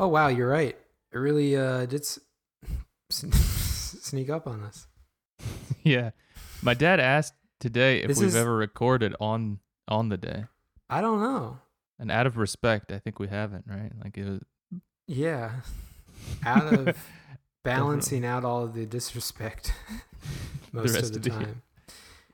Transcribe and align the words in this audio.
Oh 0.00 0.08
wow, 0.08 0.28
you're 0.28 0.48
right. 0.48 0.76
It 1.12 1.18
really 1.18 1.56
uh, 1.56 1.86
did 1.86 2.02
s- 2.02 2.20
sneak 3.10 4.30
up 4.30 4.46
on 4.46 4.62
us. 4.62 4.86
yeah. 5.82 6.10
My 6.62 6.74
dad 6.74 7.00
asked 7.00 7.34
today 7.60 8.00
if 8.02 8.08
This 8.08 8.18
we've 8.18 8.28
is- 8.28 8.36
ever 8.36 8.56
recorded 8.56 9.14
on 9.20 9.60
on 9.88 10.08
the 10.08 10.16
day. 10.16 10.44
I 10.90 11.00
don't 11.00 11.20
know. 11.20 11.58
And 11.98 12.10
out 12.10 12.26
of 12.26 12.36
respect, 12.36 12.92
I 12.92 12.98
think 12.98 13.18
we 13.18 13.28
haven't, 13.28 13.64
right? 13.66 13.90
Like 14.02 14.16
it 14.16 14.24
was 14.28 14.40
Yeah, 15.06 15.50
out 16.46 16.72
of 16.72 16.96
balancing 17.64 18.24
out 18.24 18.44
all 18.44 18.62
of 18.64 18.74
the 18.74 18.86
disrespect 18.86 19.72
most 20.72 20.94
rest 20.94 21.16
of 21.16 21.22
the 21.22 21.30
of 21.30 21.38
the 21.38 21.44
time. 21.44 21.62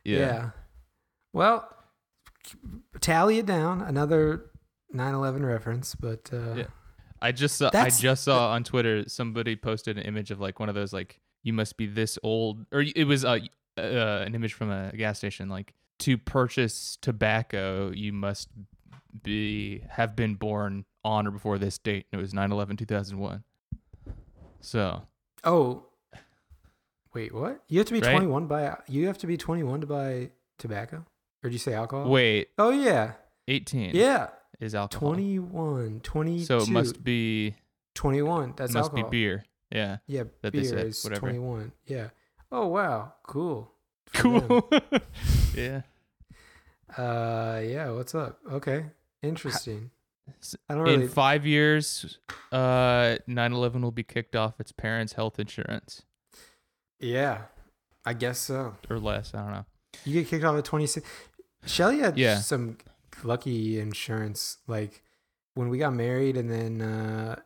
yeah. 0.04 0.18
Yeah. 0.18 0.50
Well, 1.32 1.68
tally 3.00 3.38
it 3.38 3.46
down. 3.46 3.80
Another 3.80 4.44
9/11 4.94 5.46
reference, 5.46 5.94
but 5.94 6.28
uh, 6.32 6.54
Yeah. 6.54 6.66
I 7.24 7.32
just 7.32 7.56
saw 7.56 7.70
I 7.72 7.88
just 7.88 8.24
saw 8.24 8.50
on 8.50 8.64
Twitter 8.64 9.08
somebody 9.08 9.56
posted 9.56 9.96
an 9.96 10.04
image 10.04 10.30
of 10.30 10.40
like 10.40 10.60
one 10.60 10.68
of 10.68 10.74
those 10.74 10.92
like 10.92 11.20
you 11.42 11.54
must 11.54 11.78
be 11.78 11.86
this 11.86 12.18
old 12.22 12.66
or 12.70 12.84
it 12.94 13.06
was 13.06 13.24
uh, 13.24 13.38
uh 13.78 13.80
an 14.26 14.34
image 14.34 14.52
from 14.52 14.70
a 14.70 14.92
gas 14.94 15.16
station 15.16 15.48
like 15.48 15.72
to 16.00 16.18
purchase 16.18 16.98
tobacco 17.00 17.90
you 17.94 18.12
must 18.12 18.48
be 19.22 19.82
have 19.88 20.14
been 20.14 20.34
born 20.34 20.84
on 21.02 21.26
or 21.26 21.30
before 21.30 21.56
this 21.56 21.78
date 21.78 22.06
and 22.12 22.20
it 22.20 22.22
was 22.22 22.34
9/11 22.34 22.76
2001. 22.76 23.42
So, 24.60 25.02
Oh, 25.44 25.86
wait, 27.14 27.34
what? 27.34 27.62
You 27.68 27.78
have 27.78 27.86
to 27.86 27.92
be 27.92 28.00
Right? 28.00 28.12
21 28.12 28.46
by 28.46 28.76
you 28.86 29.06
have 29.06 29.18
to 29.18 29.26
be 29.26 29.36
21 29.36 29.80
to 29.80 29.86
buy 29.86 30.30
tobacco, 30.58 31.04
or 31.42 31.50
did 31.50 31.52
you 31.52 31.58
say 31.58 31.72
alcohol? 31.72 32.10
wait, 32.10 32.50
Oh 32.58 32.70
yeah, 32.70 33.12
18 33.48 33.94
yeah. 33.94 34.28
Is 34.60 34.74
alcohol. 34.74 35.10
21, 35.14 36.00
22. 36.02 36.44
So 36.44 36.58
it 36.58 36.68
must 36.68 37.02
be 37.04 37.54
21. 37.94 38.54
That's 38.56 38.72
must 38.72 38.90
alcohol. 38.90 39.10
be 39.10 39.16
beer. 39.18 39.44
Yeah. 39.70 39.98
Yeah, 40.06 40.24
that 40.42 40.52
they 40.52 40.60
beer 40.60 40.64
said, 40.68 40.86
is 40.86 41.02
whatever. 41.04 41.20
21. 41.20 41.72
Yeah. 41.86 42.08
Oh 42.52 42.66
wow, 42.68 43.14
cool. 43.24 43.70
Cool. 44.14 44.70
yeah. 45.56 45.82
Uh, 46.96 47.60
yeah. 47.64 47.90
What's 47.90 48.14
up? 48.14 48.38
Okay, 48.50 48.86
interesting. 49.22 49.90
I 50.68 50.74
don't 50.74 50.86
In 50.88 51.00
really. 51.00 51.08
five 51.08 51.44
years, 51.44 52.18
uh, 52.52 53.16
9/11 53.28 53.82
will 53.82 53.90
be 53.90 54.04
kicked 54.04 54.36
off 54.36 54.60
its 54.60 54.72
parents' 54.72 55.14
health 55.14 55.38
insurance 55.38 56.02
yeah, 57.00 57.42
I 58.06 58.14
guess 58.14 58.38
so. 58.38 58.76
or 58.88 58.98
less. 58.98 59.34
I 59.34 59.38
don't 59.42 59.50
know. 59.50 59.66
You 60.06 60.14
get 60.14 60.28
kicked 60.28 60.44
off 60.44 60.56
at 60.56 60.64
26. 60.64 61.06
Shelly 61.66 61.98
had 61.98 62.16
Yeah. 62.16 62.38
some 62.38 62.78
lucky 63.22 63.78
insurance. 63.78 64.58
Like 64.66 65.02
when 65.54 65.68
we 65.68 65.78
got 65.78 65.94
married, 65.94 66.36
and 66.36 66.50
then 66.50 66.80
uh, 66.82 67.36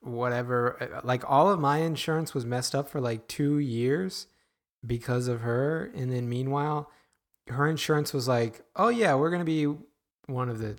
whatever. 0.00 0.82
uh, 0.82 1.00
Like 1.04 1.28
all 1.28 1.50
of 1.50 1.58
my 1.60 1.78
insurance 1.78 2.34
was 2.34 2.44
messed 2.44 2.74
up 2.74 2.88
for 2.88 3.00
like 3.00 3.26
two 3.28 3.58
years 3.58 4.26
because 4.86 5.28
of 5.28 5.40
her. 5.40 5.90
And 5.94 6.12
then 6.12 6.28
meanwhile, 6.28 6.90
her 7.48 7.68
insurance 7.68 8.12
was 8.12 8.28
like, 8.28 8.62
"Oh 8.74 8.88
yeah, 8.88 9.14
we're 9.14 9.30
gonna 9.30 9.44
be 9.44 9.72
one 10.26 10.48
of 10.48 10.58
the 10.58 10.78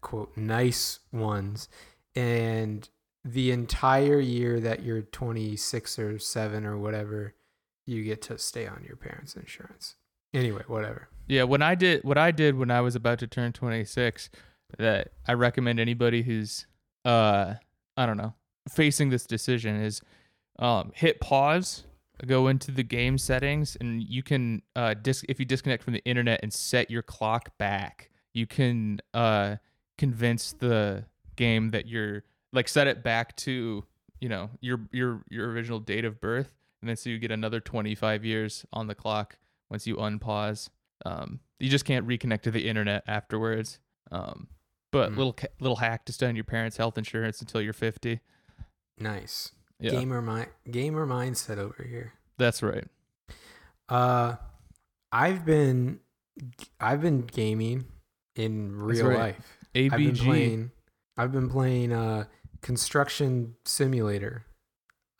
quote 0.00 0.36
nice 0.36 1.00
ones," 1.12 1.68
and 2.14 2.88
the 3.24 3.50
entire 3.50 4.20
year 4.20 4.60
that 4.60 4.84
you're 4.84 5.02
26 5.02 5.98
or 5.98 6.16
7 6.16 6.64
or 6.64 6.78
whatever 6.78 7.34
you 7.84 8.04
get 8.04 8.22
to 8.22 8.38
stay 8.38 8.68
on 8.68 8.84
your 8.86 8.94
parents 8.94 9.34
insurance 9.34 9.96
anyway 10.32 10.62
whatever 10.68 11.08
Yeah, 11.26 11.42
when 11.44 11.62
I 11.62 11.74
did 11.74 12.04
what 12.04 12.18
I 12.18 12.30
did 12.30 12.56
when 12.56 12.70
I 12.70 12.80
was 12.80 12.94
about 12.94 13.18
to 13.20 13.26
turn 13.26 13.52
26, 13.52 14.30
that 14.78 15.08
I 15.26 15.32
recommend 15.34 15.80
anybody 15.80 16.22
who's 16.22 16.66
uh 17.04 17.54
I 17.96 18.06
don't 18.06 18.16
know, 18.16 18.34
facing 18.68 19.10
this 19.10 19.26
decision 19.26 19.76
is 19.76 20.00
um 20.58 20.92
hit 20.94 21.20
pause, 21.20 21.84
go 22.24 22.48
into 22.48 22.70
the 22.70 22.82
game 22.82 23.18
settings 23.18 23.76
and 23.80 24.02
you 24.02 24.22
can 24.22 24.62
uh 24.74 24.94
dis- 24.94 25.24
if 25.28 25.38
you 25.38 25.44
disconnect 25.44 25.82
from 25.82 25.94
the 25.94 26.04
internet 26.04 26.40
and 26.42 26.52
set 26.52 26.90
your 26.90 27.02
clock 27.02 27.56
back, 27.58 28.10
you 28.32 28.46
can 28.46 29.00
uh 29.14 29.56
convince 29.98 30.52
the 30.52 31.04
game 31.36 31.70
that 31.70 31.86
you're 31.86 32.22
like 32.52 32.68
set 32.68 32.86
it 32.86 33.02
back 33.02 33.34
to, 33.36 33.84
you 34.20 34.28
know, 34.28 34.50
your 34.60 34.80
your 34.92 35.22
your 35.28 35.50
original 35.50 35.80
date 35.80 36.04
of 36.04 36.20
birth 36.20 36.52
and 36.80 36.88
then 36.88 36.96
so 36.96 37.10
you 37.10 37.18
get 37.18 37.30
another 37.32 37.58
25 37.58 38.24
years 38.24 38.64
on 38.72 38.86
the 38.86 38.94
clock 38.94 39.38
once 39.70 39.86
you 39.86 39.96
unpause. 39.96 40.68
Um, 41.04 41.40
you 41.58 41.68
just 41.68 41.84
can't 41.84 42.06
reconnect 42.06 42.42
to 42.42 42.50
the 42.50 42.68
internet 42.68 43.04
afterwards. 43.06 43.78
Um, 44.10 44.48
but 44.92 45.10
Mm. 45.12 45.16
little 45.16 45.36
little 45.60 45.76
hack 45.76 46.04
to 46.06 46.12
stay 46.12 46.26
on 46.26 46.36
your 46.36 46.44
parents' 46.44 46.76
health 46.76 46.96
insurance 46.96 47.40
until 47.40 47.60
you're 47.60 47.72
50. 47.72 48.20
nice 48.98 49.52
Yeah, 49.78 49.90
gamer 49.90 50.22
mi- 50.22 50.70
gamer 50.70 51.06
mindset 51.06 51.58
over 51.58 51.82
here 51.82 52.14
that's 52.38 52.62
right. 52.62 52.86
uh 53.90 54.36
i've 55.12 55.44
been 55.44 56.00
i've 56.80 57.02
been 57.02 57.20
gaming 57.22 57.84
in 58.36 58.74
real 58.74 59.08
right. 59.08 59.18
life 59.18 59.58
i've 59.74 59.90
been 59.90 60.16
playing 60.16 60.70
i've 61.18 61.32
been 61.32 61.50
playing 61.50 61.92
uh 61.92 62.24
construction 62.62 63.54
simulator 63.66 64.46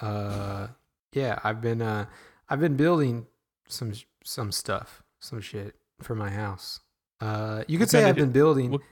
uh 0.01 0.69
yeah 1.13 1.39
i've 1.45 1.61
been 1.61 1.83
uh 1.83 2.07
i've 2.49 2.61
been 2.61 2.77
building 2.77 3.27
some 3.69 3.93
some 4.25 4.51
stuff 4.53 5.03
some 5.27 5.41
shit 5.41 5.75
for 6.01 6.15
my 6.15 6.31
house 6.31 6.81
uh 7.21 7.63
you 7.67 7.79
could 7.79 7.91
say 7.91 8.05
i've 8.05 8.17
been 8.17 8.33
building 8.33 8.73
what- 8.73 8.83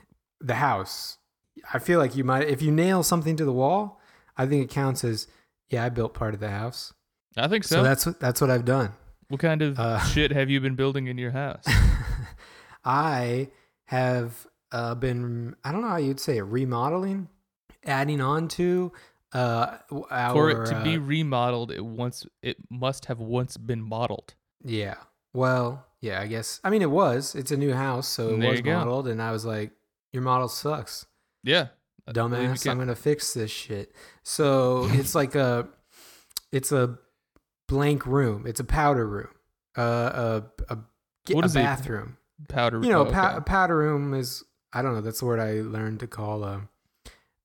the 0.41 0.55
house 0.55 1.17
i 1.73 1.79
feel 1.79 1.99
like 1.99 2.15
you 2.15 2.23
might 2.23 2.47
if 2.47 2.61
you 2.61 2.71
nail 2.71 3.03
something 3.03 3.35
to 3.35 3.45
the 3.45 3.53
wall 3.53 3.99
i 4.37 4.45
think 4.45 4.63
it 4.63 4.69
counts 4.73 5.03
as 5.03 5.27
yeah 5.69 5.83
i 5.85 5.89
built 5.89 6.13
part 6.13 6.33
of 6.33 6.39
the 6.39 6.49
house 6.49 6.93
I 7.37 7.47
think 7.49 7.63
so, 7.65 7.77
so. 7.77 7.83
that's 7.83 8.05
what 8.05 8.19
that's 8.19 8.39
what 8.41 8.49
i've 8.49 8.65
done 8.65 8.93
what 9.27 9.39
kind 9.39 9.61
of 9.61 9.79
uh, 9.79 9.99
shit 10.05 10.31
have 10.31 10.49
you 10.49 10.59
been 10.61 10.75
building 10.75 11.07
in 11.07 11.17
your 11.17 11.31
house? 11.31 11.65
I 12.85 13.49
have 13.85 14.45
uh, 14.71 14.95
been, 14.95 15.55
I 15.63 15.71
don't 15.71 15.81
know 15.81 15.87
how 15.87 15.97
you'd 15.97 16.19
say 16.19 16.37
it, 16.37 16.43
remodeling, 16.43 17.29
adding 17.85 18.21
on 18.21 18.47
to 18.49 18.91
uh, 19.33 19.77
our. 20.11 20.33
For 20.33 20.49
it 20.51 20.65
to 20.67 20.83
be 20.83 20.97
uh, 20.97 20.99
remodeled, 20.99 21.71
it 21.71 21.83
once 21.83 22.25
it 22.43 22.57
must 22.69 23.05
have 23.05 23.19
once 23.19 23.57
been 23.57 23.81
modeled. 23.81 24.35
yeah. 24.63 24.95
Well, 25.33 25.85
yeah, 26.05 26.21
I 26.21 26.27
guess. 26.27 26.59
I 26.63 26.69
mean, 26.69 26.83
it 26.83 26.91
was. 26.91 27.33
It's 27.33 27.51
a 27.51 27.57
new 27.57 27.73
house, 27.73 28.07
so 28.07 28.29
it 28.29 28.39
There 28.39 28.51
was 28.51 28.63
modeled, 28.63 29.07
and 29.07 29.19
I 29.19 29.31
was 29.31 29.43
like, 29.43 29.71
your 30.13 30.21
model 30.21 30.47
sucks. 30.47 31.07
Yeah, 31.43 31.69
Dumbass. 32.07 32.69
I'm 32.69 32.77
gonna 32.77 32.95
fix 32.95 33.33
this 33.33 33.49
shit. 33.49 33.91
So 34.21 34.87
it's 34.91 35.15
like 35.15 35.33
a, 35.33 35.67
it's 36.51 36.71
a 36.71 36.99
blank 37.67 38.05
room. 38.05 38.45
It's 38.45 38.59
a 38.59 38.63
powder 38.63 39.07
room. 39.07 39.29
Uh, 39.75 40.41
a 40.69 40.73
a, 40.73 40.77
What 41.33 41.43
a 41.43 41.47
is 41.47 41.55
it? 41.55 41.59
bathroom. 41.59 42.17
powder. 42.49 42.77
Room. 42.77 42.83
You 42.85 42.91
know, 42.91 42.99
oh, 42.99 43.07
okay. 43.07 43.35
a 43.37 43.41
powder 43.41 43.77
room 43.77 44.13
is 44.13 44.43
I 44.71 44.83
don't 44.83 44.93
know. 44.93 45.01
That's 45.01 45.21
the 45.21 45.25
word 45.25 45.39
I 45.39 45.61
learned 45.61 46.01
to 46.01 46.07
call 46.07 46.43
a, 46.43 46.69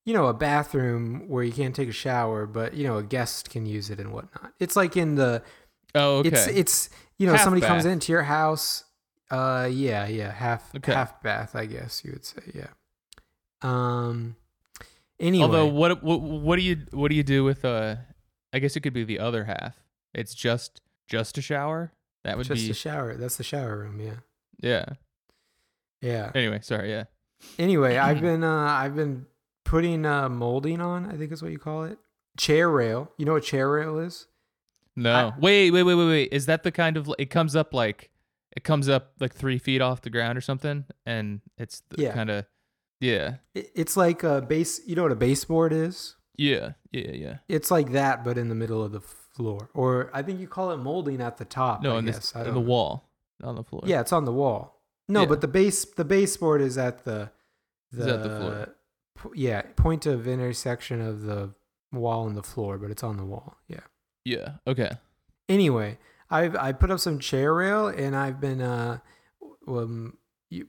you 0.05 0.13
know, 0.13 0.27
a 0.27 0.35
bathroom 0.35 1.27
where 1.27 1.43
you 1.43 1.51
can't 1.51 1.75
take 1.75 1.89
a 1.89 1.93
shower, 1.93 2.45
but 2.45 2.75
you 2.75 2.85
know, 2.85 2.97
a 2.97 3.03
guest 3.03 3.49
can 3.49 3.65
use 3.65 3.89
it 3.89 3.99
and 3.99 4.13
whatnot. 4.13 4.53
It's 4.59 4.75
like 4.75 4.95
in 4.95 5.15
the, 5.15 5.41
oh, 5.95 6.17
okay. 6.17 6.29
it's 6.29 6.47
it's 6.47 6.89
you 7.21 7.27
know, 7.27 7.33
Half 7.33 7.43
somebody 7.43 7.63
comes 7.63 7.85
into 7.85 8.11
your 8.11 8.23
house. 8.23 8.83
Uh, 9.29 9.69
yeah, 9.71 10.07
yeah, 10.07 10.31
half 10.31 10.73
Okay. 10.75 10.91
half 10.91 11.21
bath, 11.21 11.55
I 11.55 11.67
guess 11.67 12.03
you 12.03 12.13
would 12.13 12.25
say, 12.25 12.41
yeah. 12.55 12.67
Um. 13.61 14.35
Anyway, 15.19 15.43
Although, 15.43 15.67
what 15.67 16.01
what 16.01 16.19
what 16.19 16.55
do 16.55 16.63
you 16.63 16.77
what 16.89 17.09
do 17.09 17.15
you 17.15 17.21
do 17.21 17.43
with 17.43 17.63
uh? 17.63 17.97
I 18.51 18.57
guess 18.57 18.75
it 18.75 18.79
could 18.79 18.93
be 18.93 19.03
the 19.03 19.19
other 19.19 19.43
half. 19.43 19.75
It's 20.15 20.33
just 20.33 20.81
just 21.07 21.37
a 21.37 21.43
shower. 21.43 21.93
That 22.23 22.37
would 22.37 22.47
just 22.47 22.59
be 22.59 22.67
just 22.69 22.79
a 22.79 22.89
shower. 22.89 23.13
That's 23.13 23.37
the 23.37 23.43
shower 23.43 23.77
room. 23.77 23.99
Yeah, 24.01 24.15
yeah. 24.59 24.85
yeah. 26.01 26.31
Anyway, 26.33 26.59
sorry. 26.63 26.89
Yeah. 26.89 27.03
Anyway, 27.59 27.97
I've 27.97 28.19
been 28.29 28.43
uh 28.43 28.65
I've 28.65 28.95
been 28.95 29.27
putting 29.63 30.07
uh 30.07 30.27
molding 30.27 30.81
on. 30.81 31.05
I 31.05 31.17
think 31.17 31.31
is 31.31 31.43
what 31.43 31.51
you 31.51 31.59
call 31.59 31.83
it. 31.83 31.99
Chair 32.37 32.67
rail. 32.67 33.11
You 33.17 33.25
know 33.25 33.33
what 33.33 33.43
chair 33.43 33.69
rail 33.69 33.99
is? 33.99 34.25
No. 34.95 35.13
I- 35.13 35.33
wait, 35.39 35.71
wait, 35.71 35.83
wait, 35.83 35.95
wait, 35.95 36.07
wait. 36.07 36.29
Is 36.33 36.45
that 36.47 36.63
the 36.63 36.71
kind 36.71 36.97
of 36.97 37.09
it 37.17 37.29
comes 37.29 37.55
up 37.55 37.73
like 37.73 38.09
it 38.55 38.63
comes 38.63 38.89
up 38.89 39.13
like 39.19 39.33
three 39.33 39.57
feet 39.57 39.81
off 39.81 40.01
the 40.01 40.09
ground 40.09 40.37
or 40.37 40.41
something, 40.41 40.85
and 41.05 41.41
it's 41.57 41.81
the 41.89 42.01
Yeah. 42.03 42.13
kind 42.13 42.29
of 42.29 42.45
yeah, 42.99 43.37
It- 43.55 43.71
It's 43.73 43.97
like 43.97 44.21
a 44.23 44.41
base. 44.41 44.79
You 44.85 44.95
know 44.95 45.03
what 45.03 45.11
a 45.11 45.15
baseboard 45.15 45.73
is? 45.73 46.15
yeah, 46.37 46.73
yeah, 46.91 47.11
yeah. 47.11 47.37
It's 47.49 47.71
like 47.71 47.91
that, 47.93 48.23
but 48.23 48.37
in 48.37 48.47
the 48.49 48.53
middle 48.55 48.83
of 48.83 48.91
the 48.91 48.99
floor. 49.01 49.69
Or 49.73 50.11
I 50.13 50.21
think 50.21 50.39
you 50.39 50.47
call 50.47 50.71
it 50.71 50.77
molding 50.77 51.19
at 51.21 51.37
the 51.37 51.45
top. 51.45 51.81
No, 51.81 51.95
I 51.95 51.99
in 51.99 52.05
this 52.05 52.31
in 52.35 52.43
the 52.43 52.51
know. 52.51 52.59
wall 52.59 53.09
on 53.41 53.55
the 53.55 53.63
floor. 53.63 53.81
Yeah, 53.85 54.01
it's 54.01 54.11
on 54.13 54.25
the 54.25 54.31
wall. 54.33 54.81
No, 55.07 55.21
Yeah. 55.21 55.25
but 55.27 55.41
the 55.41 55.47
base 55.47 55.83
the 55.85 56.05
baseboard 56.05 56.61
is 56.61 56.77
at 56.77 57.03
the 57.05 57.31
the, 57.91 58.01
Is 58.01 58.07
at 58.07 58.23
the 58.23 58.29
floor. 58.29 58.75
po- 59.15 59.33
Yeah, 59.35 59.61
point 59.75 60.05
of 60.05 60.27
intersection 60.27 61.01
of 61.01 61.23
the 61.23 61.53
wall 61.91 62.27
and 62.27 62.37
the 62.37 62.43
floor, 62.43 62.77
but 62.77 62.91
it's 62.91 63.03
on 63.03 63.17
the 63.17 63.25
wall. 63.25 63.57
Yeah. 63.67 63.81
Yeah. 64.25 64.53
Okay. 64.67 64.91
Anyway, 65.49 65.97
I've 66.29 66.55
I 66.55 66.71
put 66.73 66.91
up 66.91 66.99
some 66.99 67.19
chair 67.19 67.53
rail 67.53 67.87
and 67.87 68.15
I've 68.15 68.39
been 68.39 68.61
uh 68.61 68.99
um 69.67 70.17
you 70.49 70.67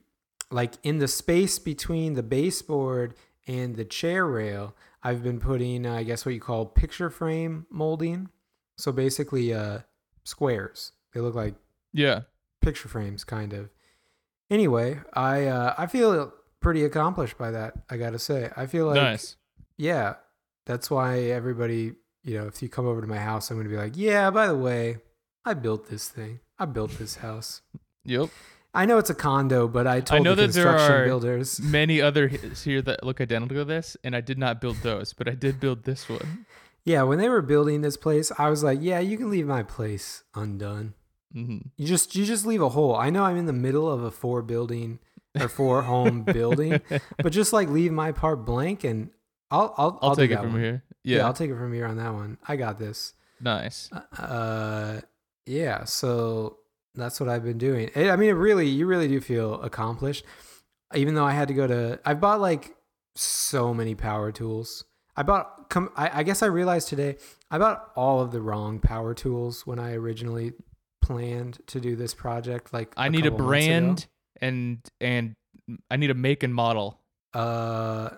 like 0.51 0.73
in 0.83 0.99
the 0.99 1.07
space 1.07 1.59
between 1.59 2.13
the 2.13 2.23
baseboard 2.23 3.15
and 3.47 3.75
the 3.75 3.85
chair 3.85 4.25
rail, 4.25 4.75
I've 5.03 5.21
been 5.23 5.39
putting, 5.39 5.85
uh, 5.85 5.95
I 5.95 6.03
guess, 6.03 6.25
what 6.25 6.33
you 6.33 6.39
call 6.39 6.65
picture 6.65 7.09
frame 7.09 7.65
molding. 7.69 8.29
So 8.77 8.91
basically, 8.91 9.53
uh, 9.53 9.79
squares. 10.23 10.93
They 11.13 11.19
look 11.19 11.35
like 11.35 11.55
Yeah. 11.91 12.21
picture 12.61 12.87
frames, 12.87 13.23
kind 13.23 13.51
of. 13.53 13.69
Anyway, 14.49 14.99
I 15.13 15.45
uh, 15.47 15.75
I 15.77 15.87
feel 15.87 16.33
pretty 16.59 16.83
accomplished 16.85 17.37
by 17.37 17.51
that. 17.51 17.73
I 17.89 17.97
gotta 17.97 18.19
say, 18.19 18.49
I 18.55 18.65
feel 18.67 18.85
like 18.87 18.95
nice. 18.95 19.35
yeah, 19.77 20.15
that's 20.65 20.89
why 20.89 21.19
everybody, 21.19 21.93
you 22.23 22.37
know, 22.37 22.47
if 22.47 22.61
you 22.61 22.69
come 22.69 22.87
over 22.87 23.01
to 23.01 23.07
my 23.07 23.17
house, 23.19 23.51
I'm 23.51 23.57
gonna 23.57 23.69
be 23.69 23.77
like, 23.77 23.95
yeah, 23.95 24.31
by 24.31 24.47
the 24.47 24.55
way, 24.55 24.97
I 25.45 25.53
built 25.53 25.89
this 25.89 26.07
thing. 26.07 26.39
I 26.57 26.65
built 26.65 26.91
this 26.97 27.17
house. 27.17 27.61
Yep. 28.05 28.29
I 28.73 28.85
know 28.85 28.97
it's 28.97 29.09
a 29.09 29.15
condo, 29.15 29.67
but 29.67 29.85
I 29.85 30.01
told 30.01 30.23
know 30.23 30.33
the 30.33 30.47
that 30.47 30.53
there 30.53 30.67
are 30.69 31.05
builders. 31.05 31.59
Many 31.61 32.01
other 32.01 32.27
here 32.27 32.81
that 32.81 33.03
look 33.03 33.21
identical 33.21 33.57
to 33.57 33.65
this, 33.65 33.95
and 34.03 34.15
I 34.15 34.21
did 34.21 34.39
not 34.39 34.59
build 34.59 34.77
those, 34.77 35.13
but 35.13 35.27
I 35.27 35.35
did 35.35 35.59
build 35.59 35.83
this 35.83 36.09
one. 36.09 36.45
Yeah, 36.83 37.03
when 37.03 37.17
they 37.19 37.29
were 37.29 37.41
building 37.41 37.81
this 37.81 37.97
place, 37.97 38.31
I 38.37 38.49
was 38.49 38.63
like, 38.63 38.79
yeah, 38.81 38.99
you 38.99 39.17
can 39.17 39.29
leave 39.29 39.45
my 39.47 39.63
place 39.63 40.23
undone. 40.33 40.95
hmm 41.31 41.59
You 41.77 41.87
just 41.87 42.15
you 42.15 42.25
just 42.25 42.45
leave 42.45 42.61
a 42.61 42.69
hole. 42.69 42.95
I 42.95 43.09
know 43.09 43.23
I'm 43.23 43.37
in 43.37 43.45
the 43.45 43.53
middle 43.53 43.89
of 43.89 44.03
a 44.03 44.11
four 44.11 44.41
building 44.41 44.99
or 45.39 45.47
four 45.47 45.83
home 45.83 46.23
building, 46.23 46.81
but 47.17 47.31
just 47.31 47.53
like 47.53 47.69
leave 47.69 47.91
my 47.91 48.11
part 48.11 48.43
blank 48.43 48.83
and 48.83 49.11
I'll 49.53 49.73
I'll 49.77 49.99
I'll, 50.01 50.09
I'll 50.09 50.15
take 50.15 50.31
it 50.31 50.39
from 50.39 50.53
one. 50.53 50.61
here. 50.61 50.83
Yeah. 51.03 51.17
Yeah. 51.17 51.25
I'll 51.25 51.33
take 51.33 51.51
it 51.51 51.55
from 51.55 51.73
here 51.73 51.85
on 51.85 51.97
that 51.97 52.13
one. 52.13 52.37
I 52.47 52.55
got 52.55 52.79
this. 52.79 53.13
nice. 53.39 53.89
Uh, 54.17 55.01
yeah. 55.45 55.83
So 55.83 56.57
that's 56.95 57.19
what 57.19 57.29
I've 57.29 57.43
been 57.43 57.57
doing. 57.57 57.89
It, 57.95 58.09
I 58.09 58.15
mean, 58.15 58.29
it 58.29 58.33
really, 58.33 58.67
you 58.67 58.85
really 58.85 59.07
do 59.07 59.19
feel 59.21 59.61
accomplished. 59.61 60.25
Even 60.95 61.15
though 61.15 61.25
I 61.25 61.31
had 61.31 61.47
to 61.47 61.53
go 61.53 61.67
to, 61.67 61.99
I 62.05 62.13
bought 62.13 62.39
like 62.39 62.75
so 63.15 63.73
many 63.73 63.95
power 63.95 64.31
tools. 64.31 64.85
I 65.15 65.23
bought, 65.23 65.69
come, 65.69 65.91
I, 65.95 66.19
I 66.19 66.23
guess 66.23 66.41
I 66.41 66.47
realized 66.47 66.87
today, 66.87 67.17
I 67.51 67.57
bought 67.57 67.91
all 67.95 68.21
of 68.21 68.31
the 68.31 68.41
wrong 68.41 68.79
power 68.79 69.13
tools 69.13 69.67
when 69.67 69.77
I 69.79 69.93
originally 69.93 70.53
planned 71.01 71.59
to 71.67 71.79
do 71.79 71.95
this 71.95 72.13
project. 72.13 72.73
Like 72.73 72.93
I 72.97 73.09
need 73.09 73.25
a 73.25 73.31
months 73.31 73.39
ago. 73.39 73.47
brand 73.47 74.07
and 74.41 74.79
and 75.01 75.35
I 75.91 75.97
need 75.97 76.09
a 76.09 76.15
make 76.15 76.43
and 76.43 76.53
model. 76.55 76.99
Uh, 77.33 78.09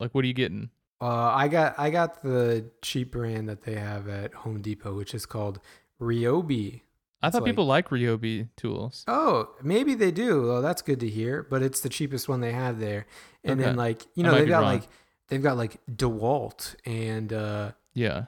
Like, 0.00 0.14
what 0.14 0.24
are 0.24 0.28
you 0.28 0.34
getting? 0.34 0.70
uh, 1.00 1.06
I 1.34 1.48
got 1.48 1.78
I 1.78 1.90
got 1.90 2.22
the 2.22 2.70
cheap 2.82 3.12
brand 3.12 3.48
that 3.48 3.62
they 3.62 3.74
have 3.76 4.08
at 4.08 4.34
Home 4.34 4.60
Depot, 4.60 4.94
which 4.94 5.14
is 5.14 5.26
called 5.26 5.60
Ryobi. 6.00 6.82
I 7.22 7.26
It's 7.28 7.34
thought 7.34 7.42
like- 7.42 7.50
people 7.50 7.66
like 7.66 7.88
Ryobi 7.88 8.48
tools. 8.56 9.04
Oh, 9.08 9.48
maybe 9.62 9.94
they 9.94 10.10
do. 10.12 10.42
Well, 10.46 10.62
that's 10.62 10.82
good 10.82 11.00
to 11.00 11.08
hear. 11.08 11.42
But 11.42 11.62
it's 11.62 11.80
the 11.80 11.88
cheapest 11.88 12.28
one 12.28 12.40
they 12.40 12.52
have 12.52 12.78
there. 12.80 13.06
And 13.44 13.60
then 13.60 13.76
like 13.76 14.06
you 14.14 14.22
know 14.22 14.34
they've 14.34 14.48
got 14.48 14.60
wrong. 14.62 14.72
like 14.74 14.88
they've 15.28 15.42
got 15.42 15.56
like 15.56 15.78
DeWalt 15.90 16.74
and 16.84 17.32
uh, 17.32 17.72
Yeah. 17.94 18.26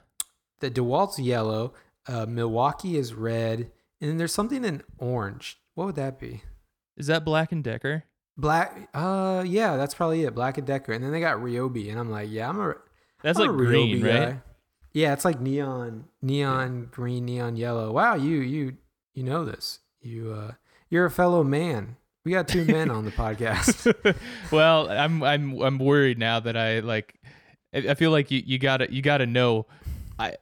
the 0.61 0.71
DeWalt's 0.71 1.19
yellow, 1.19 1.73
uh, 2.09 2.27
Milwaukee 2.27 2.97
is 2.97 3.15
red, 3.15 3.71
and 4.01 4.11
then 4.11 4.17
there's 4.17 4.33
something 4.35 4.65
in 4.65 4.83
orange. 4.99 5.59
What 5.75 5.87
would 5.87 5.97
that 5.97 6.19
be? 6.19 6.43
Is 6.97 7.07
that 7.07 7.25
Black 7.25 7.53
and 7.53 7.63
Decker? 7.65 8.05
Black. 8.41 8.89
Uh, 8.95 9.45
yeah, 9.47 9.77
that's 9.77 9.95
probably 9.95 10.25
it. 10.25 10.35
Black 10.35 10.59
and 10.59 10.67
Decker, 10.67 10.93
and 10.93 11.05
then 11.05 11.13
they 11.13 11.21
got 11.21 11.39
Ryobi, 11.39 11.91
and 11.91 11.99
I'm 11.99 12.11
like, 12.11 12.31
yeah, 12.31 12.49
I'm 12.49 12.59
a 12.59 12.75
That's 13.23 13.39
I'm 13.39 13.47
like 13.47 13.55
a 13.55 13.57
green, 13.57 14.01
Ryobi 14.01 14.05
right? 14.05 14.31
guy. 14.31 14.43
Yeah, 14.93 15.13
it's 15.13 15.25
like 15.25 15.41
neon, 15.41 16.07
neon 16.21 16.89
green, 16.91 17.25
neon 17.27 17.57
yellow. 17.57 17.93
Wow, 17.93 18.15
you 18.15 18.39
you 18.39 18.77
you 19.15 19.23
know 19.23 19.45
this. 19.45 19.81
You 20.01 20.33
uh, 20.33 20.53
you're 20.89 21.05
a 21.05 21.11
fellow 21.11 21.45
man. 21.45 21.97
We 22.25 22.33
got 22.33 22.49
two 22.49 22.65
men 22.65 22.91
on 22.91 23.05
the 23.05 23.11
podcast. 23.11 23.95
well, 24.51 24.91
I'm 24.91 25.23
I'm 25.23 25.61
I'm 25.61 25.79
worried 25.79 26.19
now 26.19 26.41
that 26.41 26.57
I 26.57 26.81
like. 26.81 27.15
I 27.73 27.95
feel 27.95 28.11
like 28.11 28.31
you, 28.31 28.43
you 28.45 28.59
gotta 28.59 28.93
you 28.93 29.01
gotta 29.03 29.27
know. 29.27 29.67
I 30.19 30.37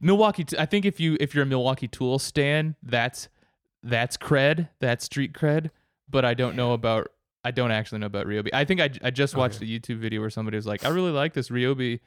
Milwaukee. 0.00 0.44
I 0.58 0.66
think 0.66 0.84
if 0.84 1.00
you 1.00 1.16
if 1.20 1.34
you're 1.34 1.44
a 1.44 1.46
Milwaukee 1.46 1.88
tool 1.88 2.18
stand, 2.18 2.74
that's 2.82 3.28
that's 3.82 4.16
cred. 4.16 4.68
That's 4.80 5.04
street 5.04 5.32
cred. 5.32 5.70
But 6.08 6.24
I 6.24 6.34
don't 6.34 6.56
know 6.56 6.72
about. 6.72 7.08
I 7.46 7.50
don't 7.52 7.70
actually 7.70 7.98
know 8.00 8.06
about 8.06 8.26
Ryobi. 8.26 8.48
I 8.52 8.64
think 8.64 8.80
I, 8.80 8.90
I 9.02 9.10
just 9.10 9.36
watched 9.36 9.62
Okay. 9.62 9.74
a 9.74 9.78
YouTube 9.80 9.98
video 9.98 10.20
where 10.20 10.30
somebody 10.30 10.56
was 10.56 10.66
like, 10.66 10.84
I 10.84 10.88
really 10.88 11.12
like 11.12 11.32
this 11.32 11.48
Ryobi 11.48 12.00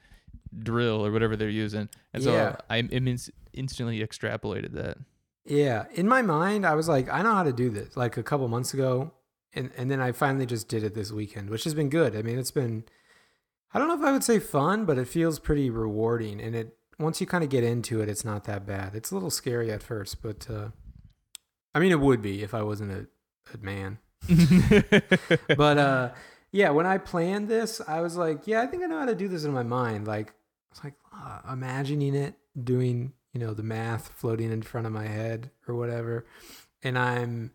drill 0.58 1.06
or 1.06 1.12
whatever 1.12 1.36
they're 1.36 1.50
using, 1.50 1.90
and 2.14 2.22
so 2.24 2.34
Yeah. 2.34 2.56
I 2.70 2.78
I 2.78 2.80
ins- 2.80 3.32
instantly 3.54 4.00
extrapolated 4.00 4.74
that. 4.74 4.98
Yeah, 5.46 5.86
in 5.96 6.08
my 6.08 6.22
mind, 6.22 6.66
I 6.66 6.76
was 6.76 6.88
like, 6.88 7.10
I 7.10 7.22
know 7.24 7.34
how 7.34 7.44
to 7.44 7.54
do 7.54 7.70
this. 7.70 7.96
Like 7.98 8.18
a 8.18 8.24
couple 8.24 8.48
months 8.48 8.74
ago, 8.74 9.12
and 9.54 9.72
and 9.78 9.90
then 9.90 10.00
I 10.00 10.12
finally 10.12 10.46
just 10.46 10.68
did 10.68 10.84
it 10.84 10.94
this 10.94 11.12
weekend, 11.12 11.50
which 11.50 11.64
has 11.64 11.74
been 11.74 11.90
good. 11.90 12.16
I 12.16 12.22
mean, 12.22 12.38
it's 12.38 12.52
been, 12.52 12.84
I 13.74 13.80
don't 13.80 13.88
know 13.88 13.98
if 14.00 14.04
I 14.04 14.12
would 14.12 14.24
say 14.24 14.40
fun, 14.40 14.86
but 14.86 14.98
it 14.98 15.08
feels 15.08 15.40
pretty 15.40 15.70
rewarding. 15.70 16.40
And 16.42 16.56
it 16.56 16.78
once 17.00 17.22
you 17.22 17.28
kind 17.28 17.44
of 17.44 17.50
get 17.50 17.64
into 17.64 18.02
it, 18.02 18.10
it's 18.10 18.26
not 18.26 18.44
that 18.44 18.66
bad. 18.68 18.94
It's 18.94 19.10
a 19.12 19.16
little 19.16 19.32
scary 19.32 19.72
at 19.72 19.82
first, 19.82 20.22
but 20.22 20.48
uh, 20.50 20.68
I 21.74 21.80
mean, 21.80 21.92
it 21.92 22.00
would 22.02 22.22
be 22.22 22.44
if 22.44 22.54
I 22.54 22.62
wasn't 22.62 22.92
a, 22.92 23.08
a 23.54 23.58
man. 23.58 24.00
But 25.58 25.78
uh, 25.78 26.10
yeah, 26.52 26.70
when 26.72 26.86
I 26.86 26.98
planned 26.98 27.48
this, 27.48 27.82
I 27.88 28.02
was 28.02 28.16
like, 28.18 28.48
yeah, 28.48 28.62
I 28.62 28.68
think 28.68 28.84
I 28.84 28.88
know 28.88 29.00
how 29.00 29.06
to 29.06 29.16
do 29.16 29.28
this 29.28 29.44
in 29.44 29.52
my 29.54 29.64
mind. 29.64 30.08
Like, 30.08 30.30
I 30.30 30.34
was 30.72 30.84
like 30.84 30.94
uh, 31.14 31.52
imagining 31.52 32.16
it, 32.16 32.36
doing 32.62 33.14
you 33.34 33.40
know 33.40 33.54
the 33.54 33.64
math 33.64 34.10
floating 34.10 34.52
in 34.52 34.62
front 34.62 34.88
of 34.88 34.94
my 34.94 35.08
head 35.08 35.52
or 35.68 35.76
whatever, 35.76 36.26
and 36.84 36.98
I'm. 36.98 37.52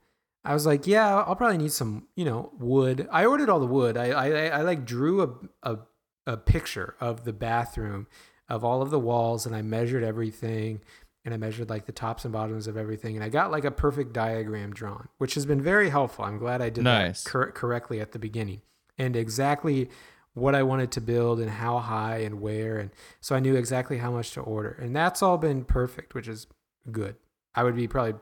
I 0.46 0.52
was 0.52 0.66
like, 0.66 0.87
yeah, 0.87 1.22
I'll 1.22 1.37
probably 1.37 1.56
need 1.56 1.72
some, 1.72 2.06
you 2.16 2.26
know, 2.26 2.52
wood. 2.58 3.08
I 3.11 3.25
ordered 3.25 3.49
all 3.49 3.61
the 3.61 3.66
wood. 3.66 3.96
I 3.96 4.11
I, 4.11 4.46
I 4.49 4.61
like 4.61 4.84
drew 4.84 5.22
a, 5.22 5.31
a 5.70 5.78
a 6.26 6.37
picture 6.37 6.96
of 7.00 7.25
the 7.25 7.32
bathroom, 7.32 8.06
of 8.49 8.62
all 8.64 8.82
of 8.82 8.90
the 8.90 8.99
walls, 8.99 9.46
and 9.46 9.56
I 9.56 9.62
measured 9.62 10.05
everything, 10.05 10.81
and 11.25 11.32
I 11.32 11.37
measured 11.37 11.71
like 11.71 11.87
the 11.87 11.93
tops 11.93 12.25
and 12.25 12.32
bottoms 12.32 12.67
of 12.67 12.76
everything, 12.76 13.15
and 13.17 13.25
I 13.25 13.29
got 13.29 13.50
like 13.50 13.65
a 13.65 13.71
perfect 13.71 14.12
diagram 14.12 14.73
drawn, 14.73 15.09
which 15.19 15.35
has 15.35 15.47
been 15.47 15.61
very 15.62 15.88
helpful. 15.91 16.25
I'm 16.25 16.38
glad 16.38 16.61
I 16.61 16.71
did 16.71 16.85
Nice. 16.85 17.25
that 17.25 17.31
cor- 17.31 17.53
correctly 17.53 18.00
at 18.00 18.12
the 18.12 18.19
beginning, 18.19 18.61
and 18.99 19.17
exactly 19.17 19.88
what 20.35 20.55
I 20.55 20.62
wanted 20.65 20.91
to 20.93 21.00
build 21.00 21.38
and 21.41 21.49
how 21.50 21.79
high 21.79 22.19
and 22.19 22.41
where, 22.41 22.79
and 22.79 22.91
so 23.21 23.35
I 23.37 23.41
knew 23.41 23.55
exactly 23.55 23.99
how 23.99 24.11
much 24.11 24.32
to 24.32 24.41
order, 24.41 24.76
and 24.81 24.94
that's 24.94 25.23
all 25.23 25.38
been 25.38 25.65
perfect, 25.65 26.15
which 26.15 26.29
is 26.29 26.47
good. 26.91 27.17
I 27.55 27.62
would 27.62 27.76
be 27.76 27.87
probably 27.88 28.15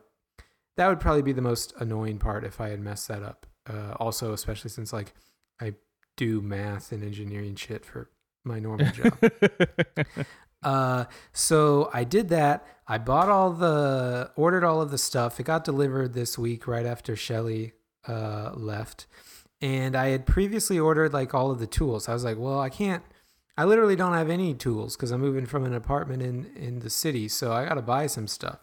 that 0.77 0.89
would 0.89 1.01
probably 1.01 1.23
be 1.23 1.33
the 1.33 1.43
most 1.43 1.73
annoying 1.79 2.19
part 2.19 2.45
if 2.45 2.61
I 2.61 2.69
had 2.71 2.81
messed 2.81 3.09
that 3.09 3.23
up. 3.23 3.47
Uh, 3.69 3.93
also, 4.01 4.33
especially 4.33 4.71
since 4.71 4.93
like 4.93 5.13
I 5.61 5.75
do 6.17 6.41
math 6.41 6.93
and 6.93 7.03
engineering 7.05 7.55
shit 7.57 7.85
for 7.85 8.11
my 8.45 8.59
normal 8.59 8.91
job. 8.93 9.19
Uh, 10.63 11.05
so 11.33 11.91
I 11.93 12.05
did 12.05 12.29
that. 12.29 12.67
I 12.87 12.99
bought 12.99 13.29
all 13.29 13.53
the, 13.53 14.31
ordered 14.37 14.65
all 14.65 14.81
of 14.81 14.91
the 14.91 14.99
stuff. 14.99 15.41
It 15.41 15.45
got 15.45 15.65
delivered 15.65 16.15
this 16.15 16.39
week 16.39 16.67
right 16.67 16.87
after 16.87 17.17
Shelly 17.17 17.73
uh, 18.07 18.53
left. 18.55 19.07
And 19.61 19.95
I 19.95 20.09
had 20.09 20.27
previously 20.27 20.79
ordered 20.79 21.13
like 21.13 21.35
all 21.35 21.51
of 21.51 21.59
the 21.59 21.67
tools. 21.67 22.09
I 22.09 22.13
was 22.13 22.25
like, 22.25 22.37
well, 22.39 22.61
I 22.61 22.69
can't, 22.69 23.03
I 23.57 23.65
literally 23.65 23.97
don't 23.97 24.15
have 24.15 24.31
any 24.31 24.55
tools 24.55 24.97
because 24.97 25.11
I'm 25.11 25.21
moving 25.21 25.47
from 25.47 25.65
an 25.65 25.75
apartment 25.75 26.23
in, 26.23 26.51
in 26.57 26.81
the 26.81 26.91
city. 26.91 27.29
So 27.29 27.53
I 27.53 27.65
got 27.65 27.75
to 27.75 27.83
buy 27.83 28.07
some 28.07 28.27
stuff. 28.27 28.59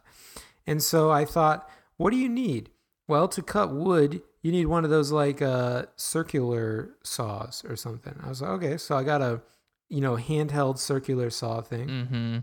And 0.67 0.83
so 0.83 1.09
I 1.09 1.25
thought, 1.25 1.69
what 1.97 2.11
do 2.11 2.17
you 2.17 2.29
need? 2.29 2.69
Well, 3.07 3.27
to 3.29 3.41
cut 3.41 3.73
wood, 3.73 4.21
you 4.41 4.51
need 4.51 4.67
one 4.67 4.83
of 4.83 4.89
those 4.89 5.11
like 5.11 5.41
uh, 5.41 5.85
circular 5.95 6.91
saws 7.03 7.63
or 7.67 7.75
something. 7.75 8.19
I 8.23 8.29
was 8.29 8.41
like, 8.41 8.51
okay. 8.51 8.77
So 8.77 8.95
I 8.95 9.03
got 9.03 9.21
a, 9.21 9.41
you 9.89 10.01
know, 10.01 10.15
handheld 10.15 10.77
circular 10.77 11.29
saw 11.29 11.61
thing. 11.61 11.87
mm-hmm. 11.87 12.37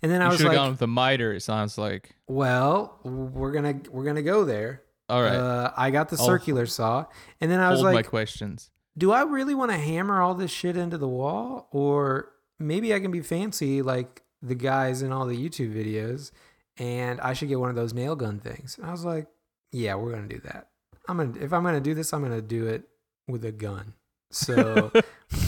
And 0.00 0.12
then 0.12 0.22
I 0.22 0.28
was 0.28 0.42
like, 0.42 0.54
gone 0.56 0.70
with 0.70 0.78
the 0.78 0.86
miter. 0.86 1.32
It 1.32 1.42
sounds 1.42 1.76
like. 1.76 2.14
well, 2.28 2.98
we're 3.02 3.52
gonna 3.52 3.80
we're 3.90 4.04
gonna 4.04 4.22
go 4.22 4.44
there. 4.44 4.82
All 5.08 5.22
right. 5.22 5.34
Uh, 5.34 5.72
I 5.76 5.90
got 5.90 6.08
the 6.08 6.16
I'll 6.18 6.26
circular 6.26 6.66
saw, 6.66 7.06
and 7.40 7.50
then 7.50 7.60
I 7.60 7.70
was 7.70 7.80
Hold 7.80 7.92
my 7.92 7.94
like, 7.94 8.06
questions. 8.06 8.70
do 8.96 9.10
I 9.10 9.22
really 9.22 9.54
want 9.54 9.70
to 9.72 9.76
hammer 9.76 10.20
all 10.20 10.34
this 10.34 10.50
shit 10.50 10.76
into 10.76 10.98
the 10.98 11.08
wall, 11.08 11.68
or 11.72 12.30
maybe 12.58 12.94
I 12.94 13.00
can 13.00 13.10
be 13.10 13.20
fancy 13.20 13.82
like 13.82 14.22
the 14.40 14.54
guys 14.54 15.02
in 15.02 15.10
all 15.12 15.26
the 15.26 15.36
YouTube 15.36 15.74
videos, 15.74 16.30
and 16.76 17.20
I 17.20 17.32
should 17.32 17.48
get 17.48 17.58
one 17.58 17.70
of 17.70 17.76
those 17.76 17.92
nail 17.92 18.14
gun 18.14 18.38
things? 18.38 18.78
And 18.78 18.86
I 18.86 18.92
was 18.92 19.04
like, 19.04 19.26
yeah, 19.72 19.94
we're 19.96 20.12
gonna 20.12 20.28
do 20.28 20.40
that. 20.44 20.68
I'm 21.08 21.16
gonna 21.16 21.32
if 21.40 21.52
I'm 21.52 21.64
gonna 21.64 21.80
do 21.80 21.94
this, 21.94 22.12
I'm 22.12 22.22
gonna 22.22 22.42
do 22.42 22.66
it 22.66 22.84
with 23.26 23.44
a 23.44 23.52
gun. 23.52 23.94
So 24.30 24.92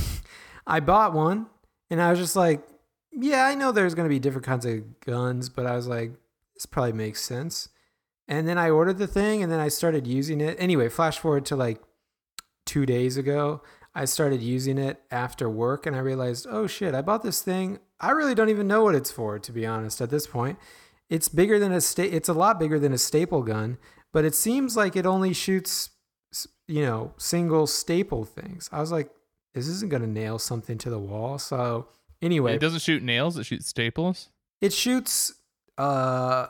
I 0.70 0.80
bought 0.80 1.12
one, 1.12 1.46
and 1.90 2.00
I 2.00 2.10
was 2.10 2.18
just 2.18 2.36
like, 2.36 2.62
yeah, 3.12 3.44
I 3.44 3.54
know 3.54 3.72
there's 3.72 3.94
gonna 3.94 4.08
be 4.08 4.20
different 4.20 4.46
kinds 4.46 4.64
of 4.64 5.00
guns, 5.00 5.48
but 5.48 5.66
I 5.66 5.74
was 5.74 5.88
like, 5.88 6.12
this 6.54 6.64
probably 6.64 6.92
makes 6.92 7.20
sense. 7.20 7.68
And 8.28 8.46
then 8.46 8.56
I 8.56 8.70
ordered 8.70 8.98
the 8.98 9.08
thing, 9.08 9.42
and 9.42 9.50
then 9.50 9.58
I 9.58 9.68
started 9.68 10.06
using 10.06 10.40
it. 10.40 10.56
Anyway, 10.60 10.88
flash 10.88 11.18
forward 11.18 11.44
to 11.46 11.56
like 11.56 11.80
two 12.64 12.86
days 12.86 13.16
ago. 13.16 13.62
I 13.92 14.04
started 14.04 14.40
using 14.40 14.78
it 14.78 15.02
after 15.10 15.50
work, 15.50 15.86
and 15.86 15.96
I 15.96 15.98
realized, 15.98 16.46
oh 16.48 16.68
shit, 16.68 16.94
I 16.94 17.02
bought 17.02 17.24
this 17.24 17.42
thing. 17.42 17.80
I 17.98 18.12
really 18.12 18.36
don't 18.36 18.48
even 18.48 18.68
know 18.68 18.84
what 18.84 18.94
it's 18.94 19.10
for, 19.10 19.40
to 19.40 19.52
be 19.52 19.66
honest. 19.66 20.00
At 20.00 20.10
this 20.10 20.28
point, 20.28 20.58
it's 21.08 21.28
bigger 21.28 21.58
than 21.58 21.72
a 21.72 21.80
sta- 21.80 22.12
It's 22.12 22.28
a 22.28 22.32
lot 22.32 22.60
bigger 22.60 22.78
than 22.78 22.92
a 22.92 22.98
staple 22.98 23.42
gun, 23.42 23.78
but 24.12 24.24
it 24.24 24.36
seems 24.36 24.76
like 24.76 24.94
it 24.94 25.06
only 25.06 25.32
shoots, 25.32 25.90
you 26.68 26.82
know, 26.82 27.14
single 27.16 27.66
staple 27.66 28.24
things. 28.24 28.68
I 28.70 28.80
was 28.80 28.92
like, 28.92 29.10
this 29.54 29.66
isn't 29.68 29.90
gonna 29.90 30.06
nail 30.06 30.38
something 30.38 30.78
to 30.78 30.90
the 30.90 30.98
wall. 30.98 31.38
So 31.38 31.88
anyway, 32.22 32.54
It 32.54 32.60
doesn't 32.60 32.80
shoot 32.82 33.02
nails. 33.02 33.36
It 33.38 33.44
shoots 33.44 33.66
staples. 33.68 34.28
it 34.60 34.72
shoots. 34.72 35.34
Uh, 35.78 36.46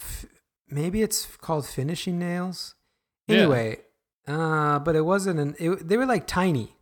f- 0.00 0.26
maybe 0.68 1.02
it's 1.02 1.26
called 1.40 1.66
finishing 1.66 2.18
nails. 2.18 2.74
Yeah. 3.26 3.38
Anyway, 3.38 3.80
uh, 4.28 4.78
but 4.80 4.94
it 4.96 5.02
wasn't 5.02 5.40
an. 5.40 5.54
It, 5.58 5.88
they 5.88 5.96
were 5.96 6.06
like 6.06 6.26
tiny, 6.26 6.76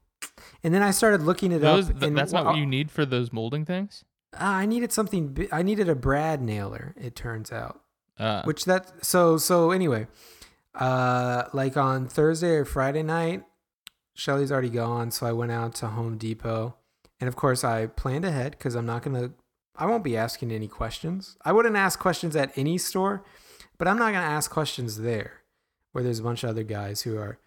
and 0.62 0.74
then 0.74 0.82
I 0.82 0.90
started 0.90 1.22
looking 1.22 1.52
it 1.52 1.60
Those, 1.60 1.88
up. 1.90 1.98
th- 2.00 2.08
and 2.08 2.18
that's 2.18 2.32
not 2.32 2.44
well, 2.44 2.54
what 2.54 2.58
you 2.60 2.66
need 2.66 2.90
for 2.90 3.06
those 3.06 3.32
molding 3.32 3.64
things. 3.64 4.04
Ah, 4.36 4.56
I 4.56 4.66
needed 4.66 4.90
something. 4.92 5.46
I 5.52 5.62
needed 5.62 5.88
a 5.88 5.94
Brad 5.94 6.42
nailer. 6.42 6.94
It 7.00 7.14
turns 7.14 7.52
out. 7.52 7.80
Uh, 8.18 8.42
Which 8.42 8.64
that 8.66 9.04
so 9.04 9.38
so 9.38 9.70
anyway, 9.70 10.08
uh, 10.74 11.44
like 11.52 11.76
on 11.76 12.08
Thursday 12.08 12.56
or 12.56 12.64
Friday 12.64 13.02
night, 13.02 13.44
Shelly's 14.14 14.52
already 14.52 14.70
gone, 14.70 15.10
so 15.10 15.26
I 15.26 15.32
went 15.32 15.52
out 15.52 15.74
to 15.76 15.88
Home 15.88 16.16
Depot, 16.16 16.76
and 17.20 17.28
of 17.28 17.36
course 17.36 17.64
I 17.64 17.86
planned 17.86 18.24
ahead 18.24 18.52
because 18.52 18.74
I'm 18.74 18.86
not 18.86 19.02
gonna, 19.02 19.32
I 19.76 19.86
won't 19.86 20.04
be 20.04 20.16
asking 20.16 20.52
any 20.52 20.68
questions. 20.68 21.36
I 21.44 21.52
wouldn't 21.52 21.76
ask 21.76 21.98
questions 21.98 22.36
at 22.36 22.56
any 22.56 22.78
store, 22.78 23.24
but 23.78 23.88
I'm 23.88 23.98
not 23.98 24.12
gonna 24.12 24.24
ask 24.26 24.50
questions 24.50 24.98
there, 24.98 25.42
where 25.92 26.04
there's 26.04 26.20
a 26.20 26.22
bunch 26.24 26.44
of 26.44 26.50
other 26.50 26.62
guys 26.62 27.02
who 27.02 27.16
are, 27.18 27.38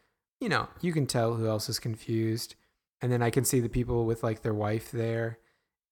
you 0.42 0.50
know, 0.50 0.68
you 0.82 0.92
can 0.94 1.08
tell 1.08 1.36
who 1.36 1.48
else 1.48 1.70
is 1.70 1.80
confused, 1.80 2.56
and 3.02 3.12
then 3.12 3.22
I 3.22 3.30
can 3.30 3.46
see 3.46 3.60
the 3.60 3.70
people 3.70 4.06
with 4.06 4.24
like 4.24 4.42
their 4.42 4.54
wife 4.54 4.92
there, 4.92 5.40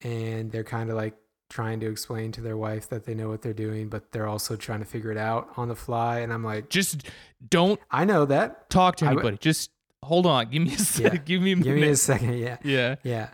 and 0.02 0.52
they're 0.52 0.64
kind 0.64 0.90
of 0.90 0.96
like 0.98 1.16
trying 1.50 1.80
to 1.80 1.88
explain 1.90 2.32
to 2.34 2.42
their 2.42 2.58
wife 2.58 2.90
that 2.90 3.06
they 3.06 3.14
know 3.14 3.30
what 3.30 3.42
they're 3.44 3.54
doing, 3.54 3.88
but 3.88 4.12
they're 4.12 4.28
also 4.28 4.56
trying 4.56 4.80
to 4.80 4.86
figure 4.86 5.12
it 5.12 5.18
out 5.18 5.48
on 5.58 5.68
the 5.68 5.76
fly. 5.76 6.20
And 6.20 6.34
I'm 6.34 6.44
like, 6.44 6.70
just 6.70 7.04
don't 7.48 7.80
I 7.92 8.04
know 8.04 8.26
that. 8.26 8.68
talk 8.72 8.96
to 8.98 9.06
I 9.06 9.12
anybody. 9.12 9.38
just 9.38 9.70
hold 10.06 10.26
on. 10.26 10.50
Give 10.50 10.62
me 10.64 10.74
a 10.74 10.78
sec. 10.80 11.14
Yeah. 11.14 11.20
Give 11.26 11.42
me 11.42 11.52
a 11.52 11.56
Give 11.56 11.76
me 11.76 11.90
a 11.90 11.96
second. 11.96 12.38
Yeah. 12.38 12.58
yeah. 12.64 12.96
Yeah. 13.04 13.30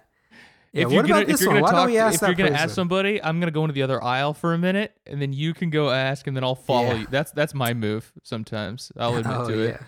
Yeah. 0.73 0.81
if 0.81 0.85
what 0.85 0.93
you're 0.93 1.03
gonna, 1.03 1.15
about 1.21 1.27
this 1.27 1.41
you're 1.41 1.51
one? 1.51 1.61
Why 1.61 1.71
talk, 1.71 1.79
don't 1.81 1.87
we 1.91 1.97
ask 1.97 2.15
if 2.15 2.27
you're 2.27 2.35
gonna 2.35 2.49
person? 2.51 2.63
ask 2.63 2.75
somebody, 2.75 3.21
I'm 3.23 3.39
gonna 3.39 3.51
go 3.51 3.63
into 3.63 3.73
the 3.73 3.83
other 3.83 4.01
aisle 4.03 4.33
for 4.33 4.53
a 4.53 4.57
minute, 4.57 4.93
and 5.05 5.21
then 5.21 5.33
you 5.33 5.53
can 5.53 5.69
go 5.69 5.89
ask, 5.89 6.27
and 6.27 6.35
then 6.35 6.43
I'll 6.43 6.55
follow 6.55 6.93
Yeah. 6.93 6.99
you. 7.01 7.07
That's 7.09 7.31
that's 7.31 7.53
my 7.53 7.73
move. 7.73 8.11
Sometimes 8.23 8.91
I'll 8.97 9.17
admit 9.17 9.35
oh, 9.37 9.47
to 9.49 9.57
yeah. 9.57 9.63
it. 9.69 9.81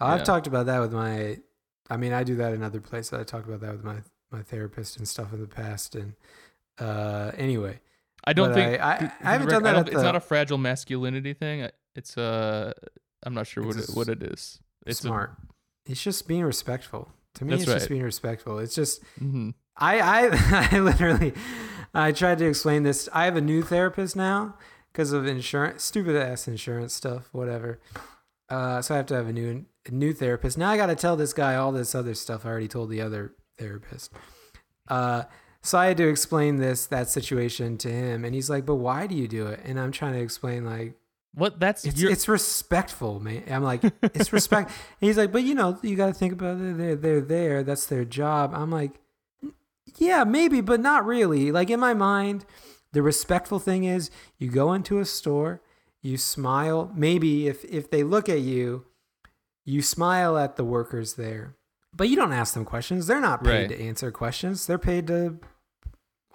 Oh, 0.00 0.06
I've 0.06 0.18
Yeah. 0.18 0.24
talked 0.24 0.46
about 0.48 0.66
that 0.66 0.80
with 0.80 0.92
my, 0.92 1.38
I 1.88 1.96
mean, 1.96 2.12
I 2.12 2.24
do 2.24 2.34
that 2.36 2.52
in 2.52 2.62
other 2.64 2.80
places. 2.80 3.12
I 3.12 3.22
talked 3.22 3.46
about 3.46 3.60
that 3.60 3.70
with 3.72 3.84
my, 3.84 3.98
my 4.32 4.42
therapist 4.42 4.96
and 4.96 5.06
stuff 5.06 5.32
in 5.32 5.40
the 5.40 5.46
past. 5.46 5.94
And 5.94 6.14
uh, 6.80 7.30
anyway, 7.36 7.78
I 8.24 8.32
don't 8.32 8.48
But 8.48 8.54
think 8.56 8.80
I- 8.82 8.92
I- 8.96 9.12
I 9.22 9.32
haven't 9.32 9.48
done 9.50 9.62
that 9.62 9.76
at 9.76 9.86
It's 9.88 9.96
the- 9.96 10.02
not 10.02 10.16
a 10.16 10.20
fragile 10.20 10.58
masculinity 10.58 11.32
thing. 11.34 11.68
It's 11.94 12.18
uh, 12.18 12.72
I'm 13.22 13.34
not 13.34 13.46
sure 13.46 13.64
what 13.64 13.76
it, 13.76 13.88
what 13.94 14.08
it 14.08 14.20
is. 14.24 14.58
It's 14.84 14.98
smart. 14.98 15.30
It's 15.86 16.02
just 16.02 16.26
being 16.26 16.44
respectful. 16.44 17.10
To 17.34 17.44
me, 17.44 17.50
That's 17.50 17.64
it's 17.64 17.72
just 17.72 17.88
being 17.88 18.02
respectful. 18.02 18.58
It's 18.58 18.74
just, 18.74 19.02
hmm 19.18 19.50
I, 19.76 19.98
I, 20.00 20.68
I 20.72 20.78
literally, 20.78 21.34
I 21.92 22.12
tried 22.12 22.38
to 22.38 22.46
explain 22.46 22.84
this. 22.84 23.08
I 23.12 23.24
have 23.24 23.36
a 23.36 23.40
new 23.40 23.62
therapist 23.62 24.14
now 24.14 24.56
because 24.92 25.12
of 25.12 25.26
insurance, 25.26 25.82
stupid 25.82 26.16
ass 26.16 26.46
insurance 26.46 26.94
stuff, 26.94 27.28
whatever. 27.32 27.80
Uh, 28.48 28.80
so 28.82 28.94
I 28.94 28.98
have 28.98 29.06
to 29.06 29.14
have 29.14 29.26
a 29.26 29.32
new, 29.32 29.64
a 29.86 29.90
new 29.90 30.12
therapist. 30.12 30.56
Now 30.56 30.70
I 30.70 30.76
got 30.76 30.86
to 30.86 30.94
tell 30.94 31.16
this 31.16 31.32
guy 31.32 31.56
all 31.56 31.72
this 31.72 31.94
other 31.94 32.14
stuff 32.14 32.46
I 32.46 32.50
already 32.50 32.68
told 32.68 32.90
the 32.90 33.00
other 33.00 33.34
therapist. 33.58 34.12
Uh, 34.88 35.24
so 35.62 35.78
I 35.78 35.86
had 35.86 35.96
to 35.96 36.08
explain 36.08 36.58
this, 36.58 36.86
that 36.86 37.08
situation 37.08 37.78
to 37.78 37.90
him. 37.90 38.24
And 38.24 38.34
he's 38.34 38.50
like, 38.50 38.66
but 38.66 38.76
why 38.76 39.06
do 39.06 39.14
you 39.14 39.26
do 39.26 39.46
it? 39.46 39.60
And 39.64 39.80
I'm 39.80 39.92
trying 39.92 40.12
to 40.12 40.20
explain 40.20 40.64
like, 40.64 40.94
What? 41.34 41.58
That's 41.58 41.84
it's, 41.84 42.00
your. 42.00 42.10
it's 42.12 42.28
respectful, 42.28 43.18
man. 43.20 43.42
I'm 43.50 43.62
like, 43.64 43.82
it's 44.02 44.32
respect. 44.32 44.70
He's 45.00 45.16
like, 45.18 45.32
but 45.32 45.42
you 45.42 45.54
know, 45.54 45.78
you 45.82 45.96
got 45.96 46.06
to 46.06 46.14
think 46.14 46.32
about 46.32 46.60
it. 46.60 46.78
They're, 46.78 46.94
they're 46.96 47.20
there. 47.20 47.62
That's 47.62 47.86
their 47.86 48.04
job. 48.04 48.52
I'm 48.54 48.70
like, 48.70 49.00
yeah, 49.96 50.24
maybe, 50.24 50.60
but 50.60 50.80
not 50.80 51.04
really. 51.04 51.50
Like 51.52 51.70
in 51.70 51.80
my 51.80 51.94
mind, 51.94 52.44
the 52.92 53.02
respectful 53.02 53.58
thing 53.58 53.84
is 53.84 54.10
you 54.38 54.50
go 54.50 54.72
into 54.72 54.98
a 55.00 55.04
store, 55.04 55.60
you 56.02 56.16
smile. 56.16 56.92
Maybe 56.94 57.48
if 57.48 57.64
if 57.64 57.90
they 57.90 58.02
look 58.04 58.28
at 58.28 58.40
you, 58.40 58.84
you 59.64 59.82
smile 59.82 60.38
at 60.38 60.56
the 60.56 60.64
workers 60.64 61.14
there, 61.14 61.56
but 61.92 62.08
you 62.08 62.16
don't 62.16 62.32
ask 62.32 62.54
them 62.54 62.64
questions. 62.64 63.06
They're 63.06 63.20
not 63.20 63.42
paid 63.42 63.50
Right. 63.50 63.68
to 63.70 63.80
answer 63.82 64.10
questions. 64.12 64.66
They're 64.66 64.78
paid 64.78 65.06
to 65.08 65.38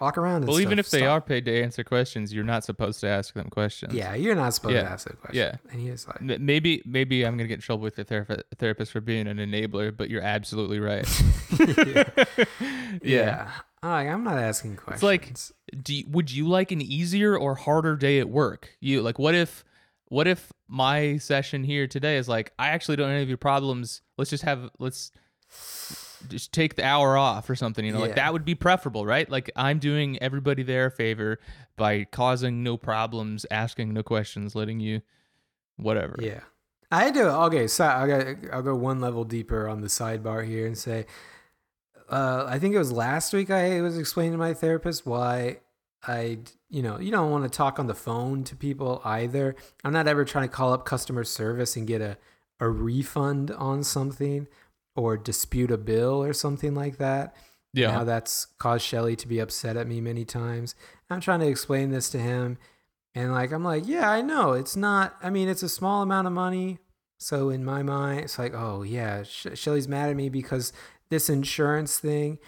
walk 0.00 0.16
around. 0.18 0.36
And 0.42 0.48
well, 0.48 0.60
even 0.60 0.76
stuff. 0.78 0.86
if 0.86 0.90
they 0.90 0.98
Stop. 1.00 1.10
are 1.10 1.20
paid 1.20 1.44
to 1.44 1.62
answer 1.62 1.84
questions, 1.84 2.32
you're 2.32 2.44
not 2.44 2.64
supposed 2.64 3.00
to 3.00 3.08
ask 3.08 3.34
them 3.34 3.48
questions. 3.50 3.92
yeah, 3.94 4.14
you're 4.14 4.34
not 4.34 4.54
supposed 4.54 4.74
Yeah. 4.74 4.82
to 4.82 4.88
ask 4.90 5.08
a 5.10 5.14
question. 5.16 5.38
Yeah. 5.38 5.56
and 5.72 5.80
he 5.80 5.90
was 5.90 6.06
like, 6.06 6.20
M- 6.20 6.44
Maybe 6.44 6.82
maybe 6.86 7.24
I'm 7.24 7.36
gonna 7.36 7.48
get 7.48 7.54
in 7.54 7.60
trouble 7.60 7.82
with 7.82 7.96
the 7.96 8.04
therapist 8.04 8.42
therapist 8.58 8.92
for 8.92 9.00
being 9.00 9.26
an 9.26 9.36
enabler, 9.38 9.96
but 9.96 10.08
you're 10.10 10.22
absolutely 10.22 10.80
right. 10.80 11.06
yeah. 11.58 12.04
yeah. 13.02 13.50
I'm 13.82 13.90
like, 13.90 14.08
I'm 14.08 14.24
not 14.24 14.38
asking 14.38 14.76
questions. 14.76 14.96
It's 14.96 15.02
like- 15.02 15.82
Do 15.84 15.94
you, 15.94 16.04
would 16.08 16.30
you 16.30 16.48
like 16.48 16.70
an 16.72 16.82
easier 16.82 17.36
or 17.36 17.54
harder 17.54 17.96
day 17.96 18.18
at 18.20 18.28
work? 18.28 18.70
You 18.80 19.02
like 19.02 19.18
what 19.18 19.34
if 19.34 19.64
what 20.06 20.26
if 20.26 20.52
my 20.68 21.18
session 21.18 21.62
here 21.64 21.86
today 21.86 22.16
is 22.16 22.28
like 22.28 22.52
I 22.58 22.68
actually 22.70 22.96
don't 22.96 23.06
have 23.08 23.14
any 23.14 23.22
of 23.22 23.28
your 23.28 23.38
problems. 23.38 24.02
Let's 24.18 24.30
just 24.30 24.42
have 24.44 24.68
let's 24.78 25.12
just 26.28 26.52
take 26.52 26.76
the 26.76 26.84
hour 26.84 27.16
off 27.16 27.48
or 27.48 27.56
something, 27.56 27.84
you 27.84 27.92
know, 27.92 28.00
like 28.00 28.16
that 28.16 28.32
would 28.32 28.44
be 28.44 28.54
preferable, 28.54 29.06
right? 29.06 29.28
Like 29.30 29.50
I'm 29.56 29.78
doing 29.78 30.18
everybody 30.22 30.62
there 30.62 30.86
a 30.86 30.90
favor 30.90 31.38
by 31.76 32.04
causing 32.04 32.62
no 32.62 32.76
problems, 32.76 33.46
asking 33.50 33.92
no 33.92 34.02
questions, 34.02 34.54
letting 34.54 34.80
you 34.80 35.02
whatever. 35.76 36.16
Yeah. 36.20 36.40
I 36.92 37.10
do 37.10 37.22
okay, 37.22 37.66
so 37.68 37.86
I 37.86 38.06
got 38.06 38.52
I'll 38.52 38.62
go 38.62 38.74
one 38.74 39.00
level 39.00 39.24
deeper 39.24 39.68
on 39.68 39.80
the 39.80 39.86
sidebar 39.86 40.46
here 40.46 40.66
and 40.66 40.76
say 40.76 41.06
uh 42.08 42.44
I 42.48 42.58
think 42.58 42.74
it 42.74 42.78
was 42.78 42.90
last 42.90 43.32
week 43.32 43.50
I 43.50 43.80
was 43.80 43.96
explaining 43.96 44.32
to 44.32 44.38
my 44.38 44.54
therapist 44.54 45.06
why 45.06 45.60
I 46.06 46.38
you 46.68 46.82
know, 46.82 46.98
you 46.98 47.10
don't 47.10 47.30
want 47.30 47.44
to 47.44 47.56
talk 47.56 47.78
on 47.78 47.86
the 47.86 47.94
phone 47.94 48.44
to 48.44 48.56
people 48.56 49.00
either. 49.04 49.54
I'm 49.84 49.92
not 49.92 50.08
ever 50.08 50.24
trying 50.24 50.48
to 50.48 50.54
call 50.54 50.72
up 50.72 50.84
customer 50.84 51.24
service 51.24 51.76
and 51.76 51.86
get 51.86 52.00
a 52.00 52.18
a 52.60 52.68
refund 52.68 53.50
on 53.50 53.82
something 53.82 54.46
or 54.96 55.16
dispute 55.16 55.70
a 55.70 55.78
bill 55.78 56.22
or 56.22 56.32
something 56.32 56.74
like 56.74 56.98
that. 56.98 57.34
Yeah. 57.72 58.04
That's 58.04 58.46
caused 58.58 58.84
Shelly 58.84 59.16
to 59.16 59.28
be 59.28 59.38
upset 59.38 59.76
at 59.76 59.86
me 59.86 60.00
many 60.00 60.24
times. 60.24 60.74
I'm 61.08 61.20
trying 61.20 61.40
to 61.40 61.48
explain 61.48 61.90
this 61.90 62.10
to 62.10 62.18
him. 62.18 62.58
And 63.14 63.32
like, 63.32 63.52
I'm 63.52 63.64
like, 63.64 63.86
yeah, 63.86 64.10
I 64.10 64.22
know. 64.22 64.52
It's 64.52 64.76
not, 64.76 65.16
I 65.22 65.30
mean, 65.30 65.48
it's 65.48 65.62
a 65.62 65.68
small 65.68 66.02
amount 66.02 66.26
of 66.26 66.32
money. 66.32 66.78
So 67.18 67.50
in 67.50 67.64
my 67.64 67.82
mind, 67.82 68.20
it's 68.20 68.38
like, 68.38 68.54
oh, 68.54 68.82
yeah, 68.82 69.24
Sh- 69.24 69.48
Shelly's 69.54 69.88
mad 69.88 70.10
at 70.10 70.16
me 70.16 70.28
because 70.28 70.72
this 71.10 71.28
insurance 71.28 71.98
thing, 71.98 72.38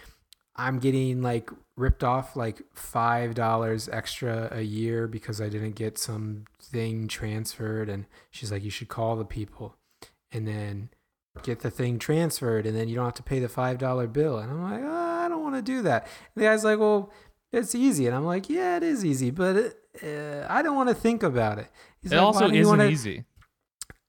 I'm 0.55 0.79
getting 0.79 1.21
like 1.21 1.49
ripped 1.75 2.03
off 2.03 2.35
like 2.35 2.61
$5 2.75 3.89
extra 3.91 4.49
a 4.51 4.61
year 4.61 5.07
because 5.07 5.41
I 5.41 5.49
didn't 5.49 5.75
get 5.75 5.97
something 5.97 7.07
transferred. 7.07 7.89
And 7.89 8.05
she's 8.31 8.51
like, 8.51 8.63
you 8.63 8.69
should 8.69 8.87
call 8.87 9.15
the 9.15 9.25
people 9.25 9.75
and 10.31 10.47
then 10.47 10.89
get 11.41 11.61
the 11.61 11.71
thing 11.71 11.97
transferred. 11.99 12.65
And 12.65 12.77
then 12.77 12.87
you 12.87 12.95
don't 12.95 13.05
have 13.05 13.13
to 13.15 13.23
pay 13.23 13.39
the 13.39 13.47
$5 13.47 14.13
bill. 14.13 14.37
And 14.37 14.51
I'm 14.51 14.61
like, 14.61 14.81
oh, 14.83 15.23
I 15.25 15.27
don't 15.27 15.41
want 15.41 15.55
to 15.55 15.61
do 15.61 15.81
that. 15.81 16.03
And 16.35 16.43
the 16.43 16.47
guy's 16.47 16.63
like, 16.63 16.79
well, 16.79 17.11
it's 17.51 17.73
easy. 17.75 18.07
And 18.07 18.15
I'm 18.15 18.25
like, 18.25 18.49
yeah, 18.49 18.77
it 18.77 18.83
is 18.83 19.03
easy, 19.03 19.31
but 19.31 19.75
uh, 20.03 20.45
I 20.49 20.61
don't 20.61 20.75
want 20.75 20.89
to 20.89 20.95
think 20.95 21.23
about 21.23 21.59
it. 21.59 21.67
He's 22.01 22.11
It 22.11 22.15
like, 22.15 22.23
also 22.25 22.41
"Why 22.45 22.47
do 22.49 22.55
you 22.55 22.61
isn't 22.61 22.77
wanna-" 22.77 22.89
easy. 22.89 23.25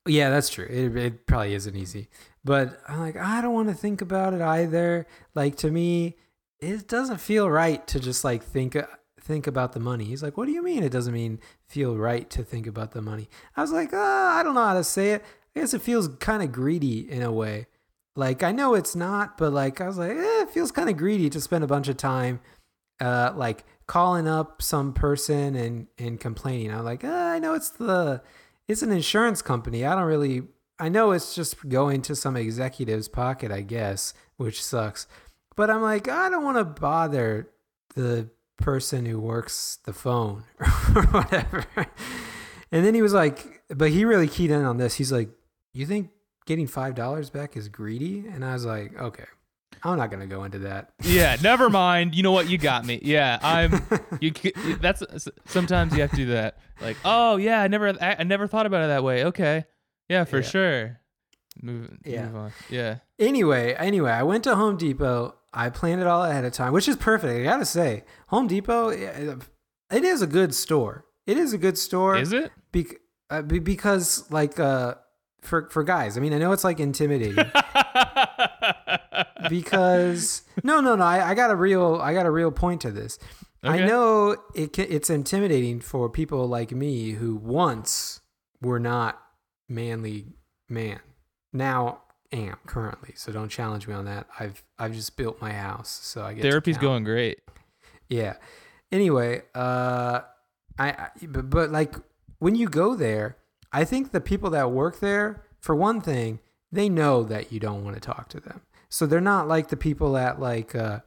Yeah, 0.07 0.31
that's 0.31 0.51
true. 0.51 0.67
It, 0.69 0.97
it 0.97 1.27
probably 1.27 1.55
isn't 1.55 1.77
easy. 1.77 2.09
But 2.45 2.79
I'm 2.89 3.01
like, 3.01 3.17
I 3.17 3.41
don't 3.41 3.55
want 3.55 3.69
to 3.69 3.75
think 3.75 4.03
about 4.03 4.35
it 4.35 4.43
either. 4.43 5.07
Like 5.35 5.57
to 5.57 5.71
me, 5.71 6.17
it 6.61 6.89
doesn't 6.89 7.19
feel 7.19 7.49
right 7.51 7.87
to 7.87 8.01
just 8.01 8.25
like 8.25 8.43
think 8.43 8.77
think 9.21 9.47
about 9.47 9.73
the 9.73 9.81
money. 9.81 10.05
He's 10.05 10.23
like, 10.23 10.37
What 10.37 10.47
do 10.47 10.53
you 10.53 10.63
mean 10.63 10.83
it 10.83 10.93
doesn't 10.93 11.15
mean 11.15 11.41
feel 11.69 11.97
right 11.97 12.29
to 12.31 12.43
think 12.45 12.67
about 12.67 12.93
the 12.93 13.01
money? 13.01 13.29
I 13.57 13.63
was 13.63 13.73
like, 13.73 13.95
uh, 13.95 13.99
I 13.99 14.43
don't 14.43 14.55
know 14.55 14.67
how 14.67 14.75
to 14.75 14.85
say 14.85 15.13
it. 15.13 15.25
I 15.55 15.61
guess 15.61 15.75
it 15.75 15.83
feels 15.83 16.09
kind 16.09 16.43
of 16.43 16.53
greedy 16.53 17.11
in 17.11 17.23
a 17.23 17.33
way. 17.33 17.67
Like 18.17 18.43
I 18.43 18.53
know 18.53 18.75
it's 18.75 18.95
not, 18.95 19.37
but 19.39 19.53
like 19.53 19.81
I 19.81 19.87
was 19.87 19.99
like, 19.99 20.13
eh, 20.13 20.43
it 20.43 20.51
feels 20.51 20.71
kind 20.71 20.89
of 20.89 20.97
greedy 20.97 21.31
to 21.31 21.41
spend 21.41 21.65
a 21.65 21.69
bunch 21.69 21.89
of 21.89 21.97
time 21.97 22.41
uh 23.01 23.33
like 23.35 23.65
calling 23.87 24.29
up 24.29 24.63
some 24.63 24.93
person 24.93 25.55
and 25.57 25.89
and 25.99 26.21
complaining. 26.21 26.73
I'm 26.73 26.85
like, 26.85 27.05
uh, 27.05 27.09
I 27.09 27.39
know 27.39 27.55
it's 27.55 27.71
the 27.71 28.23
it's 28.69 28.83
an 28.83 28.93
insurance 28.93 29.43
company. 29.43 29.85
I 29.85 29.95
don't 29.95 30.05
really 30.05 30.43
I 30.79 30.89
know 30.89 31.13
it's 31.13 31.35
just 31.35 31.69
going 31.69 32.03
to 32.03 32.17
some 32.17 32.37
executive's 32.37 33.09
pocket, 33.09 33.53
I 33.53 33.63
guess, 33.63 34.15
which 34.37 34.63
sucks. 34.63 35.07
But 35.57 35.71
I'm 35.71 35.83
like, 35.83 36.09
I 36.09 36.29
don't 36.29 36.43
want 36.43 36.59
to 36.59 36.65
bother 36.65 37.49
the 37.95 38.29
person 38.59 39.07
who 39.07 39.21
works 39.21 39.79
the 39.85 39.93
phone 39.93 40.45
or 40.95 41.03
whatever. 41.07 41.65
And 42.73 42.85
then 42.85 42.95
he 42.95 43.03
was 43.03 43.13
like, 43.13 43.63
but 43.69 43.91
he 43.91 44.05
really 44.05 44.27
keyed 44.27 44.51
in 44.51 44.65
on 44.65 44.79
this. 44.79 44.95
He's 44.95 45.13
like, 45.13 45.29
You 45.75 45.85
think 45.87 46.11
getting 46.47 46.67
five 46.67 46.95
dollars 46.95 47.29
back 47.31 47.57
is 47.57 47.69
greedy? 47.69 48.25
And 48.33 48.45
I 48.45 48.55
was 48.55 48.65
like, 48.65 48.99
Okay. 48.99 49.25
I'm 49.83 49.99
not 49.99 50.11
gonna 50.11 50.27
go 50.27 50.45
into 50.45 50.61
that. 50.61 50.93
Yeah, 51.03 51.37
never 51.43 51.69
mind. 51.69 52.15
You 52.15 52.23
know 52.23 52.33
what? 52.33 52.49
You 52.49 52.57
got 52.57 52.87
me. 52.87 53.01
Yeah, 53.03 53.39
I'm. 53.43 53.83
You. 54.21 54.33
That's 54.81 55.03
sometimes 55.47 55.93
you 55.95 56.01
have 56.01 56.11
to 56.11 56.17
do 56.17 56.27
that. 56.27 56.59
Like, 56.81 56.97
oh 57.05 57.37
yeah, 57.37 57.61
I 57.61 57.69
never. 57.69 57.89
I, 58.01 58.17
I 58.21 58.23
never 58.23 58.47
thought 58.47 58.65
about 58.65 58.85
it 58.85 58.87
that 58.87 59.05
way. 59.05 59.25
Okay. 59.27 59.65
Yeah, 60.09 60.25
for 60.25 60.39
Yeah. 60.39 60.43
sure. 60.43 61.01
Move. 61.61 61.99
Yeah. 62.05 62.27
Move 62.27 62.37
on. 62.37 62.53
Yeah. 62.71 62.99
Anyway, 63.19 63.75
anyway, 63.75 64.11
I 64.13 64.23
went 64.23 64.45
to 64.45 64.55
Home 64.55 64.77
Depot. 64.77 65.35
I 65.53 65.69
planned 65.71 66.01
it 66.01 66.07
all 66.07 66.25
ahead 66.25 66.45
of 66.45 66.53
time, 66.53 66.73
which 66.73 66.89
is 66.89 66.97
perfect. 66.97 67.39
I 67.39 67.43
gotta 67.43 67.65
say, 67.67 68.05
Home 68.29 68.47
Depot, 68.47 68.89
it 68.89 69.43
it 69.93 70.05
is 70.05 70.23
a 70.23 70.27
good 70.27 70.55
store. 70.55 71.05
It 71.27 71.37
is 71.37 71.53
a 71.53 71.59
good 71.59 71.77
store. 71.77 72.17
Is 72.17 72.33
it? 72.33 72.51
Uh, 73.31 73.43
be- 73.43 73.59
because 73.59 74.31
like 74.31 74.59
uh, 74.59 74.95
for 75.45 75.69
for 75.71 75.83
guys, 75.83 76.17
I 76.17 76.21
mean, 76.21 76.33
I 76.33 76.39
know 76.39 76.53
it's 76.53 76.65
like 76.65 76.81
intimidating. 76.81 77.37
because 79.49 80.43
no, 80.63 80.81
no, 80.81 80.97
no. 80.97 81.05
I, 81.05 81.31
I 81.31 81.35
got 81.35 81.51
a 81.51 81.57
real, 81.57 82.01
I 82.03 82.13
got 82.15 82.27
a 82.27 82.31
real 82.31 82.51
point 82.51 82.81
to 82.83 82.91
this. 82.91 83.19
I 83.63 83.79
know 83.79 84.37
it 84.55 84.79
it's 84.79 85.09
intimidating 85.09 85.81
for 85.81 86.11
people 86.11 86.47
like 86.47 86.73
me 86.73 87.13
who 87.13 87.35
once 87.35 88.21
were 88.61 88.79
not 88.79 89.21
manly 89.69 90.27
man. 90.69 91.01
Now 91.53 92.03
am 92.33 92.57
currently. 92.67 93.15
So 93.17 93.33
don't 93.33 93.49
challenge 93.49 93.89
me 93.89 93.95
on 93.95 94.05
that. 94.05 94.27
I've 94.39 94.63
I've 94.79 94.93
just 94.93 95.17
built 95.17 95.41
my 95.41 95.53
house, 95.53 95.89
so 95.89 96.25
I 96.25 96.35
get 96.35 96.43
Therapy's 96.43 96.79
going 96.79 97.05
great. 97.05 97.41
Yeah. 98.09 98.35
Anyway, 98.93 99.43
uh, 99.55 100.21
I, 100.79 100.89
I 100.91 101.09
but, 101.27 101.49
but 101.49 101.71
like 101.71 101.95
when 102.39 102.55
you 102.55 102.69
go 102.69 102.95
there, 102.95 103.39
I 103.75 103.85
think 103.85 104.13
the 104.13 104.21
people 104.21 104.51
that 104.51 104.71
work 104.71 105.01
there, 105.01 105.43
for 105.61 105.75
one 105.75 106.01
thing, 106.01 106.39
they 106.71 106.89
know 106.89 107.23
that 107.25 107.53
you 107.53 107.61
don't 107.61 107.85
want 107.85 107.97
to 107.97 108.01
talk 108.01 108.29
to 108.31 108.41
them, 108.41 108.63
so 108.89 109.05
they're 109.07 109.21
not 109.21 109.49
like 109.49 109.69
the 109.69 109.77
people 109.77 110.17
at 110.17 110.41
like 110.41 110.75
uh, 110.75 111.01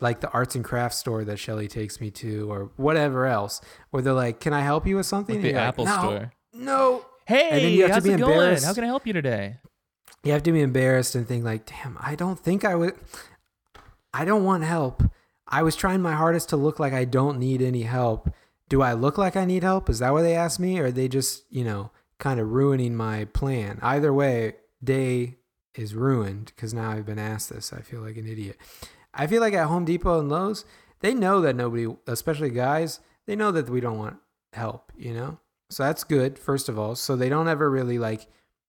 like 0.00 0.20
the 0.20 0.30
arts 0.30 0.54
and 0.54 0.64
crafts 0.64 0.98
store 0.98 1.24
that 1.24 1.38
Shelly 1.38 1.66
takes 1.66 2.00
me 2.00 2.10
to, 2.12 2.50
or 2.52 2.70
whatever 2.76 3.26
else, 3.26 3.60
where 3.90 4.02
they're 4.02 4.12
like, 4.12 4.38
"Can 4.38 4.52
I 4.52 4.60
help 4.60 4.86
you 4.86 4.96
with 4.96 5.06
something?" 5.06 5.36
Like 5.36 5.52
the 5.52 5.54
Apple 5.54 5.86
no, 5.86 5.96
store. 5.98 6.32
No. 6.52 7.06
Hey, 7.26 7.48
And 7.50 7.64
then 7.64 7.72
you 7.72 7.86
have 7.88 7.96
to 7.96 8.02
be 8.02 8.12
it 8.12 8.18
going? 8.18 8.32
embarrassed. 8.32 8.66
How 8.66 8.74
can 8.74 8.84
I 8.84 8.88
help 8.88 9.06
you 9.06 9.12
today? 9.14 9.56
you 10.24 10.32
have 10.32 10.42
to 10.42 10.52
be 10.52 10.60
embarrassed 10.60 11.14
and 11.14 11.26
think 11.28 11.44
like, 11.44 11.66
damn, 11.66 11.98
I 12.00 12.14
don't 12.14 12.38
think 12.38 12.64
I 12.64 12.74
would. 12.74 12.94
I 14.12 14.24
don't 14.24 14.44
want 14.44 14.64
help. 14.64 15.02
I 15.46 15.62
was 15.62 15.76
trying 15.76 16.00
my 16.00 16.14
hardest 16.14 16.48
to 16.50 16.56
look 16.56 16.78
like 16.78 16.92
I 16.92 17.04
don't 17.04 17.38
need 17.38 17.60
any 17.60 17.82
help. 17.82 18.30
Do 18.68 18.82
I 18.82 18.92
look 18.92 19.18
like 19.18 19.36
I 19.36 19.44
need 19.44 19.62
help? 19.62 19.90
Is 19.90 19.98
that 19.98 20.12
what 20.12 20.22
they 20.22 20.34
asked 20.34 20.60
me? 20.60 20.78
Or 20.78 20.86
are 20.86 20.92
they 20.92 21.08
just, 21.08 21.44
you 21.50 21.64
know, 21.64 21.90
kind 22.18 22.40
of 22.40 22.52
ruining 22.52 22.94
my 22.94 23.26
plan? 23.26 23.78
Either 23.82 24.12
way, 24.12 24.54
day 24.82 25.36
is 25.74 25.94
ruined 25.94 26.52
because 26.54 26.72
now 26.72 26.90
I've 26.90 27.06
been 27.06 27.18
asked 27.18 27.50
this. 27.50 27.72
I 27.72 27.80
feel 27.80 28.00
like 28.00 28.16
an 28.16 28.26
idiot. 28.26 28.56
I 29.12 29.26
feel 29.26 29.40
like 29.40 29.54
at 29.54 29.66
Home 29.66 29.84
Depot 29.84 30.18
and 30.18 30.28
Lowe's, 30.28 30.64
they 31.00 31.14
know 31.14 31.40
that 31.40 31.56
nobody, 31.56 31.86
especially 32.06 32.50
guys, 32.50 33.00
they 33.26 33.36
know 33.36 33.52
that 33.52 33.68
we 33.68 33.80
don't 33.80 33.98
want 33.98 34.18
help, 34.52 34.92
you 34.96 35.12
know? 35.12 35.38
So 35.70 35.82
that's 35.82 36.04
good, 36.04 36.38
first 36.38 36.68
of 36.68 36.78
all. 36.78 36.94
So 36.94 37.16
they 37.16 37.28
don't 37.28 37.48
ever 37.48 37.70
really 37.70 37.98
like 37.98 38.26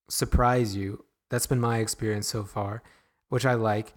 surprise 0.08 0.76
you. 0.76 1.04
That's 1.30 1.46
been 1.46 1.60
my 1.60 1.78
experience 1.78 2.28
so 2.28 2.44
far, 2.44 2.82
which 3.28 3.46
I 3.46 3.54
like. 3.54 3.94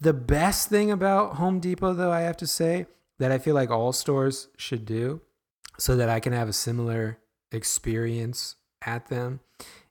The 0.00 0.12
best 0.12 0.68
thing 0.68 0.90
about 0.90 1.36
Home 1.36 1.60
Depot, 1.60 1.94
though, 1.94 2.12
I 2.12 2.20
have 2.20 2.36
to 2.38 2.46
say, 2.46 2.86
that 3.18 3.32
I 3.32 3.38
feel 3.38 3.54
like 3.54 3.70
all 3.70 3.92
stores 3.92 4.48
should 4.56 4.84
do 4.84 5.22
so 5.78 5.96
that 5.96 6.08
I 6.08 6.20
can 6.20 6.32
have 6.32 6.48
a 6.48 6.52
similar 6.52 7.18
experience 7.52 8.56
at 8.82 9.08
them 9.08 9.40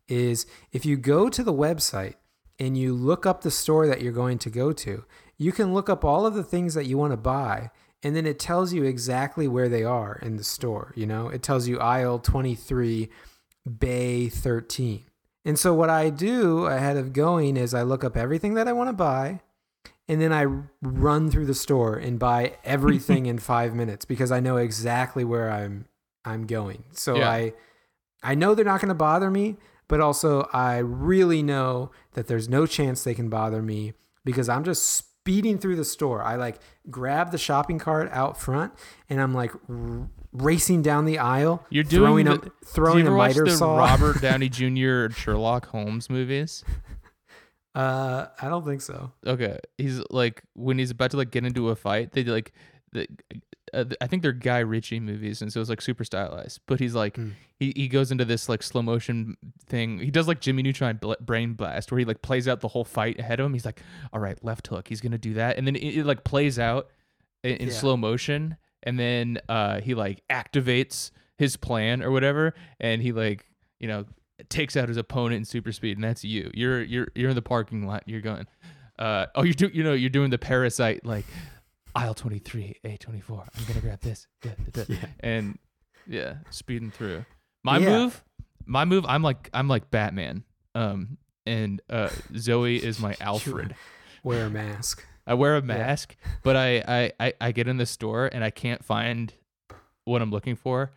is 0.07 0.45
if 0.71 0.85
you 0.85 0.97
go 0.97 1.29
to 1.29 1.43
the 1.43 1.53
website 1.53 2.15
and 2.59 2.77
you 2.77 2.93
look 2.93 3.25
up 3.25 3.41
the 3.41 3.51
store 3.51 3.87
that 3.87 4.01
you're 4.01 4.13
going 4.13 4.37
to 4.39 4.49
go 4.49 4.71
to, 4.71 5.03
you 5.37 5.51
can 5.51 5.73
look 5.73 5.89
up 5.89 6.05
all 6.05 6.25
of 6.25 6.33
the 6.33 6.43
things 6.43 6.73
that 6.73 6.85
you 6.85 6.97
want 6.97 7.11
to 7.11 7.17
buy 7.17 7.71
and 8.03 8.15
then 8.15 8.27
it 8.27 8.37
tells 8.37 8.71
you 8.71 8.83
exactly 8.83 9.47
where 9.47 9.67
they 9.67 9.83
are 9.83 10.19
in 10.21 10.37
the 10.37 10.43
store, 10.43 10.93
you 10.95 11.07
know? 11.07 11.27
It 11.27 11.41
tells 11.41 11.67
you 11.67 11.79
aisle 11.79 12.19
23, 12.19 13.09
bay 13.79 14.29
13. 14.29 15.03
And 15.43 15.57
so 15.57 15.73
what 15.73 15.89
I 15.89 16.11
do 16.11 16.65
ahead 16.65 16.97
of 16.97 17.13
going 17.13 17.57
is 17.57 17.73
I 17.73 17.81
look 17.81 18.03
up 18.03 18.15
everything 18.15 18.53
that 18.55 18.67
I 18.67 18.73
want 18.73 18.89
to 18.89 18.93
buy 18.93 19.41
and 20.07 20.21
then 20.21 20.31
I 20.33 20.45
run 20.81 21.29
through 21.31 21.45
the 21.47 21.53
store 21.55 21.95
and 21.95 22.19
buy 22.19 22.53
everything 22.63 23.25
in 23.31 23.39
5 23.39 23.73
minutes 23.73 24.05
because 24.05 24.31
I 24.31 24.39
know 24.39 24.57
exactly 24.57 25.23
where 25.23 25.51
I'm 25.51 25.85
I'm 26.23 26.45
going. 26.47 26.83
So 26.91 27.17
Yeah. 27.17 27.29
I 27.29 27.53
I 28.23 28.33
know 28.35 28.55
they're 28.55 28.65
not 28.65 28.81
going 28.81 28.89
to 28.89 28.95
bother 28.95 29.29
me, 29.29 29.57
but 29.87 29.99
also 30.01 30.47
I 30.53 30.77
really 30.79 31.43
know 31.43 31.91
that 32.13 32.27
there's 32.27 32.49
no 32.49 32.65
chance 32.65 33.03
they 33.03 33.13
can 33.13 33.29
bother 33.29 33.61
me 33.61 33.93
because 34.23 34.49
I'm 34.49 34.63
just 34.63 34.85
speeding 34.85 35.57
through 35.59 35.75
the 35.75 35.85
store. 35.85 36.23
I 36.23 36.35
like 36.35 36.59
grab 36.89 37.31
the 37.31 37.37
shopping 37.37 37.77
cart 37.79 38.09
out 38.11 38.39
front 38.39 38.73
and 39.09 39.21
I'm 39.21 39.33
like 39.33 39.51
r- 39.69 40.09
racing 40.33 40.81
down 40.81 41.05
the 41.05 41.19
aisle. 41.19 41.63
You're 41.69 41.83
doing 41.83 42.25
throwing 42.25 42.25
the- 42.25 42.51
a 42.51 42.65
throwing 42.65 42.97
Do 42.97 43.01
you 43.03 43.05
a 43.05 43.09
ever 43.09 43.17
watch 43.17 43.29
miter 43.31 43.45
the 43.45 43.51
saw. 43.57 43.77
Robert 43.77 44.21
Downey 44.21 44.49
Jr. 44.49 45.09
Sherlock 45.15 45.67
Holmes 45.67 46.09
movies? 46.09 46.63
Uh, 47.75 48.27
I 48.41 48.49
don't 48.49 48.65
think 48.65 48.81
so. 48.81 49.11
Okay, 49.27 49.59
he's 49.77 50.01
like 50.09 50.43
when 50.55 50.77
he's 50.79 50.91
about 50.91 51.11
to 51.11 51.17
like 51.17 51.31
get 51.31 51.45
into 51.45 51.69
a 51.69 51.75
fight, 51.75 52.11
they 52.13 52.23
like 52.23 52.53
the. 52.91 53.07
Uh, 53.73 53.83
I 53.99 54.07
think 54.07 54.21
they're 54.21 54.31
Guy 54.31 54.59
Ritchie 54.59 55.01
movies, 55.01 55.41
and 55.41 55.51
so 55.51 55.59
it's 55.59 55.69
like 55.69 55.81
super 55.81 56.05
stylized. 56.05 56.61
But 56.67 56.79
he's 56.79 56.95
like, 56.95 57.15
Mm. 57.17 57.31
he, 57.59 57.73
he 57.75 57.87
goes 57.89 58.11
into 58.11 58.23
this 58.23 58.47
like 58.47 58.63
slow 58.63 58.81
motion 58.81 59.35
thing. 59.67 59.99
He 59.99 60.11
does 60.11 60.27
like 60.27 60.39
Jimmy 60.39 60.63
Neutron 60.63 60.97
bl- 60.97 61.13
Brain 61.19 61.53
Blast, 61.55 61.91
where 61.91 61.99
he 61.99 62.05
like 62.05 62.21
plays 62.21 62.47
out 62.47 62.61
the 62.61 62.69
whole 62.69 62.85
fight 62.85 63.19
ahead 63.19 63.39
of 63.41 63.47
him. 63.47 63.53
He's 63.53 63.65
like, 63.65 63.81
all 64.13 64.19
right, 64.21 64.41
left 64.45 64.67
hook, 64.67 64.87
he's 64.87 65.01
gonna 65.01 65.17
do 65.17 65.33
that, 65.33 65.57
and 65.57 65.67
then 65.67 65.75
it, 65.75 65.97
it 65.97 66.05
like 66.05 66.23
plays 66.23 66.57
out 66.57 66.87
in, 67.43 67.57
in 67.57 67.67
Yeah. 67.67 67.73
slow 67.73 67.97
motion, 67.97 68.55
and 68.83 68.97
then 68.97 69.39
uh 69.49 69.81
he 69.81 69.93
like 69.93 70.21
activates 70.29 71.11
his 71.37 71.57
plan 71.57 72.01
or 72.01 72.11
whatever, 72.11 72.53
and 72.79 73.01
he 73.01 73.11
like 73.11 73.45
you 73.79 73.89
know 73.89 74.05
takes 74.49 74.75
out 74.77 74.87
his 74.87 74.97
opponent 74.97 75.35
in 75.39 75.45
super 75.45 75.71
speed, 75.71 75.97
and 75.97 76.03
that's 76.03 76.23
you. 76.23 76.51
You're 76.53 76.81
you're 76.83 77.07
you're 77.15 77.29
in 77.29 77.35
the 77.35 77.41
parking 77.41 77.85
lot. 77.87 78.03
You're 78.05 78.21
going. 78.21 78.47
Uh, 78.97 79.25
oh, 79.35 79.43
you're 79.43 79.53
do, 79.53 79.69
you 79.73 79.83
know 79.83 79.93
you're 79.93 80.09
doing 80.09 80.29
the 80.29 80.37
parasite 80.37 81.05
like 81.05 81.25
aisle 81.95 82.13
23 82.13 82.75
a24 82.85 83.29
i'm 83.57 83.65
gonna 83.67 83.81
grab 83.81 83.99
this 84.01 84.27
Yeah, 84.43 84.51
da, 84.71 84.83
da. 84.83 84.93
Yeah. 84.93 85.05
and 85.21 85.59
yeah 86.07 86.35
speeding 86.49 86.91
through 86.91 87.25
my 87.63 87.77
Yeah. 87.77 87.89
move 87.89 88.23
my 88.65 88.85
move 88.85 89.05
i'm 89.07 89.21
like 89.21 89.49
i'm 89.53 89.67
like 89.67 89.91
batman 89.91 90.43
um 90.75 91.17
and 91.45 91.81
uh 91.89 92.09
zoe 92.37 92.77
is 92.77 92.99
my 93.01 93.15
alfred 93.21 93.75
Wear 94.23 94.45
a 94.45 94.49
mask. 94.49 95.05
i 95.27 95.33
wear 95.33 95.55
a 95.57 95.61
mask 95.61 96.15
but 96.43 96.55
I, 96.55 96.83
I 96.87 97.11
i 97.19 97.33
i 97.41 97.51
get 97.51 97.67
in 97.67 97.75
the 97.77 97.85
store 97.85 98.27
and 98.31 98.43
i 98.45 98.49
can't 98.49 98.83
find 98.83 99.33
what 100.05 100.21
i'm 100.21 100.31
looking 100.31 100.55
for 100.55 100.91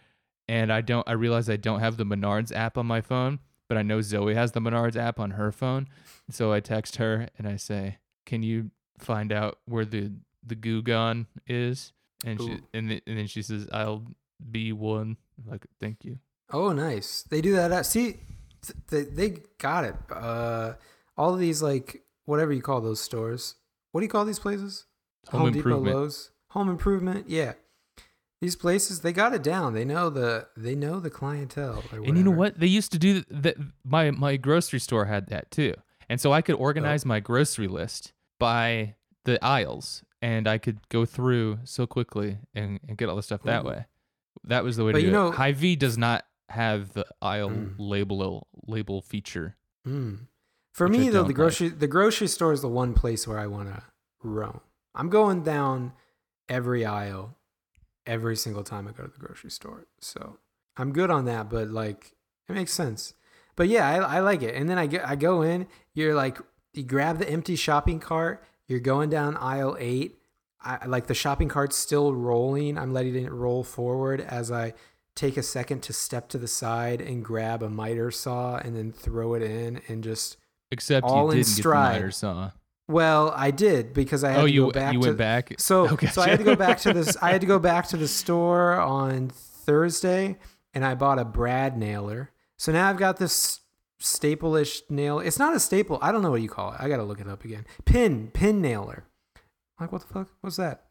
and 0.48 0.72
i 0.72 0.80
don't 0.80 1.08
i 1.08 1.12
realize 1.12 1.48
i 1.48 1.56
don't 1.56 1.80
have 1.80 1.96
the 1.96 2.04
menards 2.04 2.54
app 2.54 2.76
on 2.78 2.86
my 2.86 3.00
phone 3.00 3.38
but 3.68 3.76
i 3.78 3.82
know 3.82 4.00
zoe 4.00 4.34
has 4.34 4.52
the 4.52 4.60
menards 4.60 4.96
app 4.96 5.20
on 5.20 5.32
her 5.32 5.52
phone 5.52 5.86
so 6.30 6.52
i 6.52 6.60
text 6.60 6.96
her 6.96 7.28
and 7.38 7.46
i 7.46 7.56
say 7.56 7.98
can 8.26 8.42
you 8.42 8.70
find 8.98 9.32
out 9.32 9.58
where 9.66 9.84
the 9.84 10.12
the 10.46 10.54
goo 10.54 10.82
gun 10.82 11.26
is 11.46 11.92
and 12.24 12.40
she 12.40 12.58
and, 12.74 12.88
th- 12.88 13.02
and 13.06 13.18
then 13.18 13.26
she 13.26 13.42
says 13.42 13.68
i'll 13.72 14.04
be 14.50 14.72
one 14.72 15.16
I'm 15.44 15.50
like 15.50 15.66
thank 15.80 16.04
you 16.04 16.18
Oh, 16.50 16.72
nice. 16.72 17.24
They 17.28 17.42
do 17.42 17.52
that. 17.52 17.72
At, 17.72 17.84
see, 17.84 18.16
th- 18.62 18.74
they 18.88 19.02
they 19.02 19.36
got 19.58 19.84
it. 19.84 19.94
Uh, 20.10 20.72
all 21.14 21.34
of 21.34 21.40
these 21.40 21.60
like 21.62 22.02
whatever 22.24 22.54
you 22.54 22.62
call 22.62 22.80
those 22.80 23.00
stores. 23.00 23.56
What 23.92 24.00
do 24.00 24.06
you 24.06 24.10
call 24.10 24.24
these 24.24 24.38
places? 24.38 24.86
Home 25.28 25.48
Improvement. 25.48 25.94
Lowe's, 25.94 26.30
Home 26.52 26.70
Improvement. 26.70 27.28
Yeah, 27.28 27.52
these 28.40 28.56
places 28.56 29.00
they 29.00 29.12
got 29.12 29.34
it 29.34 29.42
down. 29.42 29.74
They 29.74 29.84
know 29.84 30.10
the 30.10 30.48
they 30.56 30.74
know 30.74 31.00
the 31.00 31.10
clientele. 31.10 31.82
And 31.92 32.16
you 32.16 32.24
know 32.24 32.30
what? 32.30 32.58
They 32.60 32.66
used 32.66 32.92
to 32.92 32.98
do 32.98 33.22
that. 33.30 33.56
My 33.84 34.10
my 34.10 34.36
grocery 34.36 34.78
store 34.80 35.06
had 35.06 35.28
that 35.28 35.50
too, 35.50 35.74
and 36.08 36.20
so 36.20 36.32
I 36.32 36.42
could 36.42 36.54
organize 36.56 37.04
Oh. 37.04 37.08
my 37.08 37.20
grocery 37.20 37.68
list 37.68 38.12
by 38.38 38.94
the 39.24 39.42
aisles, 39.44 40.04
and 40.22 40.46
I 40.48 40.58
could 40.58 40.88
go 40.88 41.04
through 41.04 41.58
so 41.64 41.86
quickly 41.86 42.38
and, 42.54 42.80
and 42.88 42.96
get 42.96 43.08
all 43.08 43.16
the 43.16 43.22
stuff 43.22 43.42
that 43.42 43.64
Ooh. 43.64 43.68
way. 43.68 43.86
That 44.44 44.62
was 44.64 44.76
the 44.76 44.84
way 44.84 44.92
But 44.92 44.98
to 44.98 45.04
you 45.04 45.10
do 45.10 45.12
know- 45.12 45.28
it. 45.28 45.34
Hy-Vee 45.34 45.76
does 45.76 45.98
not 45.98 46.24
have 46.48 46.92
the 46.94 47.04
aisle 47.20 47.50
Mm. 47.50 47.74
label 47.78 48.46
label 48.66 49.02
feature. 49.02 49.56
Mm. 49.86 50.28
For 50.72 50.88
me 50.88 51.08
though, 51.10 51.22
the 51.22 51.28
like. 51.28 51.34
grocery 51.34 51.68
the 51.70 51.88
grocery 51.88 52.28
store 52.28 52.52
is 52.52 52.62
the 52.62 52.68
one 52.68 52.94
place 52.94 53.26
where 53.26 53.38
I 53.38 53.48
want 53.48 53.68
to 53.74 53.82
roam. 54.22 54.60
I'm 54.94 55.08
going 55.10 55.42
down 55.42 55.92
every 56.48 56.84
aisle 56.86 57.36
every 58.08 58.36
single 58.36 58.64
time 58.64 58.88
I 58.88 58.92
go 58.92 59.04
to 59.04 59.10
the 59.12 59.24
grocery 59.24 59.50
store. 59.50 59.86
So 60.00 60.38
I'm 60.76 60.92
good 60.92 61.10
on 61.10 61.26
that, 61.26 61.48
but 61.48 61.68
like 61.68 62.16
it 62.48 62.54
makes 62.54 62.72
sense. 62.72 63.14
But 63.54 63.68
yeah, 63.68 63.88
I, 63.88 64.16
I 64.16 64.20
like 64.20 64.42
it. 64.42 64.54
And 64.54 64.68
then 64.68 64.78
I 64.78 64.86
get 64.86 65.06
I 65.06 65.14
go 65.14 65.42
in. 65.42 65.68
You're 65.94 66.14
like 66.14 66.38
you 66.72 66.82
grab 66.82 67.18
the 67.18 67.28
empty 67.28 67.54
shopping 67.54 68.00
cart. 68.00 68.42
You're 68.66 68.80
going 68.80 69.10
down 69.10 69.36
aisle 69.36 69.76
eight. 69.78 70.16
I 70.60 70.86
like 70.86 71.06
the 71.06 71.14
shopping 71.14 71.48
cart's 71.48 71.76
still 71.76 72.12
rolling. 72.12 72.76
I'm 72.76 72.92
letting 72.92 73.14
it 73.24 73.30
roll 73.30 73.62
forward 73.62 74.20
as 74.20 74.50
I 74.50 74.74
take 75.14 75.36
a 75.36 75.42
second 75.42 75.82
to 75.82 75.92
step 75.92 76.28
to 76.30 76.38
the 76.38 76.48
side 76.48 77.00
and 77.00 77.24
grab 77.24 77.62
a 77.62 77.68
miter 77.68 78.10
saw 78.10 78.56
and 78.56 78.76
then 78.76 78.92
throw 78.92 79.34
it 79.34 79.42
in 79.42 79.80
and 79.88 80.02
just 80.02 80.36
Except 80.70 81.04
All 81.06 81.24
you 81.26 81.30
in 81.30 81.36
didn't 81.38 81.46
stride. 81.46 81.92
get 81.94 81.94
the 81.94 82.00
miter 82.00 82.10
saw. 82.10 82.50
Well, 82.88 83.32
I 83.36 83.50
did 83.52 83.92
because 83.94 84.24
I 84.24 84.30
had 84.32 84.40
Oh, 84.40 84.46
to 84.46 84.50
you 84.50 84.64
go 84.66 84.70
back 84.72 84.92
you 84.94 85.00
to 85.00 85.06
went 85.08 85.18
back. 85.18 85.52
so 85.58 85.88
Okay, 85.92 86.06
so 86.08 86.22
I 86.22 86.28
had 86.28 86.38
to 86.38 86.44
go 86.44 86.56
back 86.56 86.78
to 86.80 86.92
this. 86.92 87.16
I 87.22 87.30
had 87.30 87.40
to 87.42 87.46
go 87.46 87.58
back 87.58 87.86
to 87.88 87.96
the 87.96 88.08
store 88.08 88.72
on 88.74 89.28
Thursday, 89.28 90.38
and 90.74 90.84
I 90.84 90.94
bought 90.94 91.18
a 91.18 91.24
Brad 91.24 91.76
nailer. 91.76 92.30
So 92.56 92.72
now 92.72 92.88
I've 92.88 92.96
got 92.96 93.18
this 93.18 93.60
staple-ish 94.00 94.82
nail. 94.88 95.18
It's 95.20 95.38
not 95.38 95.54
a 95.54 95.60
staple. 95.60 95.98
I 96.00 96.12
don't 96.12 96.22
know 96.22 96.30
what 96.30 96.40
you 96.42 96.48
call 96.48 96.72
it. 96.72 96.76
I 96.80 96.88
gotta 96.88 97.04
look 97.04 97.20
it 97.20 97.28
up 97.28 97.44
again. 97.44 97.66
Pin 97.84 98.28
pin 98.32 98.60
nailer. 98.62 99.04
like, 99.80 99.92
what 99.92 100.00
the 100.02 100.12
fuck? 100.12 100.28
What's 100.40 100.56
that? 100.56 100.84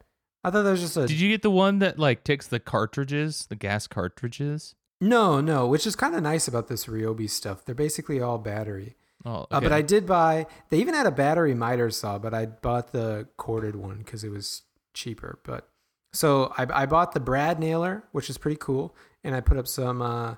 I 0.44 0.50
thought 0.50 0.62
that 0.62 0.70
was 0.70 0.80
just 0.80 0.96
a 0.96 1.06
Did 1.06 1.18
you 1.20 1.28
get 1.28 1.42
the 1.42 1.50
one 1.50 1.80
that 1.80 1.98
like 1.98 2.22
takes 2.24 2.46
the 2.46 2.60
cartridges, 2.60 3.46
the 3.46 3.56
gas 3.56 3.86
cartridges? 3.86 4.74
no, 5.00 5.40
no. 5.40 5.66
Which 5.66 5.86
is 5.86 5.94
kind 5.96 6.14
of 6.14 6.22
nice 6.22 6.48
about 6.48 6.68
this 6.68 6.86
Ryobi 6.86 7.28
stuff. 7.30 7.64
They're 7.64 7.74
basically 7.74 8.20
all 8.20 8.38
battery. 8.38 8.96
Oh, 9.24 9.46
Uh, 9.50 9.60
but. 9.60 9.72
I 9.72 9.82
did 9.82 10.06
buy. 10.06 10.46
They 10.70 10.78
even 10.78 10.94
had 10.94 11.06
a 11.06 11.10
battery 11.10 11.54
miter 11.54 11.90
saw, 11.90 12.18
but 12.18 12.32
I 12.34 12.46
bought 12.46 12.92
the 12.92 13.28
corded 13.36 13.76
one 13.76 13.98
because 13.98 14.22
it 14.24 14.30
was 14.30 14.62
cheaper. 14.94 15.40
But 15.44 15.68
so 16.12 16.52
I, 16.56 16.66
I 16.82 16.86
bought 16.86 17.12
the 17.12 17.20
Brad 17.20 17.58
nailer, 17.58 18.04
which 18.12 18.30
is 18.30 18.38
pretty 18.38 18.58
cool, 18.60 18.94
and 19.24 19.34
I 19.34 19.40
put 19.40 19.56
up 19.56 19.66
some 19.66 20.00
uh, 20.02 20.36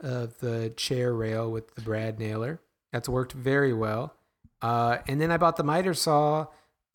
of 0.00 0.38
the 0.38 0.72
chair 0.76 1.12
rail 1.12 1.50
with 1.50 1.74
the 1.74 1.82
Brad 1.82 2.18
nailer. 2.18 2.60
That's 2.92 3.08
worked 3.08 3.32
very 3.32 3.72
well. 3.72 4.14
Uh, 4.62 4.98
and 5.08 5.20
then 5.20 5.30
I 5.32 5.36
bought 5.36 5.56
the 5.56 5.64
miter 5.64 5.94
saw 5.94 6.46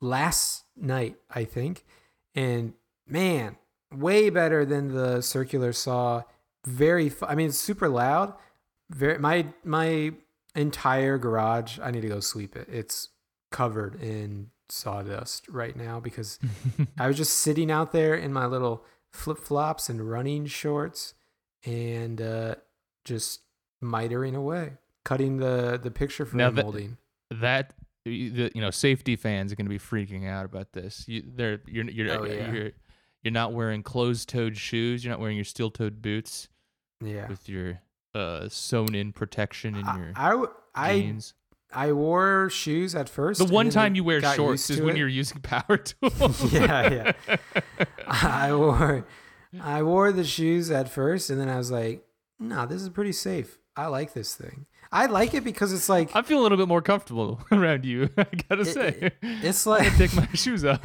last 0.01 0.63
night, 0.75 1.17
I 1.29 1.45
think, 1.45 1.83
and 2.35 2.73
man, 3.07 3.57
way 3.91 4.29
better 4.29 4.65
than 4.65 4.89
the 4.93 5.21
circular 5.21 5.73
saw. 5.73 6.23
Very, 6.65 7.09
fu- 7.09 7.25
I 7.25 7.35
mean, 7.35 7.47
it's 7.47 7.57
super 7.57 7.89
loud. 7.89 8.33
Very, 8.89 9.17
my 9.19 9.47
my 9.63 10.13
entire 10.55 11.17
garage. 11.17 11.79
I 11.81 11.91
need 11.91 12.01
to 12.01 12.07
go 12.07 12.19
sweep 12.19 12.55
it. 12.55 12.67
It's 12.71 13.09
covered 13.51 14.01
in 14.01 14.49
sawdust 14.69 15.47
right 15.49 15.75
now 15.75 15.99
because 15.99 16.39
I 16.99 17.07
was 17.07 17.17
just 17.17 17.35
sitting 17.37 17.69
out 17.71 17.91
there 17.91 18.15
in 18.15 18.33
my 18.33 18.45
little 18.45 18.83
flip 19.13 19.37
flops 19.37 19.89
and 19.89 20.09
running 20.09 20.45
shorts 20.47 21.13
and 21.65 22.21
uh, 22.21 22.55
just 23.05 23.41
mitering 23.83 24.35
away, 24.35 24.73
cutting 25.03 25.37
the 25.37 25.79
the 25.81 25.91
picture 25.91 26.25
frame 26.25 26.37
Now 26.39 26.49
that- 26.51 26.63
molding. 26.63 26.97
that 27.31 27.73
the 28.05 28.51
you 28.53 28.61
know 28.61 28.69
safety 28.71 29.15
fans 29.15 29.51
are 29.51 29.55
going 29.55 29.65
to 29.65 29.69
be 29.69 29.79
freaking 29.79 30.27
out 30.27 30.45
about 30.45 30.73
this. 30.73 31.05
You 31.07 31.23
they're 31.35 31.59
you're 31.65 31.85
you're 31.89 32.11
Oh, 32.19 32.23
yeah. 32.25 32.51
you're 32.51 32.71
you're 33.23 33.31
not 33.31 33.53
wearing 33.53 33.81
closed-toed 33.81 34.55
shoes. 34.55 35.03
You're 35.03 35.11
not 35.11 35.19
wearing 35.19 35.35
your 35.37 35.45
steel-toed 35.45 35.99
boots 36.03 36.47
Yeah, 37.01 37.27
with 37.27 37.49
your 37.49 37.79
uh 38.15 38.47
sewn-in 38.49 39.11
protection 39.11 39.75
in 39.75 39.85
your 39.85 40.11
I, 40.15 40.45
I 40.73 40.99
jeans. 40.99 41.33
I 41.73 41.91
wore 41.91 42.49
shoes 42.49 42.95
at 42.95 43.09
first. 43.09 43.45
The 43.45 43.53
one 43.53 43.69
time 43.69 43.95
you 43.95 44.03
wear 44.05 44.21
shorts 44.21 44.69
is 44.69 44.79
when 44.81 44.95
it. 44.95 44.99
you're 44.99 45.09
using 45.09 45.41
power 45.41 45.77
tools. 45.89 46.53
Yeah, 46.53 47.13
yeah. 47.27 47.35
I 48.07 48.55
wore 48.55 49.05
I 49.61 49.83
wore 49.83 50.11
the 50.11 50.23
shoes 50.23 50.71
at 50.71 50.87
first, 50.89 51.29
and 51.29 51.39
then 51.39 51.49
I 51.49 51.57
was 51.57 51.71
like, 51.71 52.05
"Nah, 52.39 52.65
this 52.65 52.81
is 52.81 52.89
pretty 52.89 53.11
safe. 53.11 53.59
I 53.75 53.87
like 53.87 54.13
this 54.13 54.35
thing. 54.35 54.65
I 54.91 55.07
like 55.07 55.33
it 55.33 55.43
because 55.43 55.73
it's 55.73 55.89
like 55.89 56.15
I 56.15 56.21
feel 56.21 56.39
a 56.39 56.43
little 56.43 56.57
bit 56.57 56.67
more 56.69 56.81
comfortable 56.81 57.41
around 57.51 57.83
you. 57.83 58.09
I 58.17 58.25
gotta 58.47 58.61
It- 58.61 58.73
say, 58.73 59.11
it's 59.21 59.65
like 59.65 59.91
I 59.91 59.97
take 59.97 60.15
my 60.15 60.27
shoes 60.33 60.63
off. 60.63 60.79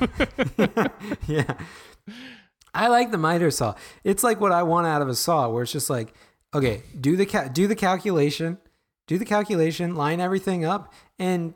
yeah. 1.28 1.54
I 2.72 2.88
like 2.88 3.10
the 3.10 3.18
miter 3.18 3.50
saw. 3.50 3.74
It's 4.04 4.22
like 4.22 4.40
what 4.40 4.52
I 4.52 4.62
want 4.62 4.86
out 4.86 5.02
of 5.02 5.08
a 5.08 5.14
saw, 5.14 5.48
where 5.50 5.62
it's 5.64 5.72
just 5.72 5.90
like, 5.90 6.14
okay, 6.54 6.82
do 6.98 7.16
the 7.16 7.26
ca- 7.26 7.48
do 7.48 7.66
the 7.66 7.76
calculation, 7.76 8.58
do 9.06 9.18
the 9.18 9.24
calculation, 9.24 9.94
line 9.94 10.20
everything 10.20 10.64
up, 10.64 10.92
and 11.18 11.54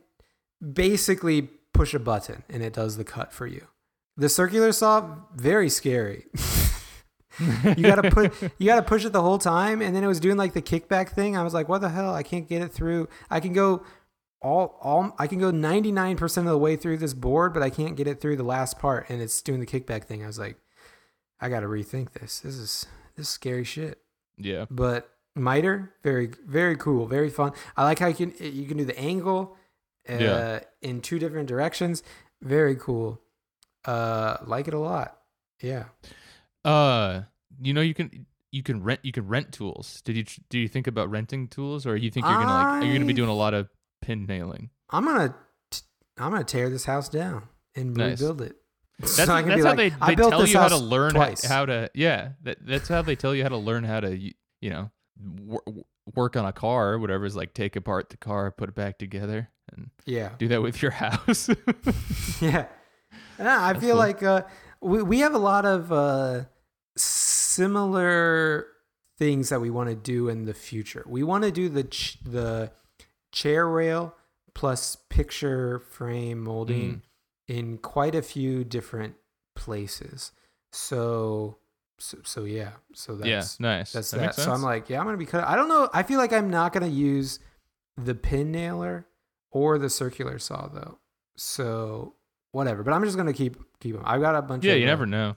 basically 0.73 1.43
push 1.73 1.95
a 1.95 1.99
button, 1.99 2.45
and 2.49 2.63
it 2.63 2.73
does 2.73 2.97
the 2.97 3.05
cut 3.05 3.33
for 3.33 3.47
you. 3.47 3.67
The 4.17 4.29
circular 4.29 4.73
saw, 4.73 5.17
very 5.35 5.69
scary. 5.69 6.27
you 7.41 7.83
gotta 7.83 8.11
put 8.11 8.33
you 8.59 8.67
gotta 8.67 8.83
push 8.83 9.05
it 9.05 9.13
the 9.13 9.23
whole 9.23 9.39
time, 9.39 9.83
and 9.83 9.95
then 9.95 10.05
it 10.05 10.09
was 10.09 10.21
doing 10.21 10.37
like 10.37 10.53
the 10.53 10.63
kickback 10.63 11.11
thing. 11.11 11.37
I 11.37 11.43
was 11.43 11.55
like, 11.55 11.69
what 11.69 11.81
the 11.81 11.89
hell? 11.89 12.15
I 12.15 12.23
can't 12.23 12.49
get 12.49 12.63
it 12.63 12.73
through. 12.73 13.09
I 13.31 13.41
can 13.41 13.53
go 13.53 13.83
all 14.45 14.79
all 14.81 15.15
I 15.19 15.27
can 15.27 15.39
go 15.39 15.51
99% 15.51 16.37
of 16.37 16.45
the 16.45 16.59
way 16.59 16.77
through 16.77 16.99
this 16.99 17.15
board, 17.15 17.55
but 17.55 17.63
I 17.63 17.71
can't 17.71 17.97
get 17.97 18.07
it 18.07 18.21
through 18.21 18.37
the 18.37 18.45
last 18.45 18.79
part 18.79 19.09
and 19.09 19.21
it's 19.21 19.41
doing 19.43 19.59
the 19.59 19.67
kickback 19.67 20.05
thing. 20.05 20.23
I 20.23 20.27
was 20.27 20.39
like, 20.39 20.57
I 21.41 21.49
got 21.49 21.61
to 21.61 21.67
rethink 21.67 22.13
this. 22.13 22.41
This 22.41 22.55
is 22.55 22.87
this 23.17 23.27
is 23.27 23.33
scary 23.33 23.65
shit. 23.65 24.04
Yeah, 24.37 24.67
But 24.71 25.11
miter, 25.37 25.93
very 26.03 26.31
very 26.47 26.77
cool, 26.77 27.07
very 27.07 27.31
fun. 27.31 27.53
I 27.77 27.85
like 27.85 27.99
how 27.99 28.07
you 28.09 28.15
can 28.15 28.33
you 28.39 28.67
can 28.67 28.77
do 28.77 28.85
the 28.85 28.99
angle 28.99 29.57
uh, 30.09 30.17
Yeah. 30.19 30.61
in 30.83 31.01
two 31.01 31.19
different 31.19 31.49
directions. 31.49 32.03
Very 32.43 32.77
cool. 32.77 33.21
Uh 33.85 34.39
like 34.47 34.69
it 34.69 34.75
a 34.75 34.79
lot. 34.79 35.19
Yeah. 35.63 35.85
Uh, 36.65 37.23
you 37.61 37.73
know 37.75 37.81
you 37.81 37.95
can 37.95 38.27
you 38.53 38.63
can 38.63 38.83
rent 38.83 39.01
you 39.03 39.13
can 39.13 39.27
rent 39.29 39.53
tools. 39.53 40.01
Did 40.05 40.17
you 40.17 40.25
do 40.49 40.59
you 40.59 40.69
think 40.69 40.87
about 40.87 41.11
renting 41.11 41.49
tools, 41.49 41.87
or 41.87 41.97
you 41.97 42.11
think 42.11 42.25
you're 42.27 42.35
gonna 42.35 42.47
like 42.47 42.83
are 42.83 42.85
you 42.87 42.93
gonna 42.95 43.05
be 43.07 43.13
doing 43.13 43.29
a 43.31 43.35
lot 43.35 43.55
of 43.55 43.69
pin 44.03 44.27
nailing? 44.27 44.71
I'm 44.91 45.05
going 45.05 45.29
to 45.29 45.35
I'm 46.19 46.31
going 46.31 46.45
to 46.45 46.51
tear 46.51 46.71
this 46.71 46.85
house 46.85 47.09
down 47.09 47.49
and 47.75 47.97
Nice. 47.97 48.21
rebuild 48.21 48.41
it. 48.43 48.57
That's, 48.99 49.13
So 49.13 49.27
that's 49.27 49.29
how 49.29 49.35
like, 49.75 49.77
they, 49.77 49.89
they 49.91 50.15
tell 50.15 50.47
you 50.47 50.59
how 50.59 50.69
to 50.69 50.77
learn 50.77 51.13
twice. 51.15 51.45
how 51.45 51.67
to 51.67 51.91
yeah 51.95 52.31
that, 52.43 52.59
that's 52.65 52.89
how 52.89 53.03
they 53.03 53.17
tell 53.17 53.35
you 53.35 53.43
how 53.43 53.49
to 53.49 53.57
learn 53.57 53.85
how 53.85 54.01
to 54.01 54.17
you 54.17 54.71
know 54.71 54.91
wor- 55.19 55.63
work 56.15 56.37
on 56.37 56.45
a 56.45 56.53
car 56.53 56.93
or 56.93 56.99
whatever 56.99 57.25
is 57.25 57.35
like 57.35 57.55
take 57.55 57.75
apart 57.77 58.11
the 58.11 58.17
car 58.17 58.51
put 58.53 58.69
it 58.69 58.75
back 58.75 58.99
together 58.99 59.49
and 59.73 59.91
Yeah. 60.07 60.31
do 60.39 60.47
that 60.49 60.63
with 60.63 60.81
your 60.83 60.93
house 60.93 61.49
yeah. 62.41 62.67
And 63.39 63.49
I 63.49 63.71
I 63.71 63.75
feel 63.75 63.91
cool. 63.91 63.97
like 63.97 64.23
uh, 64.23 64.43
we 64.81 65.03
we 65.03 65.19
have 65.21 65.35
a 65.35 65.39
lot 65.39 65.65
of 65.67 65.91
uh, 65.91 66.45
similar 66.97 68.67
things 69.19 69.49
that 69.49 69.61
we 69.61 69.71
want 69.71 69.89
to 69.89 69.95
do 69.97 70.29
in 70.29 70.45
the 70.45 70.55
future. 70.55 71.05
We 71.07 71.23
want 71.23 71.45
to 71.45 71.51
do 71.51 71.69
the 71.69 71.85
ch- 71.85 72.19
the 72.25 72.73
chair 73.33 73.67
rail 73.69 74.15
plus 74.55 74.97
picture 75.09 75.79
frame 75.81 76.43
molding 76.45 77.03
in 77.49 77.79
quite 77.79 78.15
a 78.15 78.23
few 78.23 78.65
different 78.65 79.15
places. 79.55 80.33
So 80.73 81.59
so, 81.99 82.19
so 82.25 82.45
yeah. 82.45 82.71
So 82.95 83.15
that's 83.17 83.29
yeah 83.29 83.67
nice 83.67 83.93
that's 83.93 84.11
that 84.13 84.21
that. 84.21 84.35
So 84.35 84.53
I'm 84.53 84.63
like, 84.63 84.89
yeah, 84.91 84.99
I'm 85.01 85.07
gonna 85.07 85.17
be 85.17 85.27
cut. 85.27 85.45
I 85.45 85.57
don't 85.57 85.69
know. 85.69 85.89
I 85.93 86.03
feel 86.03 86.19
like 86.19 86.33
I'm 86.33 86.51
not 86.51 86.73
gonna 86.73 86.87
use 86.89 87.39
the 87.97 88.15
pin 88.15 88.51
nailer 88.51 89.07
or 89.51 89.79
the 89.79 89.89
circular 89.91 90.39
saw 90.39 90.67
though. 90.69 90.99
So 91.37 92.15
whatever. 92.53 92.83
But 92.83 92.93
I'm 92.95 93.05
just 93.05 93.17
gonna 93.17 93.33
keep 93.33 93.57
keep 93.81 93.95
them. 93.95 94.03
I've 94.05 94.21
got 94.21 94.35
a 94.35 94.43
bunch. 94.43 94.65
yeah 94.65 94.75
you 94.75 94.85
uh, 94.85 94.89
never 94.89 95.07
know 95.07 95.37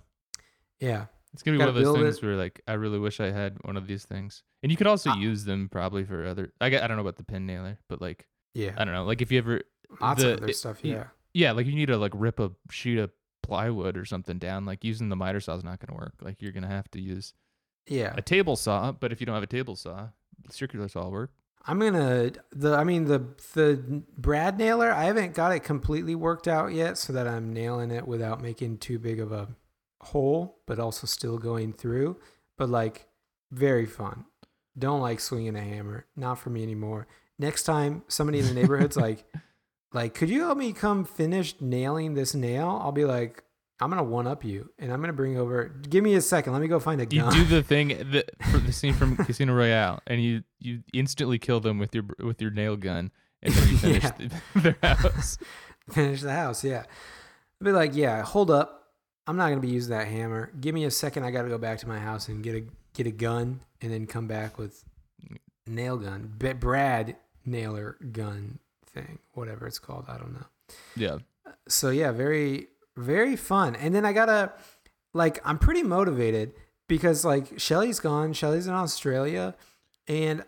Yeah, 0.80 1.06
it's 1.34 1.44
gonna 1.44 1.58
be 1.58 1.60
one 1.60 1.70
of 1.70 1.76
those 1.76 1.96
things 1.96 2.18
it. 2.18 2.24
where 2.24 2.36
like 2.36 2.62
i 2.68 2.74
really 2.74 3.00
wish 3.00 3.20
i 3.20 3.30
had 3.32 3.58
one 3.64 3.76
of 3.78 3.88
these 3.88 4.06
things 4.06 4.44
and 4.64 4.72
you 4.72 4.78
could 4.78 4.88
also 4.88 5.14
use 5.16 5.44
them 5.44 5.68
probably 5.70 6.04
for 6.06 6.26
other 6.26 6.54
i, 6.62 6.68
I 6.68 6.70
don't 6.70 6.96
know 6.96 7.02
about 7.02 7.18
the 7.18 7.24
pin 7.26 7.46
nailer 7.46 7.78
but 7.90 8.00
like 8.02 8.26
yeah. 8.54 8.72
i 8.78 8.86
don't 8.86 8.94
know 8.94 9.04
like 9.04 9.22
if 9.22 9.32
you 9.32 9.40
ever 9.40 9.62
Lots 10.00 10.22
the- 10.22 10.34
of 10.34 10.38
other 10.38 10.50
it- 10.50 10.56
stuff. 10.56 10.80
Yeah. 10.84 11.06
Yeah 11.34 11.52
like 11.52 11.66
you 11.66 11.76
need 11.76 11.88
to 11.88 11.98
like 11.98 12.12
rip 12.16 12.40
a 12.40 12.52
sheet 12.72 12.98
of 12.98 13.12
plywood 13.44 13.96
or 13.98 14.06
something 14.06 14.38
down 14.38 14.66
like 14.66 14.84
using 14.84 15.10
the 15.10 15.16
miter 15.16 15.40
saw 15.40 15.56
is 15.56 15.64
not 15.64 15.80
going 15.80 15.96
to 15.96 16.04
work 16.04 16.14
like 16.22 16.42
you're 16.42 16.52
going 16.52 16.64
to 16.64 16.70
have 16.70 16.90
to 16.92 17.00
use 17.00 17.34
Yeah. 17.88 18.14
a 18.18 18.22
table 18.22 18.56
saw 18.56 18.92
but 18.92 19.12
if 19.12 19.20
you 19.20 19.26
don't 19.26 19.36
have 19.36 19.44
a 19.44 19.48
table 19.48 19.76
saw 19.76 20.10
circular 20.50 20.88
saw 20.88 21.04
will 21.04 21.12
work 21.12 21.32
I'm 21.70 21.80
gonna 21.80 22.32
the. 22.54 22.76
I 22.76 22.86
mean 22.86 23.06
the 23.06 23.20
the 23.54 23.76
Brad 24.18 24.58
nailer. 24.58 24.90
I 24.90 25.04
haven't 25.04 25.34
got 25.34 25.52
it 25.54 25.66
completely 25.66 26.16
worked 26.16 26.48
out 26.48 26.72
yet, 26.72 26.98
so 26.98 27.12
that 27.12 27.28
I'm 27.28 27.52
nailing 27.52 27.92
it 27.92 28.08
without 28.08 28.42
making 28.42 28.78
too 28.78 28.98
big 29.00 29.20
of 29.20 29.34
a 29.34 29.50
hole, 30.00 30.60
but 30.66 30.80
also 30.80 31.08
still 31.08 31.38
going 31.38 31.74
through. 31.74 32.22
But 32.58 32.70
like, 32.70 33.08
very 33.52 33.86
fun. 33.86 34.24
Don't 34.80 35.02
like 35.02 35.20
swinging 35.20 35.58
a 35.58 35.62
hammer. 35.62 36.06
Not 36.16 36.40
for 36.40 36.52
me 36.52 36.64
anymore. 36.64 37.06
Next 37.38 37.64
time 37.64 38.04
somebody 38.08 38.40
in 38.40 38.46
the 38.46 38.54
neighborhood's 38.54 38.96
like, 39.08 39.26
like, 39.98 40.14
could 40.14 40.30
you 40.30 40.42
help 40.42 40.58
me 40.58 40.74
come 40.74 41.06
finish 41.06 41.56
nailing 41.60 42.14
this 42.14 42.34
nail? 42.34 42.80
I'll 42.82 42.92
be 42.92 43.06
like, 43.06 43.44
I'm 43.80 43.90
gonna 43.90 44.04
one 44.04 44.26
up 44.26 44.44
you, 44.44 44.72
and 44.80 44.92
I'm 44.92 45.02
gonna 45.02 45.14
bring 45.14 45.38
over. 45.38 45.66
Give 45.90 46.04
me 46.04 46.16
a 46.16 46.22
second. 46.22 46.54
Let 46.54 46.62
me 46.62 46.68
go 46.68 46.80
find 46.80 47.00
a 47.02 47.06
gun. 47.06 47.34
you 47.34 47.44
do 47.44 47.46
the 47.46 47.64
thing 47.74 47.90
for 48.52 48.58
the 48.58 48.72
scene 48.72 48.94
from 48.94 49.18
casino 49.18 49.54
royale 49.54 50.00
and 50.08 50.24
you 50.24 50.44
you 50.60 50.84
instantly 50.94 51.38
kill 51.38 51.60
them 51.60 51.78
with 51.78 51.94
your 51.94 52.06
with 52.20 52.42
your 52.42 52.52
nail 52.52 52.76
gun 52.76 53.12
and 53.44 53.54
then 53.54 53.70
you 53.70 53.78
finish 53.78 54.04
Yeah. 54.04 54.12
the, 54.18 54.32
their 54.62 54.78
house 54.82 55.38
finish 55.90 56.22
the 56.22 56.34
house. 56.34 56.64
Yeah. 56.64 56.84
I'd 57.62 57.66
be 57.66 57.72
like, 57.72 57.96
yeah, 57.96 58.24
hold 58.24 58.52
up. 58.52 58.92
I'm 59.26 59.36
not 59.36 59.50
gonna 59.50 59.62
be 59.62 59.70
using 59.70 59.96
that 59.96 60.08
hammer. 60.08 60.52
Give 60.60 60.74
me 60.74 60.86
a 60.86 60.92
second. 60.92 61.24
I 61.24 61.32
gotta 61.32 61.50
go 61.50 61.58
back 61.58 61.80
to 61.80 61.88
my 61.88 62.00
house 62.00 62.28
and 62.28 62.44
get 62.44 62.56
a 62.56 62.64
get 62.94 63.08
a 63.08 63.12
gun, 63.12 63.62
and 63.82 63.92
then 63.92 64.08
come 64.08 64.28
back 64.28 64.58
with 64.58 64.84
mm. 65.24 65.38
nail 65.68 65.98
gun, 65.98 66.34
B- 66.38 66.54
Brad 66.54 67.18
nailer 67.46 67.98
gun 68.12 68.60
thing, 68.98 69.20
whatever 69.34 69.68
it's 69.68 69.80
called. 69.80 70.06
I 70.08 70.18
don't 70.18 70.34
know. 70.34 70.46
yeah 70.96 71.18
So 71.68 71.90
yeah, 71.90 72.12
very 72.12 72.68
very 72.96 73.36
fun. 73.36 73.76
And 73.76 73.94
then 73.94 74.06
I 74.06 74.14
gotta 74.14 74.54
like 75.14 75.40
I'm 75.46 75.60
pretty 75.60 75.84
motivated 75.84 76.54
because 76.88 77.24
like 77.26 77.60
Shelly's 77.60 78.00
gone. 78.00 78.34
Shelly's 78.34 78.68
in 78.68 78.74
Australia, 78.74 79.56
and 80.08 80.44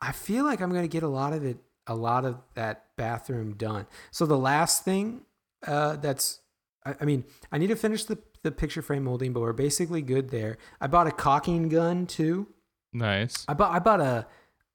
I 0.00 0.12
feel 0.12 0.44
like 0.44 0.60
I'm 0.60 0.72
gonna 0.72 0.88
get 0.88 1.02
a 1.02 1.08
lot 1.08 1.32
of 1.32 1.44
it, 1.44 1.58
a 1.86 1.94
lot 1.94 2.24
of 2.24 2.38
that 2.54 2.86
bathroom 2.96 3.54
done. 3.54 3.86
So 4.10 4.26
the 4.26 4.38
last 4.38 4.84
thing 4.84 5.22
uh, 5.66 5.96
that's, 5.96 6.40
I, 6.84 6.94
I 7.00 7.04
mean, 7.04 7.24
I 7.50 7.58
need 7.58 7.68
to 7.68 7.76
finish 7.76 8.04
the 8.04 8.18
the 8.42 8.50
picture 8.50 8.82
frame 8.82 9.04
molding, 9.04 9.32
but 9.32 9.40
we're 9.40 9.52
basically 9.52 10.02
good 10.02 10.30
there. 10.30 10.58
I 10.80 10.88
bought 10.88 11.06
a 11.06 11.12
caulking 11.12 11.68
gun 11.68 12.06
too. 12.06 12.48
nice 12.92 13.44
I 13.48 13.54
bought 13.54 13.72
I 13.72 13.78
bought 13.78 14.00
a 14.00 14.26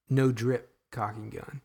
no 0.10 0.32
drip 0.32 0.70
caulking 0.92 1.30
gun. 1.30 1.62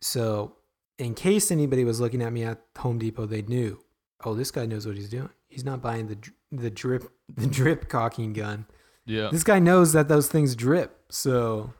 So 0.00 0.56
in 1.02 1.14
case 1.14 1.50
anybody 1.50 1.84
was 1.84 2.00
looking 2.00 2.22
at 2.22 2.32
me 2.32 2.44
at 2.44 2.60
Home 2.78 2.98
Depot, 2.98 3.26
they 3.26 3.42
knew 3.42 3.82
oh, 4.24 4.34
this 4.34 4.50
guy 4.50 4.66
knows 4.66 4.86
what 4.86 4.96
he's 4.96 5.08
doing. 5.08 5.30
He's 5.48 5.64
not 5.64 5.82
buying 5.82 6.06
the 6.06 6.18
the 6.50 6.70
drip 6.70 7.04
the 7.28 7.46
drip 7.46 7.88
caulking 7.88 8.32
gun. 8.32 8.66
Yeah. 9.04 9.30
This 9.32 9.42
guy 9.44 9.58
knows 9.58 9.92
that 9.94 10.08
those 10.08 10.28
things 10.28 10.54
drip, 10.54 10.96
so 11.10 11.72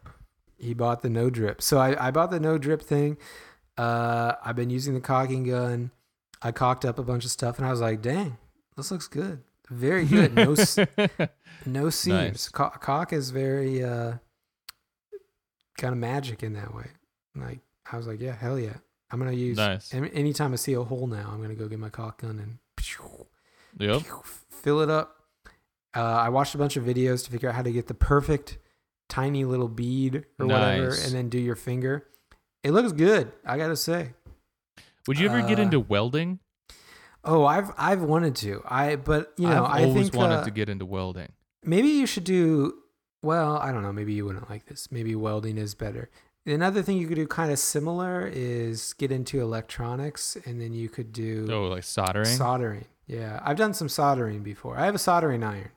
he 0.59 0.75
bought 0.75 1.03
the 1.03 1.11
no 1.11 1.31
drip. 1.31 1.63
So 1.63 1.79
I, 1.79 2.09
I 2.09 2.11
bought 2.11 2.31
the 2.31 2.41
no 2.41 2.59
drip 2.59 2.83
thing. 2.83 3.17
Uh, 3.79 4.35
I've 4.45 4.57
been 4.57 4.71
using 4.71 4.95
the 4.95 5.01
caulking 5.01 5.45
gun. 5.45 5.93
I 6.43 6.51
caulked 6.51 6.85
up 6.85 6.99
a 6.99 7.05
bunch 7.05 7.25
of 7.25 7.31
stuff, 7.31 7.59
and 7.59 7.67
I 7.67 7.71
was 7.71 7.81
like, 7.81 8.03
"Dang, 8.03 8.39
this 8.77 8.91
looks 8.91 9.07
good. 9.07 9.43
Very 9.71 10.05
good. 10.05 10.35
No, 10.35 10.55
no 11.67 11.91
seams. 11.91 12.09
Nice. 12.09 12.49
Co- 12.49 12.71
caulk 12.71 13.13
is 13.13 13.31
very 13.31 13.83
uh, 13.83 14.15
kind 15.79 15.93
of 15.93 15.99
magic 15.99 16.43
in 16.43 16.55
that 16.55 16.75
way. 16.75 16.89
Like 17.37 17.61
I 17.91 17.97
was 17.97 18.07
like, 18.07 18.21
yeah, 18.21 18.35
hell 18.35 18.59
yeah. 18.59 18.77
I'm 19.12 19.18
gonna 19.18 19.33
use 19.33 19.59
nice. 19.59 19.92
anytime 19.92 20.53
I 20.53 20.57
see 20.57 20.72
a 20.72 20.83
hole 20.83 21.07
now. 21.07 21.31
I'm 21.33 21.40
gonna 21.42 21.55
go 21.55 21.68
get 21.68 21.79
my 21.79 21.90
caulk 21.90 22.22
gun 22.22 22.38
and 22.38 22.59
Yep. 23.79 24.03
fill 24.51 24.81
it 24.81 24.90
up. 24.90 25.16
Uh, 25.94 26.01
I 26.01 26.29
watched 26.31 26.55
a 26.55 26.59
bunch 26.59 26.77
of 26.77 26.85
videos 26.85 27.25
to 27.27 27.31
figure 27.31 27.48
out 27.51 27.55
how 27.55 27.62
to 27.62 27.70
get 27.72 27.87
the 27.87 27.94
perfect 27.94 28.59
tiny 29.09 29.44
little 29.44 29.68
bead 29.68 30.25
or 30.38 30.46
whatever, 30.46 30.88
and 30.94 31.12
then 31.12 31.29
do 31.29 31.38
your 31.38 31.57
finger. 31.57 32.07
It 32.62 32.70
looks 32.72 32.92
good. 32.92 33.33
I 33.44 33.59
gotta 33.59 33.77
say. 33.77 34.14
Would 35.07 35.18
you 35.18 35.29
ever 35.29 35.46
get 35.46 35.59
Uh, 35.59 35.62
into 35.62 35.81
welding? 35.81 36.38
Oh, 37.25 37.44
I've 37.44 37.70
I've 37.77 38.03
wanted 38.03 38.35
to. 38.37 38.62
I 38.64 38.96
but 38.96 39.33
you 39.37 39.48
know 39.48 39.64
I've 39.64 39.83
I 39.83 39.85
always 39.85 40.05
think 40.11 40.14
wanted 40.16 40.37
uh, 40.37 40.44
to 40.44 40.51
get 40.51 40.68
into 40.68 40.87
welding. 40.87 41.33
maybe 41.62 41.88
you 41.88 42.07
should 42.07 42.25
do. 42.25 42.79
Well, 43.22 43.57
I 43.59 43.70
don't 43.72 43.83
know. 43.83 43.92
Maybe 43.92 44.14
you 44.14 44.25
wouldn't 44.25 44.48
like 44.51 44.66
this. 44.66 44.90
Maybe 44.90 45.14
welding 45.14 45.57
is 45.59 45.75
better. 45.75 46.11
Another 46.44 46.83
thing 46.83 46.96
you 46.98 47.07
could 47.07 47.16
do 47.16 47.26
kind 47.26 47.52
of 47.52 47.59
similar 47.59 48.28
is 48.33 48.94
get 48.94 49.12
into 49.12 49.40
electronics, 49.40 50.37
and 50.44 50.61
then 50.61 50.72
you 50.72 50.88
could 50.88 51.12
do 51.12 51.46
Oh, 51.50 51.64
like 51.68 51.85
soldering. 51.85 52.26
Soldering. 52.26 52.85
Yeah, 53.07 53.40
I've 53.44 53.57
done 53.57 53.74
some 53.74 53.88
soldering 53.88 54.42
before. 54.42 54.76
I 54.76 54.87
have 54.87 54.94
a 54.94 54.98
soldering 54.98 55.44
iron. 55.44 55.70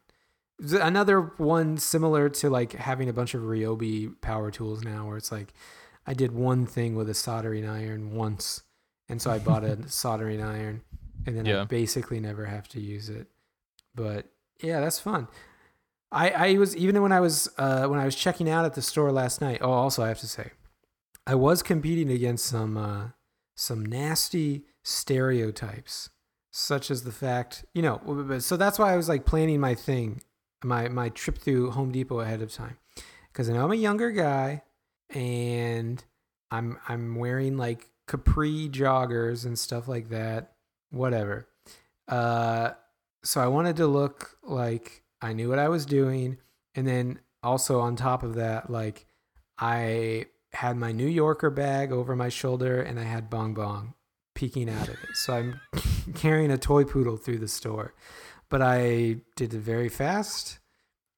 Another 0.59 1.19
one 1.37 1.77
similar 1.77 2.29
to 2.29 2.49
like 2.49 2.73
having 2.73 3.09
a 3.09 3.13
bunch 3.13 3.33
of 3.33 3.41
Ryobi 3.41 4.19
power 4.21 4.49
tools 4.51 4.83
now, 4.83 5.07
where 5.07 5.17
it's 5.17 5.31
like 5.31 5.53
I 6.07 6.13
did 6.13 6.31
one 6.31 6.65
thing 6.65 6.95
with 6.95 7.09
a 7.09 7.13
soldering 7.13 7.67
iron 7.67 8.15
once, 8.15 8.63
and 9.09 9.21
so 9.21 9.31
I 9.31 9.37
bought 9.39 9.63
a 9.63 9.87
soldering 9.89 10.41
iron, 10.41 10.81
and 11.27 11.37
then 11.37 11.45
I 11.61 11.65
basically 11.65 12.19
never 12.19 12.45
have 12.45 12.67
to 12.69 12.79
use 12.79 13.09
it. 13.09 13.27
But 13.93 14.27
yeah, 14.61 14.79
that's 14.79 14.99
fun. 14.99 15.27
I, 16.11 16.29
I 16.29 16.57
was 16.57 16.75
even 16.75 17.01
when 17.01 17.11
I 17.11 17.19
was 17.19 17.49
uh, 17.57 17.87
when 17.87 17.99
I 17.99 18.05
was 18.05 18.15
checking 18.15 18.49
out 18.49 18.65
at 18.65 18.73
the 18.73 18.81
store 18.81 19.11
last 19.11 19.41
night. 19.41 19.59
Oh, 19.61 19.71
also 19.71 20.03
I 20.03 20.07
have 20.07 20.19
to 20.19 20.27
say, 20.27 20.51
I 21.27 21.35
was 21.35 21.61
competing 21.61 22.09
against 22.09 22.45
some 22.45 22.77
uh, 22.77 23.07
some 23.55 23.85
nasty 23.85 24.65
stereotypes, 24.83 26.09
such 26.51 26.89
as 26.91 27.03
the 27.03 27.11
fact 27.11 27.65
you 27.73 27.81
know. 27.81 28.39
So 28.39 28.55
that's 28.57 28.79
why 28.79 28.93
I 28.93 28.97
was 28.97 29.09
like 29.09 29.25
planning 29.25 29.59
my 29.59 29.75
thing, 29.75 30.21
my 30.63 30.87
my 30.87 31.09
trip 31.09 31.37
through 31.37 31.71
Home 31.71 31.91
Depot 31.91 32.19
ahead 32.19 32.41
of 32.41 32.53
time, 32.53 32.77
because 33.31 33.49
I 33.49 33.53
know 33.53 33.63
I'm 33.63 33.71
a 33.71 33.75
younger 33.75 34.11
guy, 34.11 34.61
and 35.09 36.03
I'm 36.51 36.79
I'm 36.87 37.15
wearing 37.15 37.57
like 37.57 37.89
capri 38.07 38.69
joggers 38.69 39.45
and 39.45 39.57
stuff 39.57 39.87
like 39.87 40.09
that. 40.09 40.53
Whatever. 40.91 41.47
Uh, 42.07 42.71
so 43.23 43.41
I 43.41 43.47
wanted 43.47 43.75
to 43.77 43.87
look 43.87 44.37
like 44.43 45.01
I 45.25 45.33
knew 45.33 45.49
what 45.49 45.59
I 45.59 45.69
was 45.69 45.85
doing, 45.85 46.37
and 46.75 46.87
then 46.87 47.19
also 47.41 47.79
on 47.79 47.95
top 47.95 48.23
of 48.23 48.35
that, 48.35 48.69
like 48.69 49.05
I 49.57 50.27
had 50.53 50.77
my 50.77 50.91
New 50.91 51.07
Yorker 51.07 51.49
bag 51.49 51.91
over 51.91 52.15
my 52.15 52.29
shoulder, 52.29 52.81
and 52.81 52.99
I 52.99 53.03
had 53.03 53.29
Bong 53.29 53.53
Bong 53.53 53.93
peeking 54.35 54.69
out 54.69 54.87
of 54.87 54.93
it. 54.95 55.15
So 55.15 55.33
I'm 55.33 55.59
carrying 56.15 56.51
a 56.51 56.57
toy 56.57 56.83
poodle 56.83 57.17
through 57.17 57.39
the 57.39 57.47
store, 57.47 57.93
but 58.49 58.61
I 58.61 59.17
did 59.35 59.53
it 59.53 59.59
very 59.59 59.89
fast, 59.89 60.59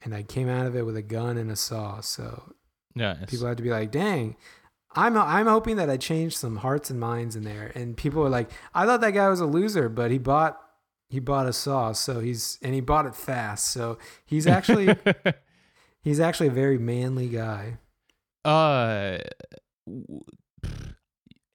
and 0.02 0.15
I 0.15 0.24
came 0.24 0.50
out 0.50 0.65
of 0.65 0.76
it 0.76 0.86
with 0.86 0.96
a 0.98 1.02
gun 1.02 1.38
and 1.38 1.52
a 1.52 1.56
saw. 1.56 2.00
So 2.02 2.54
Nice. 2.96 3.26
people 3.28 3.48
had 3.48 3.58
to 3.58 3.63
be 3.63 3.70
like, 3.72 3.91
"Dang." 3.91 4.36
I'm 4.96 5.15
I'm 5.17 5.46
hoping 5.48 5.76
that 5.76 5.89
I 5.91 5.98
changed 5.98 6.38
some 6.38 6.56
hearts 6.56 6.89
and 6.89 7.00
minds 7.00 7.36
in 7.36 7.43
there, 7.43 7.72
and 7.76 7.96
people 7.96 8.22
were 8.24 8.30
like, 8.30 8.50
"I 8.74 8.86
thought 8.86 9.02
that 9.02 9.12
guy 9.12 9.28
was 9.30 9.41
a 9.41 9.46
loser, 9.46 9.89
but 9.89 10.10
he 10.10 10.17
bought 10.17 10.60
he 11.10 11.20
bought 11.20 11.48
a 11.48 11.54
saw, 11.54 11.91
so 11.93 12.20
he's 12.20 12.58
and 12.62 12.74
he 12.74 12.82
bought 12.82 13.06
it 13.06 13.15
fast, 13.15 13.67
so 13.72 13.98
he's 14.26 14.46
actually 14.58 14.96
he's 16.02 16.20
actually 16.20 16.48
a 16.48 16.52
very 16.52 16.78
manly 16.78 17.28
guy." 17.30 17.78
uh, 18.46 19.17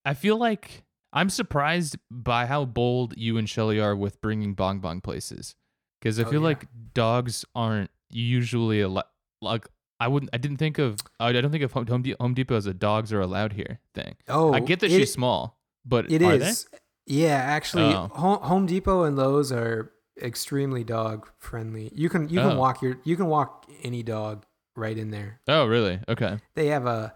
I 0.05 0.15
feel 0.15 0.37
like 0.37 0.85
I'm 1.13 1.31
surprised 1.31 1.97
by 2.11 2.47
how 2.47 2.65
bold 2.65 3.15
you 3.17 3.39
and 3.39 3.49
Shelly 3.49 3.79
are 3.81 3.95
with 3.95 4.21
bringing 4.21 4.55
bong 4.55 4.81
bong 4.81 5.01
places, 5.01 5.55
because 6.01 6.19
I 6.19 6.25
Oh, 6.25 6.31
feel 6.31 6.41
yeah. 6.41 6.47
like 6.49 6.67
dogs 6.95 7.45
aren't 7.55 7.91
usually 8.11 8.83
al- 8.83 9.05
like. 9.41 9.67
I 10.01 10.09
wouldn't. 10.09 10.31
I 10.33 10.39
didn't 10.39 10.57
think 10.57 10.79
of. 10.79 10.99
I 11.21 11.31
don't 11.31 11.53
think 11.53 11.63
of 11.63 11.71
Home, 11.73 11.87
Home 11.87 12.03
De- 12.03 12.17
Depot 12.35 12.57
as 12.57 12.67
a 12.67 12.75
dogs 12.75 13.13
are 13.13 13.21
allowed 13.21 13.53
here 13.53 13.79
thing. 13.95 14.17
Oh, 14.27 14.53
I 14.53 14.59
get 14.59 14.81
that 14.81 14.91
it- 14.91 14.97
she's 14.99 15.13
small, 15.13 15.61
but 15.85 16.11
It 16.11 16.23
are 16.23 16.33
is. 16.35 16.67
Yeah, 17.07 17.35
actually, 17.37 17.95
Oh. 17.95 18.09
Home, 18.15 18.67
Depot 18.67 19.05
and 19.05 19.17
Lowe's 19.17 19.51
are 19.53 19.93
extremely 20.21 20.85
dog 20.85 21.29
friendly. 21.39 21.91
You 21.95 22.09
can 22.09 22.29
you 22.29 22.39
can 22.41 22.53
Oh. 22.53 22.59
walk 22.59 22.83
your 22.83 22.99
you 23.05 23.17
can 23.17 23.27
walk 23.27 23.67
any 23.83 24.03
dog 24.03 24.45
right 24.77 24.97
in 24.97 25.11
there. 25.11 25.41
Oh, 25.49 25.67
really? 25.67 26.01
Okay. 26.09 26.39
They 26.55 26.67
have 26.69 26.87
a 26.87 27.15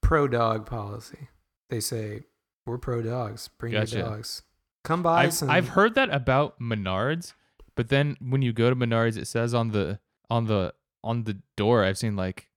pro 0.00 0.26
dog 0.28 0.64
policy. 0.66 1.28
They 1.70 1.80
say 1.80 2.22
we're 2.64 2.78
pro 2.78 3.02
dogs. 3.02 3.48
Bring 3.58 3.72
Gotcha. 3.72 3.98
your 3.98 4.08
dogs. 4.08 4.42
Come 4.84 5.02
by 5.02 5.24
I've, 5.24 5.34
some. 5.34 5.50
I've 5.50 5.68
heard 5.70 5.94
that 5.96 6.10
about 6.10 6.58
Menards, 6.60 7.34
but 7.74 7.88
then 7.88 8.16
when 8.20 8.40
you 8.42 8.52
go 8.52 8.70
to 8.70 8.76
Menards, 8.76 9.16
it 9.16 9.26
says 9.26 9.52
on 9.52 9.70
the 9.72 9.98
on 10.30 10.46
the 10.46 10.72
on 11.04 11.24
the 11.24 11.38
door, 11.56 11.84
I've 11.84 11.98
seen 11.98 12.16
like 12.16 12.48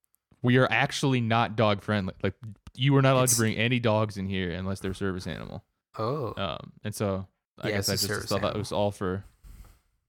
we 0.42 0.58
are 0.58 0.68
actually 0.72 1.20
not 1.22 1.56
dog 1.56 1.82
friendly. 1.82 2.14
Like 2.24 2.36
you 2.76 2.96
are 2.96 3.02
not 3.02 3.14
allowed 3.14 3.24
It's- 3.24 3.36
to 3.36 3.42
bring 3.42 3.56
any 3.58 3.80
dogs 3.80 4.16
in 4.18 4.28
here 4.30 4.52
unless 4.52 4.80
they're 4.80 4.94
service 4.94 5.28
animal. 5.28 5.64
Oh, 5.98 6.34
Um, 6.38 6.72
and 6.84 6.94
so 6.94 7.28
I 7.60 7.70
Yeah, 7.70 7.76
guess 7.78 7.90
I 7.90 7.94
just 7.94 8.08
thought 8.30 8.42
that 8.42 8.48
animal. 8.48 8.60
was 8.60 8.72
all 8.72 8.92
for 8.92 9.24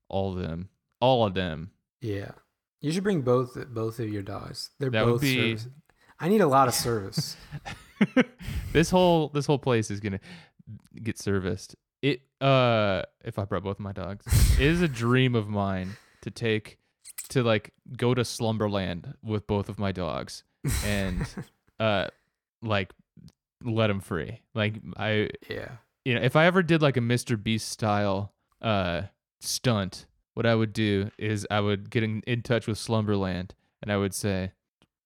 all 0.09 0.33
of 0.37 0.39
them, 0.43 0.69
all 1.01 1.25
of 1.27 1.35
them. 1.35 1.71
yeah. 2.01 2.33
You 2.83 2.93
should 2.93 3.03
bring 3.05 3.21
both 3.21 3.59
both 3.75 3.99
of 4.01 4.09
your 4.09 4.23
dogs. 4.23 4.71
They're 4.79 4.89
That 4.91 5.05
both 5.05 5.21
be- 5.21 5.57
service. 5.59 5.69
I 6.19 6.29
need 6.31 6.41
a 6.41 6.47
lot 6.47 6.67
of 6.67 6.73
service. 6.75 7.37
this 8.73 8.89
whole 8.91 9.29
this 9.29 9.45
whole 9.47 9.59
place 9.59 9.91
is 9.91 10.01
gonna 10.01 10.21
get 11.03 11.19
serviced. 11.19 11.77
It 12.03 12.23
uh 12.41 13.03
if 13.23 13.39
I 13.39 13.45
brought 13.45 13.65
both 13.65 13.77
of 13.77 13.81
my 13.81 13.93
dogs, 13.93 14.25
it 14.59 14.65
is 14.67 14.81
a 14.81 14.89
dream 14.89 15.35
of 15.35 15.47
mine 15.49 15.97
to 16.23 16.31
take 16.31 16.79
to 17.29 17.43
like 17.43 17.73
go 17.97 18.15
to 18.15 18.25
Slumberland 18.25 19.15
with 19.23 19.47
both 19.47 19.69
of 19.69 19.79
my 19.79 19.93
dogs 19.93 20.43
and 20.85 21.27
uh 21.81 22.07
like 22.63 22.93
let 23.63 23.89
them 23.89 24.01
free. 24.01 24.41
Like 24.55 24.75
I 24.97 25.31
yeah. 25.49 25.73
you 26.05 26.15
know 26.15 26.23
if 26.23 26.37
I 26.37 26.47
ever 26.47 26.63
did 26.63 26.83
like 26.83 26.97
a 26.97 27.01
Mr. 27.01 27.41
Beast 27.43 27.69
style 27.69 28.33
uh 28.63 29.03
stunt, 29.41 30.07
what 30.35 30.47
I 30.47 30.55
would 30.55 30.73
do 30.73 31.11
is 31.19 31.47
I 31.51 31.61
would 31.61 31.91
get 31.91 32.03
in, 32.03 32.23
in 32.27 32.43
touch 32.43 32.67
with 32.67 32.79
Slumberland 32.79 33.55
and 33.83 33.91
I 33.91 33.97
would 33.97 34.15
say 34.15 34.53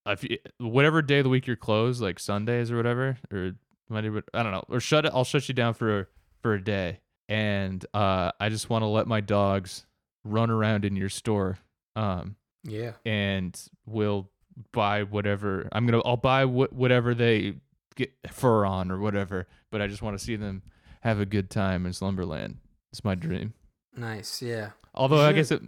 if 0.06 0.22
you, 0.24 0.38
whatever 0.58 1.00
day 1.02 1.18
of 1.18 1.24
the 1.24 1.30
week 1.30 1.46
you're 1.46 1.56
closed, 1.56 2.02
like 2.02 2.18
Sundays 2.18 2.70
or 2.70 2.76
whatever, 2.76 3.16
or 3.32 3.52
Monday, 3.88 4.10
but 4.10 4.24
I 4.34 4.42
don't 4.42 4.52
know, 4.52 4.64
or 4.68 4.80
shut 4.80 5.06
it. 5.06 5.12
I'll 5.14 5.24
shut 5.24 5.48
you 5.48 5.54
down 5.54 5.72
for 5.74 6.08
for 6.42 6.52
a 6.54 6.62
day, 6.62 7.00
and 7.28 7.84
uh, 7.94 8.32
I 8.38 8.50
just 8.50 8.68
want 8.68 8.82
to 8.82 8.86
let 8.86 9.06
my 9.06 9.20
dogs 9.22 9.86
run 10.24 10.50
around 10.50 10.84
in 10.84 10.94
your 10.96 11.08
store, 11.08 11.56
um, 11.96 12.36
Yeah. 12.64 12.92
and 13.06 13.58
we'll 13.86 14.28
buy 14.72 15.04
whatever 15.04 15.68
I'm 15.72 15.86
gonna. 15.86 16.02
I'll 16.04 16.16
buy 16.18 16.44
wh- 16.44 16.72
whatever 16.72 17.14
they 17.14 17.54
get 17.96 18.12
fur 18.30 18.64
on 18.64 18.90
or 18.90 18.98
whatever, 18.98 19.46
but 19.70 19.80
I 19.80 19.86
just 19.86 20.02
want 20.02 20.18
to 20.18 20.24
see 20.24 20.36
them 20.36 20.62
have 21.00 21.20
a 21.20 21.26
good 21.26 21.50
time 21.50 21.86
in 21.86 21.92
Slumberland. 21.92 22.58
It's 22.90 23.04
my 23.04 23.14
dream. 23.14 23.54
Nice. 23.96 24.42
Yeah. 24.42 24.70
Although 24.94 25.20
I 25.20 25.32
guess 25.32 25.50
it, 25.50 25.62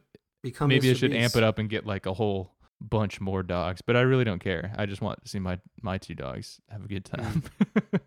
maybe 0.61 0.91
I 0.91 0.95
should 0.95 1.15
amp 1.15 1.37
it 1.37 1.43
up 1.43 1.59
and 1.59 1.69
get 1.69 1.87
like 1.87 2.07
a 2.07 2.15
whole 2.15 2.53
bunch 2.81 3.21
more 3.21 3.43
dogs, 3.43 3.83
but 3.83 3.97
I 3.97 4.01
really 4.01 4.25
don't 4.25 4.39
care. 4.39 4.73
I 4.77 4.87
just 4.87 5.03
want 5.03 5.23
to 5.25 5.29
see 5.29 5.39
my 5.39 5.59
my 5.83 5.99
two 5.99 6.15
dogs 6.15 6.61
have 6.71 6.85
a 6.85 6.89
good 6.89 7.05
mm. 7.05 7.17
time. 7.17 7.43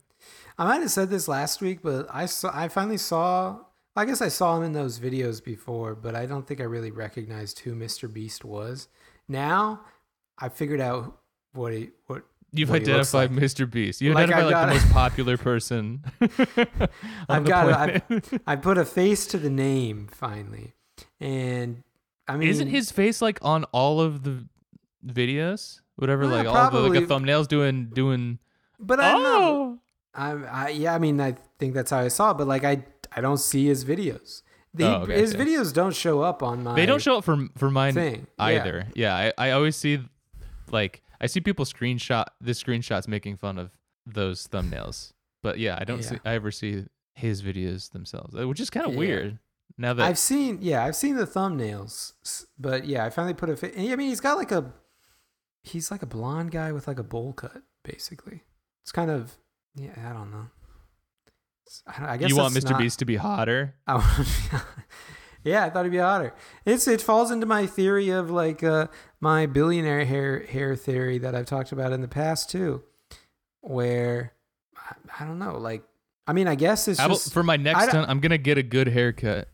I 0.57 0.65
might 0.65 0.81
have 0.81 0.91
said 0.91 1.09
this 1.09 1.27
last 1.27 1.61
week, 1.61 1.79
but 1.81 2.07
I 2.09 2.25
saw 2.25 2.51
I 2.53 2.67
finally 2.67 2.97
saw. 2.97 3.59
I 3.95 4.05
guess 4.05 4.21
I 4.21 4.29
saw 4.29 4.55
him 4.55 4.63
in 4.63 4.71
those 4.71 4.99
videos 4.99 5.43
before, 5.43 5.93
but 5.93 6.15
I 6.15 6.25
don't 6.25 6.47
think 6.47 6.61
I 6.61 6.65
really 6.65 6.91
recognized 6.91 7.59
who 7.59 7.75
Mr. 7.75 8.11
Beast 8.11 8.45
was. 8.45 8.87
Now 9.27 9.81
I 10.37 10.49
figured 10.49 10.81
out 10.81 11.19
what 11.53 11.73
he 11.73 11.89
what. 12.07 12.23
You've 12.51 12.69
what 12.69 12.81
he 12.81 12.87
looks 12.91 13.13
identified 13.13 13.35
like. 13.35 13.43
Mr. 13.51 13.69
Beast. 13.69 14.01
You 14.01 14.13
Like, 14.13 14.29
identified 14.29 14.51
like 14.53 14.67
the 14.67 14.73
most 14.73 14.91
popular 14.93 15.37
person. 15.37 16.03
on 16.21 16.87
I've 17.29 17.45
got 17.45 17.67
planet. 18.07 18.41
I 18.47 18.55
put 18.55 18.77
a 18.77 18.85
face 18.85 19.27
to 19.27 19.37
the 19.37 19.49
name 19.49 20.07
finally, 20.11 20.73
and 21.19 21.83
I 22.27 22.37
mean, 22.37 22.49
Isn't 22.49 22.67
his 22.69 22.91
face 22.91 23.21
like 23.21 23.39
on 23.43 23.65
all 23.65 24.01
of 24.01 24.23
the 24.23 24.45
videos? 25.05 25.81
Whatever, 25.95 26.23
Yeah, 26.25 26.29
like 26.31 26.47
all 26.47 26.71
the 26.71 26.79
like 26.89 27.03
a 27.03 27.05
thumbnails 27.07 27.47
doing 27.47 27.89
doing. 27.93 28.39
But 28.79 28.99
I 28.99 29.11
don't 29.11 29.23
know. 29.23 29.29
Oh, 29.35 29.79
I, 30.15 30.31
I 30.31 30.69
yeah, 30.69 30.95
I 30.95 30.99
mean, 30.99 31.19
I 31.21 31.35
think 31.59 31.73
that's 31.73 31.91
how 31.91 31.99
I 31.99 32.07
saw 32.07 32.31
it, 32.31 32.37
but 32.37 32.47
like 32.47 32.63
I 32.63 32.83
I 33.15 33.21
don't 33.21 33.37
see 33.39 33.65
his 33.65 33.83
videos. 33.85 34.41
The, 34.73 34.85
Oh, 34.85 35.01
okay, 35.01 35.19
his 35.19 35.33
okay. 35.33 35.43
videos 35.45 35.73
don't 35.73 35.95
show 35.95 36.21
up 36.21 36.43
on 36.43 36.63
my 36.63 36.75
they 36.75 36.85
don't 36.85 37.01
show 37.01 37.17
up 37.17 37.23
for 37.23 37.47
for 37.57 37.69
mine 37.71 37.93
thing 37.93 38.27
Yeah. 38.37 38.43
either. 38.45 38.87
Yeah, 38.95 39.15
I, 39.15 39.33
I 39.47 39.51
always 39.51 39.75
see 39.75 39.99
like 40.71 41.01
I 41.21 41.27
see 41.27 41.41
people 41.41 41.65
screenshot 41.65 42.25
the 42.39 42.51
screenshots 42.51 43.07
making 43.07 43.37
fun 43.37 43.57
of 43.57 43.71
those 44.05 44.47
thumbnails. 44.47 45.13
But 45.43 45.59
yeah, 45.59 45.77
I 45.79 45.83
don't 45.83 45.99
Yeah. 46.01 46.09
see 46.09 46.17
I 46.25 46.33
ever 46.33 46.51
see 46.51 46.85
his 47.15 47.41
videos 47.41 47.91
themselves, 47.91 48.35
uh, 48.35 48.47
which 48.47 48.59
is 48.59 48.69
kind 48.69 48.85
of 48.85 48.93
Yeah. 48.93 48.99
weird. 48.99 49.39
Now 49.77 49.93
that 49.93 50.05
I've 50.05 50.17
seen, 50.19 50.59
yeah, 50.61 50.83
I've 50.83 50.95
seen 50.95 51.15
the 51.15 51.25
thumbnails, 51.27 52.13
but 52.57 52.85
yeah, 52.85 53.05
I 53.05 53.09
finally 53.09 53.33
put 53.33 53.49
a. 53.49 53.55
Fi- 53.55 53.73
I 53.91 53.95
mean, 53.95 54.09
he's 54.09 54.19
got 54.19 54.35
like 54.37 54.51
a, 54.51 54.73
he's 55.63 55.91
like 55.91 56.01
a 56.01 56.05
blonde 56.05 56.51
guy 56.51 56.71
with 56.71 56.87
like 56.87 56.99
a 56.99 57.03
bowl 57.03 57.31
cut, 57.33 57.61
basically. 57.83 58.43
It's 58.83 58.91
kind 58.91 59.09
of, 59.11 59.37
yeah, 59.75 59.93
I 60.09 60.13
don't 60.13 60.31
know. 60.31 60.47
I, 61.87 62.13
I 62.13 62.17
guess 62.17 62.29
you 62.29 62.35
want 62.35 62.53
Mr. 62.55 62.71
not- 62.71 62.79
Beast 62.79 62.99
to 62.99 63.05
be 63.05 63.15
hotter, 63.15 63.75
I 63.87 63.93
want- 63.97 64.63
yeah, 65.43 65.65
I 65.65 65.69
thought 65.69 65.81
it'd 65.81 65.91
be 65.91 65.97
hotter. 65.97 66.33
It's 66.65 66.87
it 66.87 67.01
falls 67.01 67.31
into 67.31 67.45
my 67.45 67.65
theory 67.65 68.09
of 68.09 68.29
like 68.29 68.63
uh, 68.63 68.87
my 69.19 69.45
billionaire 69.45 70.05
hair 70.05 70.45
hair 70.45 70.75
theory 70.75 71.17
that 71.19 71.35
I've 71.35 71.45
talked 71.45 71.71
about 71.71 71.91
in 71.91 72.01
the 72.01 72.07
past 72.07 72.49
too, 72.49 72.83
where 73.61 74.33
I, 74.77 75.23
I 75.23 75.25
don't 75.25 75.39
know, 75.39 75.57
like 75.57 75.83
I 76.27 76.33
mean, 76.33 76.47
I 76.47 76.53
guess 76.53 76.87
it's 76.87 76.99
just 76.99 77.33
for 77.33 77.41
my 77.41 77.57
next 77.57 77.87
time, 77.87 78.05
I'm 78.07 78.19
gonna 78.19 78.37
get 78.37 78.59
a 78.59 78.63
good 78.63 78.87
haircut. 78.87 79.47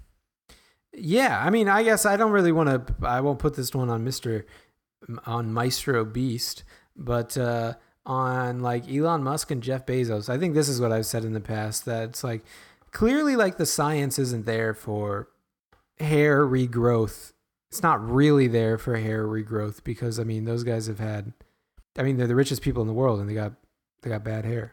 Yeah, 0.94 1.42
I 1.42 1.50
mean, 1.50 1.70
I 1.70 1.84
guess 1.84 2.06
I 2.06 2.18
don't 2.18 2.32
really 2.32 2.52
want 2.52 2.70
to. 2.70 3.08
I 3.08 3.22
won't 3.22 3.40
put 3.40 3.56
this 3.56 3.74
one 3.74 3.90
on 3.90 4.04
Mister, 4.04 4.46
on 5.26 5.54
Maestro 5.54 6.04
Beast, 6.04 6.64
but 6.96 7.38
uh, 7.38 7.76
on 8.06 8.60
like 8.60 8.90
Elon 8.92 9.24
Musk 9.24 9.52
and 9.52 9.64
Jeff 9.64 9.86
Bezos. 9.86 10.30
I 10.30 10.38
think 10.38 10.54
this 10.54 10.68
is 10.68 10.82
what 10.82 10.92
I've 10.92 11.06
said 11.06 11.24
in 11.24 11.34
the 11.34 11.40
past 11.40 11.86
that 11.86 12.10
it's 12.10 12.24
like 12.24 12.44
clearly 12.92 13.36
like 13.36 13.58
the 13.58 13.66
science 13.66 14.20
isn't 14.20 14.46
there 14.46 14.74
for 14.74 15.30
hair 16.00 16.46
regrowth. 16.46 17.34
It's 17.72 17.84
not 17.84 18.06
really 18.08 18.48
there 18.48 18.78
for 18.78 18.96
hair 18.96 19.26
regrowth 19.26 19.84
because 19.84 20.20
I 20.20 20.24
mean 20.24 20.46
those 20.46 20.64
guys 20.64 20.88
have 20.88 21.00
had. 21.00 21.34
I 21.98 22.04
mean, 22.04 22.18
they're 22.18 22.28
the 22.28 22.36
richest 22.36 22.62
people 22.62 22.82
in 22.82 22.88
the 22.88 22.94
world 22.94 23.20
and 23.20 23.30
they 23.30 23.34
got 23.34 23.54
they 24.02 24.10
got 24.10 24.24
bad 24.24 24.46
hair. 24.46 24.72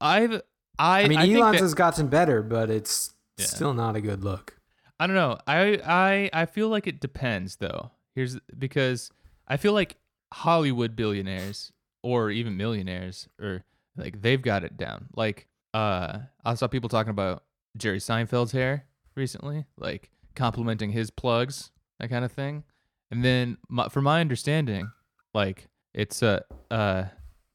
I've 0.00 0.42
I 0.78 1.02
I 1.04 1.08
mean, 1.08 1.18
think 1.20 1.36
Elon's 1.36 1.56
that- 1.58 1.62
has 1.62 1.74
gotten 1.74 2.08
better, 2.08 2.42
but 2.42 2.70
it's 2.70 3.14
Yeah. 3.38 3.46
still 3.46 3.74
not 3.74 3.96
a 3.96 4.00
good 4.00 4.22
look. 4.24 4.58
I 4.98 5.06
don't 5.06 5.16
know. 5.16 5.38
I 5.46 5.80
I 5.84 6.42
I 6.42 6.46
feel 6.46 6.68
like 6.68 6.86
it 6.86 7.00
depends 7.00 7.56
though. 7.56 7.90
Here's 8.14 8.38
because 8.58 9.10
I 9.48 9.56
feel 9.56 9.72
like 9.72 9.96
Hollywood 10.32 10.96
billionaires 10.96 11.72
or 12.02 12.30
even 12.30 12.56
millionaires 12.56 13.28
or 13.40 13.64
like 13.96 14.20
they've 14.22 14.42
got 14.42 14.64
it 14.64 14.76
down. 14.76 15.06
Like 15.14 15.46
uh 15.74 16.18
I 16.44 16.54
saw 16.54 16.66
people 16.66 16.88
talking 16.88 17.10
about 17.10 17.44
Jerry 17.76 17.98
Seinfeld's 17.98 18.52
hair 18.52 18.86
recently, 19.14 19.66
like 19.76 20.10
complimenting 20.36 20.92
his 20.92 21.10
plugs, 21.10 21.70
that 21.98 22.08
kind 22.10 22.24
of 22.24 22.30
thing. 22.30 22.64
And 23.10 23.24
then 23.24 23.58
my, 23.68 23.88
from 23.88 24.04
my 24.04 24.20
understanding, 24.20 24.90
like 25.34 25.68
it's 25.94 26.22
a 26.22 26.44
uh 26.70 27.04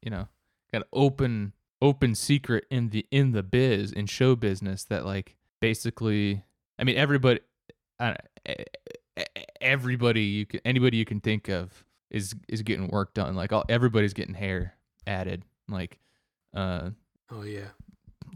you 0.02 0.10
know, 0.10 0.28
kind 0.72 0.82
of 0.82 0.88
open 0.92 1.52
open 1.80 2.14
secret 2.14 2.64
in 2.70 2.90
the 2.90 3.06
in 3.10 3.32
the 3.32 3.42
biz 3.42 3.92
in 3.92 4.06
show 4.06 4.36
business 4.36 4.84
that 4.84 5.06
like 5.06 5.36
basically 5.60 6.44
I 6.78 6.84
mean, 6.84 6.96
everybody, 6.96 7.40
everybody 9.60 10.22
you 10.22 10.46
can, 10.46 10.60
anybody 10.64 10.96
you 10.96 11.04
can 11.04 11.20
think 11.20 11.48
of 11.48 11.84
is 12.10 12.34
is 12.48 12.62
getting 12.62 12.88
work 12.88 13.14
done. 13.14 13.34
Like 13.34 13.52
all, 13.52 13.64
everybody's 13.68 14.14
getting 14.14 14.34
hair 14.34 14.74
added. 15.06 15.44
Like, 15.68 15.98
uh, 16.54 16.90
Oh 17.30 17.42
yeah. 17.42 17.68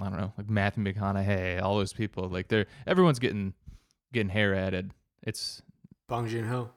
I 0.01 0.09
don't 0.11 0.19
know, 0.19 0.33
like 0.37 0.51
Matthew 0.51 0.85
McConaughey, 0.85 1.63
all 1.63 1.79
those 1.79 1.93
people. 1.95 2.29
Like 2.29 2.49
they're 2.49 2.67
everyone's 2.87 3.19
getting 3.19 3.55
getting 4.17 4.31
hair 4.31 4.55
added. 4.55 4.93
It's 5.23 5.63
Bong 6.09 6.27
Joon 6.27 6.47
Ho. 6.49 6.71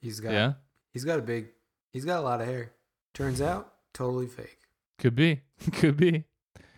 He's 0.00 0.18
got 0.20 0.32
yeah, 0.32 0.52
he's 0.92 1.04
got 1.04 1.18
a 1.18 1.22
big 1.22 1.48
he's 1.92 2.04
got 2.04 2.18
a 2.18 2.22
lot 2.22 2.40
of 2.40 2.46
hair. 2.48 2.72
Turns 3.14 3.40
out 3.40 3.72
totally 3.94 4.26
fake. 4.26 4.58
could 4.98 5.14
be, 5.14 5.42
could 5.72 5.96
be. 5.96 6.24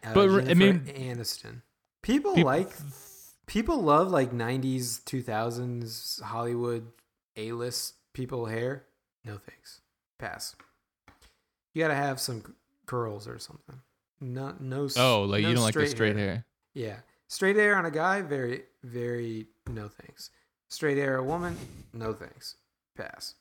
Uh, 0.04 0.12
But, 0.14 0.28
I 0.50 0.54
mean- 0.54 0.80
Aniston. 0.80 1.62
People 2.02 2.34
Peop- 2.34 2.44
like 2.44 2.70
people 3.46 3.80
love 3.82 4.10
like 4.10 4.32
90s 4.32 5.02
2000s 5.04 6.20
Hollywood 6.20 6.88
A-list 7.36 7.94
people 8.12 8.46
hair. 8.46 8.84
No 9.24 9.36
thanks. 9.38 9.80
Pass. 10.18 10.56
You 11.72 11.82
got 11.82 11.88
to 11.88 11.94
have 11.94 12.20
some 12.20 12.54
curls 12.86 13.28
or 13.28 13.38
something. 13.38 13.80
No 14.20 14.54
no 14.60 14.88
Oh, 14.96 15.22
like 15.22 15.42
no 15.42 15.48
you 15.48 15.54
don't 15.54 15.64
like 15.64 15.74
the 15.74 15.86
straight 15.86 16.16
hair. 16.16 16.44
Yeah. 16.74 16.96
Straight 17.32 17.56
hair 17.56 17.76
on 17.76 17.86
a 17.86 17.90
guy, 17.90 18.20
very, 18.20 18.64
very 18.84 19.46
no 19.66 19.88
thanks. 19.88 20.28
Straight 20.68 20.98
hair 20.98 21.16
a 21.16 21.24
woman, 21.24 21.56
no 21.94 22.12
thanks. 22.12 22.56
Pass. 22.94 23.36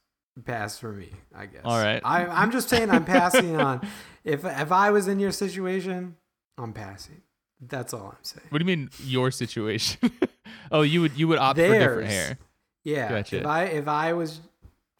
Pass 0.45 0.79
for 0.79 0.93
me, 0.93 1.09
I 1.35 1.45
guess. 1.45 1.63
All 1.65 1.77
right. 1.77 2.01
I, 2.05 2.25
I'm 2.25 2.51
just 2.53 2.69
saying 2.69 2.89
I'm 2.89 3.03
passing 3.03 3.59
on. 3.59 3.85
If 4.23 4.45
if 4.45 4.71
I 4.71 4.91
was 4.91 5.09
in 5.09 5.19
your 5.19 5.33
situation, 5.33 6.15
I'm 6.57 6.71
passing. 6.71 7.21
That's 7.59 7.93
all 7.93 8.15
I'm 8.15 8.23
saying. 8.23 8.47
What 8.47 8.59
do 8.59 8.63
you 8.63 8.77
mean 8.77 8.91
your 9.03 9.29
situation? 9.29 10.09
oh, 10.71 10.83
you 10.83 11.01
would 11.01 11.17
you 11.17 11.27
would 11.27 11.39
opt 11.39 11.59
for 11.59 11.67
different 11.67 12.07
hair. 12.07 12.37
Yeah. 12.85 13.09
Gotcha. 13.09 13.39
If 13.39 13.45
I 13.45 13.63
if 13.65 13.89
I 13.89 14.13
was 14.13 14.39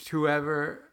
whoever 0.09 0.83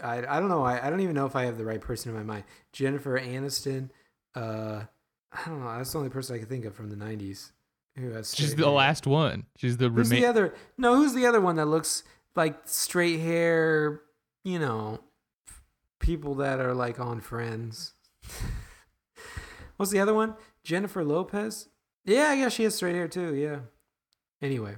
I 0.00 0.20
don't 0.20 0.48
know. 0.48 0.62
I, 0.62 0.86
I 0.86 0.90
don't 0.90 1.00
even 1.00 1.16
know 1.16 1.26
if 1.26 1.34
I 1.34 1.46
have 1.46 1.58
the 1.58 1.64
right 1.64 1.80
person 1.80 2.10
in 2.12 2.16
my 2.16 2.22
mind. 2.22 2.44
Jennifer 2.72 3.18
Aniston. 3.18 3.90
Uh, 4.36 4.82
I 5.32 5.48
don't 5.48 5.60
know. 5.60 5.76
That's 5.76 5.92
the 5.92 5.98
only 5.98 6.10
person 6.10 6.36
I 6.36 6.38
can 6.38 6.48
think 6.48 6.64
of 6.64 6.74
from 6.74 6.90
the 6.90 6.96
'90s 6.96 7.52
who 7.96 8.10
has. 8.10 8.34
She's 8.34 8.54
the 8.54 8.64
hair. 8.64 8.72
last 8.72 9.06
one. 9.06 9.46
She's 9.56 9.76
the 9.76 9.88
Who's 9.88 10.08
the 10.08 10.26
other? 10.26 10.54
No, 10.76 10.96
who's 10.96 11.14
the 11.14 11.26
other 11.26 11.40
one 11.40 11.56
that 11.56 11.66
looks 11.66 12.02
like 12.34 12.56
straight 12.64 13.20
hair? 13.20 14.00
You 14.44 14.58
know, 14.58 15.00
people 15.98 16.36
that 16.36 16.60
are 16.60 16.74
like 16.74 16.98
on 16.98 17.20
Friends. 17.20 17.92
What's 19.76 19.92
the 19.92 20.00
other 20.00 20.14
one? 20.14 20.34
Jennifer 20.64 21.04
Lopez. 21.04 21.68
Yeah, 22.04 22.30
I 22.30 22.36
guess 22.36 22.54
she 22.54 22.64
has 22.64 22.74
straight 22.74 22.94
hair 22.94 23.08
too. 23.08 23.34
Yeah. 23.34 23.60
Anyway, 24.40 24.76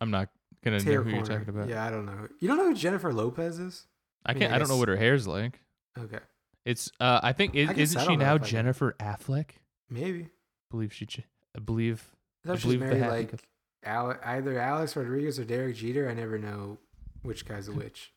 I'm 0.00 0.10
not 0.10 0.28
gonna 0.64 0.78
know 0.78 1.02
who 1.02 1.10
you're 1.10 1.24
talking 1.24 1.48
about. 1.48 1.68
Yeah, 1.68 1.84
I 1.84 1.90
don't 1.90 2.06
know. 2.06 2.28
You 2.40 2.48
don't 2.48 2.56
know 2.56 2.66
who 2.66 2.74
Jennifer 2.74 3.12
Lopez 3.12 3.58
is? 3.58 3.86
I 4.26 4.32
mean, 4.32 4.40
can't. 4.40 4.52
I 4.52 4.56
I, 4.56 4.58
don't 4.58 4.68
know 4.68 4.76
what 4.76 4.88
her 4.88 4.96
hair's 4.96 5.26
like. 5.26 5.60
Okay, 5.98 6.18
It's. 6.64 6.90
Uh, 6.98 7.20
I 7.22 7.32
think 7.32 7.54
is, 7.54 7.68
I 7.68 7.72
isn't 7.74 8.00
I 8.00 8.06
she 8.06 8.16
now 8.16 8.34
I. 8.34 8.38
Jennifer 8.38 8.96
Affleck? 8.98 9.50
Maybe. 9.94 10.28
Believe 10.70 10.92
she. 10.92 11.06
ch- 11.06 11.20
I 11.56 11.60
believe. 11.60 12.14
I 12.44 12.48
thought 12.48 12.60
she 12.60 12.66
was 12.68 12.76
believe 12.76 12.80
the 12.80 12.86
married 12.86 13.02
happy 13.02 13.16
like 13.16 13.30
couple- 13.30 13.46
Ale- 13.86 14.18
either 14.24 14.58
Alex 14.58 14.96
Rodriguez 14.96 15.38
or 15.38 15.44
Derek 15.44 15.76
Jeter. 15.76 16.08
I 16.10 16.14
never 16.14 16.38
know 16.38 16.78
which 17.22 17.46
guy's 17.46 17.70
which. 17.70 18.12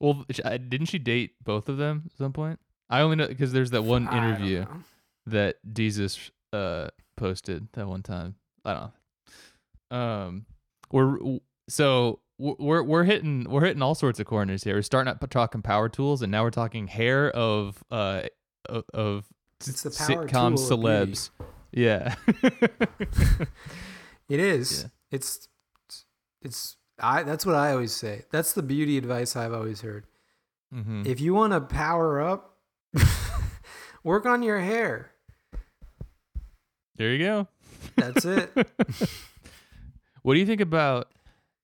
Well, 0.00 0.24
sh- 0.30 0.40
didn't 0.68 0.86
she 0.86 0.98
date 0.98 1.32
both 1.44 1.68
of 1.68 1.76
them 1.76 2.04
at 2.06 2.12
some 2.16 2.32
point? 2.32 2.58
I 2.90 3.00
only 3.00 3.16
know 3.16 3.26
because 3.26 3.52
there's 3.52 3.70
that 3.70 3.82
one 3.82 4.06
I 4.08 4.16
don't 4.16 4.24
interview 4.24 4.60
know. 4.60 4.82
that 5.26 5.56
Jesus 5.72 6.30
uh 6.52 6.88
posted 7.16 7.68
that 7.72 7.86
one 7.88 8.02
time. 8.02 8.34
I 8.64 8.72
don't 8.74 8.92
know. 9.90 9.96
Um, 9.96 10.46
we're 10.90 11.38
so 11.68 12.20
we're 12.38 12.54
we're- 12.58 12.84
we're 12.84 13.04
hitting 13.04 13.44
we're 13.48 13.64
hitting 13.64 13.82
all 13.82 13.94
sorts 13.94 14.18
of 14.20 14.26
corners 14.26 14.64
here. 14.64 14.74
We're 14.74 14.82
starting 14.82 15.10
out 15.10 15.30
talking 15.30 15.62
power 15.62 15.88
tools, 15.88 16.22
and 16.22 16.30
now 16.32 16.42
we're 16.42 16.50
talking 16.50 16.86
hair 16.86 17.30
of 17.30 17.82
uh 17.90 18.22
of 18.92 19.26
It's 19.68 19.82
the 19.82 19.90
power 19.90 20.26
sitcom 20.28 20.54
celebs. 20.58 21.30
Yeah. 21.72 22.14
It 24.28 24.40
is. 24.40 24.82
Yeah. 24.84 24.88
It's 25.10 25.48
it's 26.40 26.76
I 26.98 27.22
that's 27.22 27.44
what 27.44 27.54
I 27.54 27.72
always 27.72 27.92
say. 27.92 28.22
That's 28.30 28.52
the 28.54 28.62
beauty 28.62 28.96
advice 28.96 29.36
I've 29.36 29.52
always 29.52 29.80
heard. 29.82 30.06
hmm 30.72 31.02
If 31.04 31.20
you 31.20 31.34
want 31.34 31.52
to 31.52 31.60
power 31.60 32.20
up, 32.20 32.56
work 34.04 34.24
on 34.24 34.42
your 34.42 34.58
hair. 34.60 35.10
There 36.96 37.10
you 37.12 37.18
go. 37.18 37.48
That's 37.96 38.24
it. 38.24 38.50
what 40.22 40.34
do 40.34 40.40
you 40.40 40.46
think 40.46 40.60
about 40.62 41.08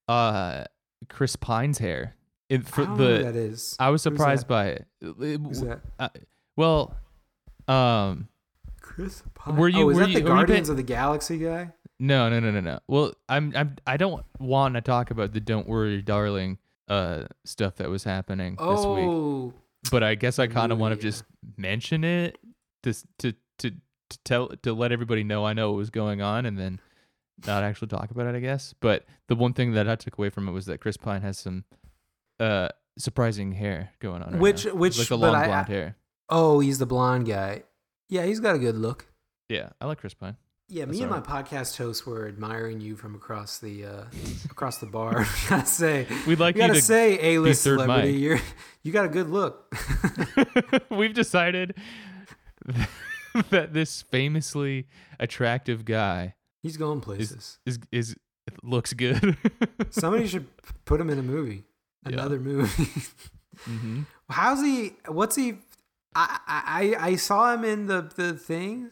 uh 0.09 0.65
Chris 1.09 1.37
Pine's 1.37 1.79
hair? 1.79 2.17
In, 2.51 2.63
for 2.63 2.83
I 2.83 2.85
don't 2.87 2.99
know 2.99 3.05
who 3.07 3.17
the 3.19 3.23
that 3.25 3.37
is. 3.37 3.77
I 3.79 3.91
was 3.91 4.03
surprised 4.03 4.47
by 4.49 4.67
it. 4.69 4.87
It- 5.01 5.41
Who's 5.41 5.61
that? 5.63 5.81
uh, 5.99 6.09
well, 6.57 6.97
um, 7.69 8.29
Chris 8.81 9.23
Pine. 9.35 9.57
Were 9.57 9.69
you- 9.69 9.85
oh, 9.87 9.91
is 9.91 9.97
were 9.97 10.03
that 10.03 10.11
you- 10.11 10.15
the 10.21 10.21
Guardians 10.27 10.69
paying- 10.69 10.71
of 10.71 10.77
the 10.77 10.83
Galaxy 10.83 11.39
guy? 11.39 11.73
no, 12.01 12.29
no, 12.29 12.41
no, 12.41 12.51
no, 12.51 12.61
no. 12.61 12.79
Well, 12.87 13.13
I'm, 13.29 13.53
I'm, 13.57 13.77
I 13.87 13.97
don't 13.97 14.25
want 14.39 14.75
to 14.75 14.81
talk 14.81 15.11
about 15.11 15.33
the 15.33 15.41
"Don't 15.41 15.69
Worry, 15.69 16.01
Darling" 16.03 16.59
uh 16.89 17.25
stuff 17.45 17.77
that 17.77 17.91
was 17.91 18.05
happening 18.05 18.55
this 18.57 18.67
week, 18.87 19.05
Oh, 19.07 19.53
but 19.91 20.03
I 20.03 20.15
guess 20.15 20.39
I 20.39 20.47
kind 20.47 20.73
of 20.73 20.79
want 20.79 20.93
to 20.95 20.99
yeah. 20.99 21.11
just 21.11 21.25
mention 21.59 22.03
it 22.03 22.39
to, 22.83 22.91
s- 22.91 23.05
to, 23.19 23.35
to, 23.59 23.73
to 24.09 24.19
tell, 24.25 24.49
to 24.63 24.73
let 24.73 24.91
everybody 24.91 25.23
know 25.23 25.45
I 25.45 25.53
know 25.53 25.71
what 25.73 25.77
was 25.77 25.91
going 25.91 26.23
on, 26.23 26.47
and 26.47 26.59
then 26.59 26.81
not 27.47 27.63
actually 27.63 27.89
talk 27.89 28.11
about 28.11 28.27
it. 28.27 28.35
I 28.37 28.41
guess. 28.41 28.75
But 28.81 29.05
the 29.27 29.35
one 29.37 29.53
thing 29.53 29.73
that 29.73 29.87
I 29.89 29.97
took 29.97 30.17
away 30.17 30.31
from 30.31 30.49
it 30.49 30.53
was 30.53 30.65
that 30.67 30.81
Chris 30.81 30.97
Pine 30.97 31.21
has 31.23 31.37
some 31.39 31.65
uh 32.41 32.69
surprising 32.97 33.53
hair 33.53 33.91
going 34.01 34.23
on. 34.23 34.33
right 34.33 34.41
Which- 34.41 34.65
now. 34.67 34.75
which- 34.75 34.99
like 34.99 35.09
the 35.09 35.19
but 35.19 35.33
long 35.33 35.35
I- 35.43 35.47
blonde 35.47 35.69
hair. 35.69 35.97
Oh, 36.31 36.61
he's 36.61 36.79
the 36.79 36.87
blonde 36.87 37.27
guy. 37.27 37.63
Yeah, 38.09 38.25
he's 38.25 38.41
got 38.41 38.55
a 38.55 38.59
good 38.59 38.77
look. 38.77 39.07
Yeah, 39.49 39.71
I 39.81 39.87
like 39.87 39.99
Chris 39.99 40.15
Pine. 40.15 40.37
Yeah, 40.71 40.85
me 40.85 40.99
That's 40.99 41.01
and 41.01 41.11
my 41.11 41.21
podcast 41.21 41.79
host 41.79 42.07
were 42.07 42.29
admiring 42.29 42.81
you 42.83 42.95
from 42.95 43.15
across 43.15 43.59
the 43.59 43.87
uh, 43.87 44.05
across 44.51 44.77
the 44.79 44.87
bar. 44.87 45.21
I 45.47 45.49
gotta 45.49 45.67
say, 45.67 46.07
We'd 46.27 46.39
like 46.39 46.57
you 46.57 46.61
gotta 46.61 46.75
you 46.75 46.81
to. 46.81 46.85
say, 46.85 47.35
a 47.35 47.39
list 47.39 47.63
celebrity, 47.63 48.13
mic. 48.13 48.21
you're 48.21 48.41
you 48.83 48.93
got 48.93 49.07
a 49.07 49.09
good 49.09 49.31
look. 49.31 49.75
We've 50.91 51.15
decided 51.15 51.75
that 53.51 53.73
this 53.73 54.03
famously 54.03 54.87
attractive 55.19 55.85
guy 55.85 56.35
He's 56.63 56.77
going 56.77 57.01
places. 57.01 57.59
is 57.65 57.79
is 57.91 58.17
looks 58.63 58.93
good. 58.93 59.37
Somebody 59.91 60.27
should 60.27 60.47
put 60.85 61.01
him 61.01 61.09
in 61.11 61.19
a 61.19 61.23
movie, 61.23 61.65
Yeah. 62.07 62.15
another 62.15 62.39
movie. 62.41 62.91
hmm 63.61 64.03
How's 64.29 64.61
he? 64.63 64.93
What's 65.07 65.37
he? 65.37 65.55
I 66.47 66.95
I 66.99 67.11
I 67.11 67.17
saw 67.17 67.53
him 67.53 67.65
in 67.65 67.87
the 67.87 68.03
the 68.15 68.33
thing. 68.35 68.91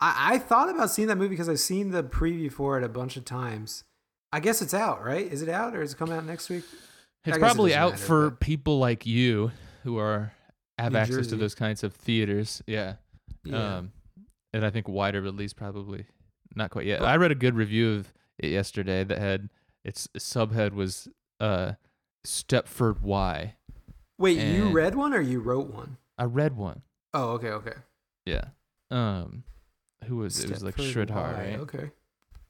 I 0.00 0.34
I 0.34 0.38
thought 0.38 0.68
about 0.68 0.90
seeing 0.90 1.08
that 1.08 1.16
movie 1.16 1.28
because 1.30 1.48
I've 1.48 1.60
seen 1.60 1.90
the 1.90 2.02
preview 2.02 2.52
for 2.52 2.76
it 2.78 2.84
a 2.84 2.88
bunch 2.88 3.16
of 3.16 3.24
times. 3.24 3.84
I 4.32 4.40
guess 4.40 4.62
it's 4.62 4.74
out, 4.74 5.04
right? 5.04 5.26
Is 5.30 5.42
it 5.42 5.48
out 5.48 5.74
or 5.74 5.82
is 5.82 5.92
it 5.92 5.96
coming 5.98 6.16
out 6.16 6.24
next 6.24 6.48
week? 6.48 6.64
It's 7.24 7.26
guess 7.26 7.36
it 7.36 7.40
probably 7.40 7.74
out 7.74 7.92
matter, 7.92 8.02
for 8.04 8.30
but- 8.30 8.40
people 8.40 8.78
like 8.78 9.04
you 9.06 9.50
who 9.82 9.98
are 9.98 10.32
have 10.78 10.92
New 10.92 10.98
access 10.98 11.16
Jersey. 11.16 11.30
to 11.30 11.36
those 11.36 11.54
kinds 11.54 11.82
of 11.84 11.92
theaters. 11.94 12.62
Yeah. 12.66 12.94
Yeah. 13.44 13.76
Um, 13.78 13.92
and 14.52 14.64
I 14.64 14.70
think 14.70 14.88
wider 14.88 15.20
release 15.20 15.52
probably 15.52 16.06
not 16.54 16.70
quite 16.70 16.86
yet. 16.86 17.00
But- 17.00 17.08
I 17.08 17.16
read 17.16 17.30
a 17.32 17.34
good 17.34 17.54
review 17.54 17.92
of 17.94 18.12
it 18.38 18.50
yesterday 18.50 19.04
that 19.04 19.18
had 19.18 19.50
its 19.84 20.08
subhead 20.18 20.72
was 20.72 21.08
uh 21.40 21.72
Stepford 22.26 23.00
Y. 23.00 23.54
Wait, 24.18 24.38
you 24.38 24.68
read 24.70 24.94
one 24.94 25.14
or 25.14 25.20
you 25.20 25.40
wrote 25.40 25.72
one? 25.72 25.96
I 26.20 26.24
read 26.24 26.54
one. 26.54 26.82
Oh, 27.14 27.30
okay, 27.30 27.48
okay. 27.48 27.72
Yeah. 28.26 28.44
Um, 28.90 29.42
who 30.04 30.16
was 30.16 30.38
it? 30.38 30.50
It 30.50 30.50
was 30.50 30.62
like 30.62 30.76
Shridhar, 30.76 31.36
right? 31.36 31.58
Okay. 31.60 31.90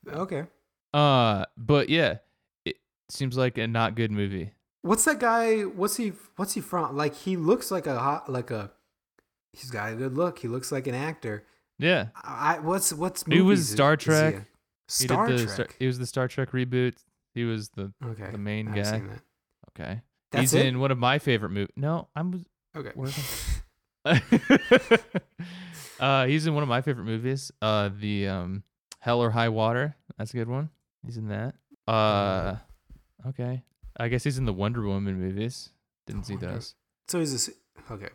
Okay. 0.08 0.44
Uh, 0.92 1.44
but 1.56 1.88
yeah, 1.88 2.18
it 2.64 2.76
seems 3.08 3.36
like 3.36 3.58
a 3.58 3.68
not 3.68 3.94
good 3.94 4.10
movie. 4.10 4.52
What's 4.82 5.04
that 5.04 5.20
guy? 5.20 5.60
What's 5.60 5.96
he? 5.96 6.12
What's 6.34 6.54
he 6.54 6.60
from? 6.60 6.96
Like 6.96 7.14
he 7.14 7.36
looks 7.36 7.70
like 7.70 7.86
a 7.86 7.96
hot, 7.98 8.28
like 8.28 8.50
a. 8.50 8.72
He's 9.52 9.70
got 9.70 9.92
a 9.92 9.96
good 9.96 10.16
look. 10.16 10.40
He 10.40 10.48
looks 10.48 10.72
like 10.72 10.86
an 10.88 10.94
actor. 10.94 11.44
Yeah, 11.78 12.08
I 12.16 12.58
what's 12.58 12.92
what's 12.92 13.24
He 13.24 13.40
was 13.40 13.68
Star 13.68 13.92
he 13.92 13.96
Trek. 13.98 14.34
he 14.34 15.04
Star 15.06 15.28
did 15.28 15.38
the 15.38 15.44
Trek. 15.44 15.54
Star, 15.54 15.66
he 15.78 15.86
was 15.86 15.98
the 15.98 16.06
Star 16.06 16.26
Trek 16.28 16.50
reboot. 16.50 16.96
He 17.34 17.44
was 17.44 17.68
the 17.70 17.92
okay, 18.04 18.30
the 18.32 18.38
main 18.38 18.68
I've 18.68 18.74
guy. 18.74 18.82
seen 18.82 19.08
that. 19.08 19.20
Okay, 19.70 20.00
That's 20.32 20.42
he's 20.42 20.54
it? 20.54 20.66
in 20.66 20.80
one 20.80 20.90
of 20.90 20.98
my 20.98 21.18
favorite 21.20 21.50
movies. 21.50 21.72
No, 21.76 22.08
I'm. 22.16 22.44
Okay. 22.76 22.92
Uh, 26.00 26.24
he's 26.24 26.46
in 26.46 26.54
one 26.54 26.62
of 26.62 26.68
my 26.68 26.80
favorite 26.80 27.04
movies. 27.04 27.52
Uh, 27.60 27.90
the 27.94 28.26
um, 28.26 28.62
Hell 29.00 29.22
or 29.22 29.30
High 29.30 29.50
Water. 29.50 29.94
That's 30.16 30.32
a 30.32 30.36
good 30.38 30.48
one. 30.48 30.70
He's 31.04 31.18
in 31.18 31.28
that. 31.28 31.54
Uh, 31.86 32.56
okay. 33.28 33.62
I 33.98 34.08
guess 34.08 34.24
he's 34.24 34.38
in 34.38 34.46
the 34.46 34.52
Wonder 34.52 34.80
Woman 34.80 35.20
movies. 35.20 35.68
Didn't 36.06 36.24
see 36.24 36.36
Wonder- 36.36 36.52
those. 36.52 36.74
So 37.08 37.18
he's 37.20 37.48
a 37.48 37.92
okay. 37.92 38.08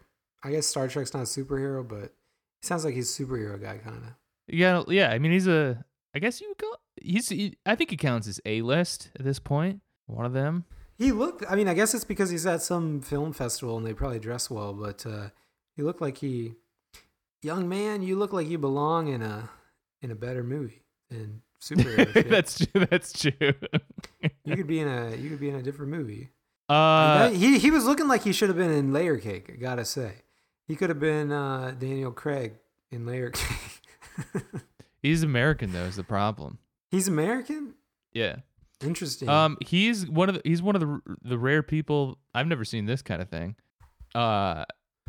I 0.44 0.50
guess 0.52 0.66
Star 0.66 0.88
Trek's 0.88 1.14
not 1.14 1.22
a 1.22 1.26
superhero, 1.26 1.88
but 1.88 2.14
he 2.62 2.68
sounds 2.68 2.86
like 2.86 2.96
he's 2.96 3.20
a 3.20 3.24
superhero 3.24 3.62
guy, 3.62 3.78
kind 3.78 3.98
of. 3.98 4.04
Yeah, 4.48 4.82
yeah. 4.88 5.12
I 5.12 5.20
mean, 5.20 5.32
he's 5.32 5.48
a. 5.48 5.86
I 6.16 6.20
guess 6.20 6.42
you. 6.42 6.56
He's. 7.00 7.30
He, 7.30 7.56
I 7.68 7.76
think 7.76 7.92
he 7.92 7.98
counts 7.98 8.28
as 8.28 8.40
a 8.46 8.62
list 8.64 9.12
at 9.20 9.26
this 9.26 9.38
point. 9.38 9.82
One 10.08 10.26
of 10.26 10.34
them. 10.34 10.66
He 10.98 11.12
looked. 11.12 11.44
I 11.48 11.56
mean, 11.56 11.68
I 11.68 11.74
guess 11.76 11.94
it's 11.94 12.06
because 12.06 12.32
he's 12.32 12.48
at 12.48 12.64
some 12.64 13.02
film 13.02 13.32
festival 13.34 13.78
and 13.78 13.86
they 13.86 13.94
probably 13.94 14.20
dress 14.20 14.50
well, 14.50 14.74
but 14.74 15.06
uh, 15.06 15.30
he 15.76 15.84
looked 15.84 16.02
like 16.02 16.18
he, 16.18 16.54
young 17.42 17.68
man, 17.68 18.02
you 18.02 18.18
look 18.18 18.34
like 18.34 18.48
you 18.48 18.58
belong 18.58 19.08
in 19.08 19.22
a 19.22 19.50
in 20.02 20.12
a 20.12 20.16
better 20.16 20.44
movie 20.44 20.84
than 21.10 21.42
superhero. 21.62 22.30
that's 22.30 22.58
true. 22.58 22.86
That's 22.90 23.20
true. 23.20 23.54
you 24.44 24.56
could 24.56 24.68
be 24.68 24.80
in 24.80 24.88
a 24.88 25.16
you 25.16 25.30
could 25.30 25.40
be 25.40 25.50
in 25.50 25.56
a 25.56 25.64
different 25.64 25.92
movie. 25.92 26.30
uh, 26.70 27.30
he 27.30 27.60
he 27.60 27.72
was 27.72 27.86
looking 27.86 28.08
like 28.08 28.24
he 28.24 28.32
should 28.32 28.50
have 28.50 28.58
been 28.58 28.72
in 28.72 28.94
Layer 28.94 29.18
Cake. 29.18 29.50
I 29.54 29.56
gotta 29.58 29.86
say, 29.86 30.24
he 30.68 30.76
could 30.76 30.90
have 30.90 31.00
been 31.00 31.32
uh, 31.32 31.76
Daniel 31.78 32.12
Craig 32.12 32.54
in 32.92 33.06
Layer 33.06 33.32
Cake. 33.32 34.34
he's 35.02 35.24
American 35.24 35.72
though. 35.72 35.84
Is 35.84 35.96
the 35.96 36.04
problem? 36.04 36.60
he's 36.92 37.08
American. 37.08 37.74
Yeah. 38.14 38.38
Interesting. 38.82 39.30
Um, 39.30 39.58
he's 39.66 40.08
one 40.08 40.30
of 40.30 40.36
the 40.36 40.42
he's 40.44 40.62
one 40.62 40.76
of 40.76 40.82
the 40.82 41.02
the 41.22 41.38
rare 41.38 41.64
people 41.64 42.18
I've 42.34 42.48
never 42.48 42.66
seen 42.66 42.86
this 42.86 43.02
kind 43.02 43.22
of 43.22 43.30
thing. 43.30 43.56
Uh, 44.14 44.66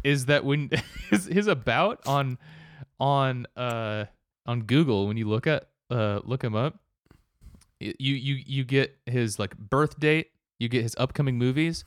is 0.07 0.27
that 0.27 0.45
when 0.45 0.71
his 1.11 1.27
his 1.27 1.47
about 1.49 2.01
on 2.07 2.39
on 3.01 3.47
uh 3.57 4.05
on 4.47 4.63
Google 4.63 5.09
when 5.09 5.17
you 5.17 5.29
look 5.29 5.47
at 5.47 5.69
uh 5.91 6.21
look 6.25 6.43
him 6.43 6.55
up, 6.55 6.79
you 7.81 8.15
you 8.15 8.43
you 8.47 8.65
get 8.65 8.97
his 9.05 9.39
like 9.39 9.57
birth 9.59 9.99
date, 9.99 10.31
you 10.59 10.69
get 10.69 10.83
his 10.83 10.95
upcoming 10.97 11.37
movies, 11.37 11.85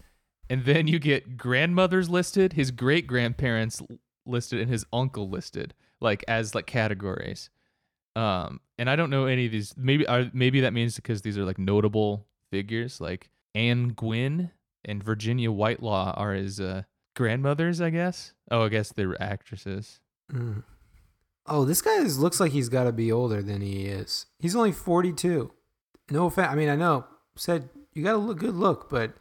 and 0.49 0.65
then 0.65 0.85
you 0.85 0.99
get 0.99 1.37
grandmothers 1.37 2.09
listed, 2.09 2.53
his 2.53 2.71
great 2.71 3.07
grandparents 3.07 3.81
listed, 4.25 4.59
and 4.59 4.69
his 4.69 4.85
uncle 4.91 5.29
listed 5.29 5.73
like 6.01 6.23
as 6.27 6.53
like 6.53 6.65
categories. 6.65 7.49
Um, 8.15 8.59
and 8.77 8.89
I 8.89 8.97
don't 8.97 9.09
know 9.09 9.25
any 9.25 9.45
of 9.45 9.51
these. 9.53 9.73
Maybe 9.77 10.05
are 10.07 10.29
maybe 10.33 10.61
that 10.61 10.73
means 10.73 10.97
because 10.97 11.21
these 11.21 11.37
are 11.37 11.45
like 11.45 11.57
notable 11.57 12.27
figures, 12.51 12.99
like 12.99 13.29
Anne 13.55 13.89
Gwynne 13.89 14.51
and 14.83 15.01
Virginia 15.01 15.51
Whitelaw 15.51 16.13
are 16.17 16.33
his 16.33 16.59
uh, 16.59 16.83
grandmothers, 17.15 17.81
I 17.81 17.89
guess. 17.89 18.33
Oh, 18.51 18.63
I 18.63 18.69
guess 18.69 18.91
they're 18.91 19.21
actresses. 19.21 19.99
Mm. 20.31 20.63
Oh, 21.45 21.65
this 21.65 21.81
guy 21.81 21.95
is, 21.95 22.19
looks 22.19 22.39
like 22.39 22.51
he's 22.51 22.69
got 22.69 22.83
to 22.83 22.91
be 22.91 23.11
older 23.11 23.41
than 23.41 23.61
he 23.61 23.85
is. 23.85 24.27
He's 24.39 24.55
only 24.55 24.71
42. 24.71 25.51
No 26.11 26.25
offense. 26.25 26.49
I 26.51 26.55
mean, 26.55 26.69
I 26.69 26.75
know 26.75 27.05
said 27.35 27.69
you 27.93 28.03
got 28.03 28.15
a 28.15 28.17
look, 28.17 28.39
good 28.39 28.55
look, 28.55 28.89
but 28.89 29.13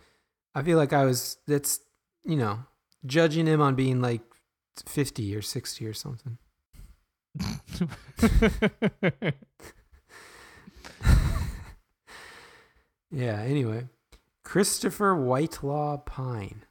I 0.54 0.62
feel 0.62 0.76
like 0.76 0.92
I 0.92 1.04
was 1.04 1.38
that's 1.46 1.80
you 2.24 2.36
know 2.36 2.60
judging 3.06 3.46
him 3.46 3.60
on 3.60 3.74
being 3.74 4.00
like 4.00 4.22
50 4.86 5.36
or 5.36 5.42
60 5.42 5.86
or 5.86 5.94
something. 5.94 6.38
Yeah. 13.10 13.40
Anyway, 13.40 13.88
Christopher 14.44 15.14
Whitelaw 15.14 15.98
Pine. 15.98 16.64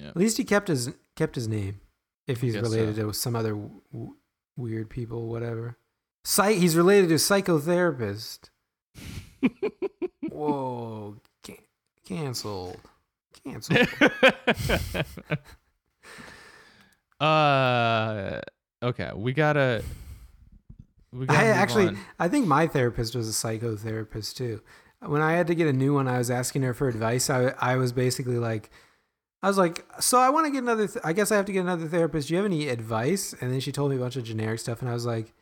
Yeah. 0.00 0.08
At 0.08 0.16
least 0.16 0.36
he 0.36 0.44
kept 0.44 0.68
his 0.68 0.92
kept 1.16 1.34
his 1.34 1.48
name. 1.48 1.80
If 2.26 2.40
he's 2.40 2.56
related 2.56 2.96
so. 2.96 3.08
to 3.08 3.14
some 3.14 3.34
other 3.34 3.50
w- 3.50 4.14
weird 4.56 4.88
people, 4.90 5.28
whatever. 5.28 5.76
Psych. 6.24 6.56
He's 6.58 6.76
related 6.76 7.08
to 7.08 7.14
a 7.14 7.18
psychotherapist. 7.18 8.50
Whoa. 10.30 11.16
Can- 11.42 11.56
canceled. 12.06 12.80
Canceled. 13.44 13.88
uh, 17.20 18.40
okay, 18.82 19.10
we 19.14 19.32
gotta. 19.32 19.82
We 21.12 21.26
gotta 21.26 21.38
I 21.40 21.44
actually, 21.48 21.88
on. 21.88 21.98
I 22.18 22.28
think 22.28 22.46
my 22.46 22.66
therapist 22.66 23.14
was 23.14 23.28
a 23.28 23.32
psychotherapist 23.32 24.36
too. 24.36 24.62
When 25.00 25.20
I 25.20 25.32
had 25.32 25.48
to 25.48 25.54
get 25.54 25.66
a 25.66 25.72
new 25.72 25.94
one, 25.94 26.06
I 26.06 26.18
was 26.18 26.30
asking 26.30 26.62
her 26.62 26.72
for 26.72 26.88
advice. 26.88 27.28
I, 27.28 27.54
I 27.58 27.76
was 27.76 27.92
basically 27.92 28.38
like, 28.38 28.70
I 29.42 29.48
was 29.48 29.58
like, 29.58 29.84
so 30.00 30.18
I 30.18 30.30
want 30.30 30.46
to 30.46 30.52
get 30.52 30.62
another. 30.62 30.86
Th- 30.86 31.04
I 31.04 31.12
guess 31.12 31.32
I 31.32 31.36
have 31.36 31.46
to 31.46 31.52
get 31.52 31.60
another 31.60 31.88
therapist. 31.88 32.28
Do 32.28 32.34
you 32.34 32.38
have 32.38 32.46
any 32.46 32.68
advice? 32.68 33.34
And 33.40 33.52
then 33.52 33.58
she 33.60 33.72
told 33.72 33.90
me 33.90 33.96
a 33.96 34.00
bunch 34.00 34.16
of 34.16 34.22
generic 34.24 34.60
stuff, 34.60 34.80
and 34.80 34.88
I 34.88 34.94
was 34.94 35.04
like, 35.04 35.32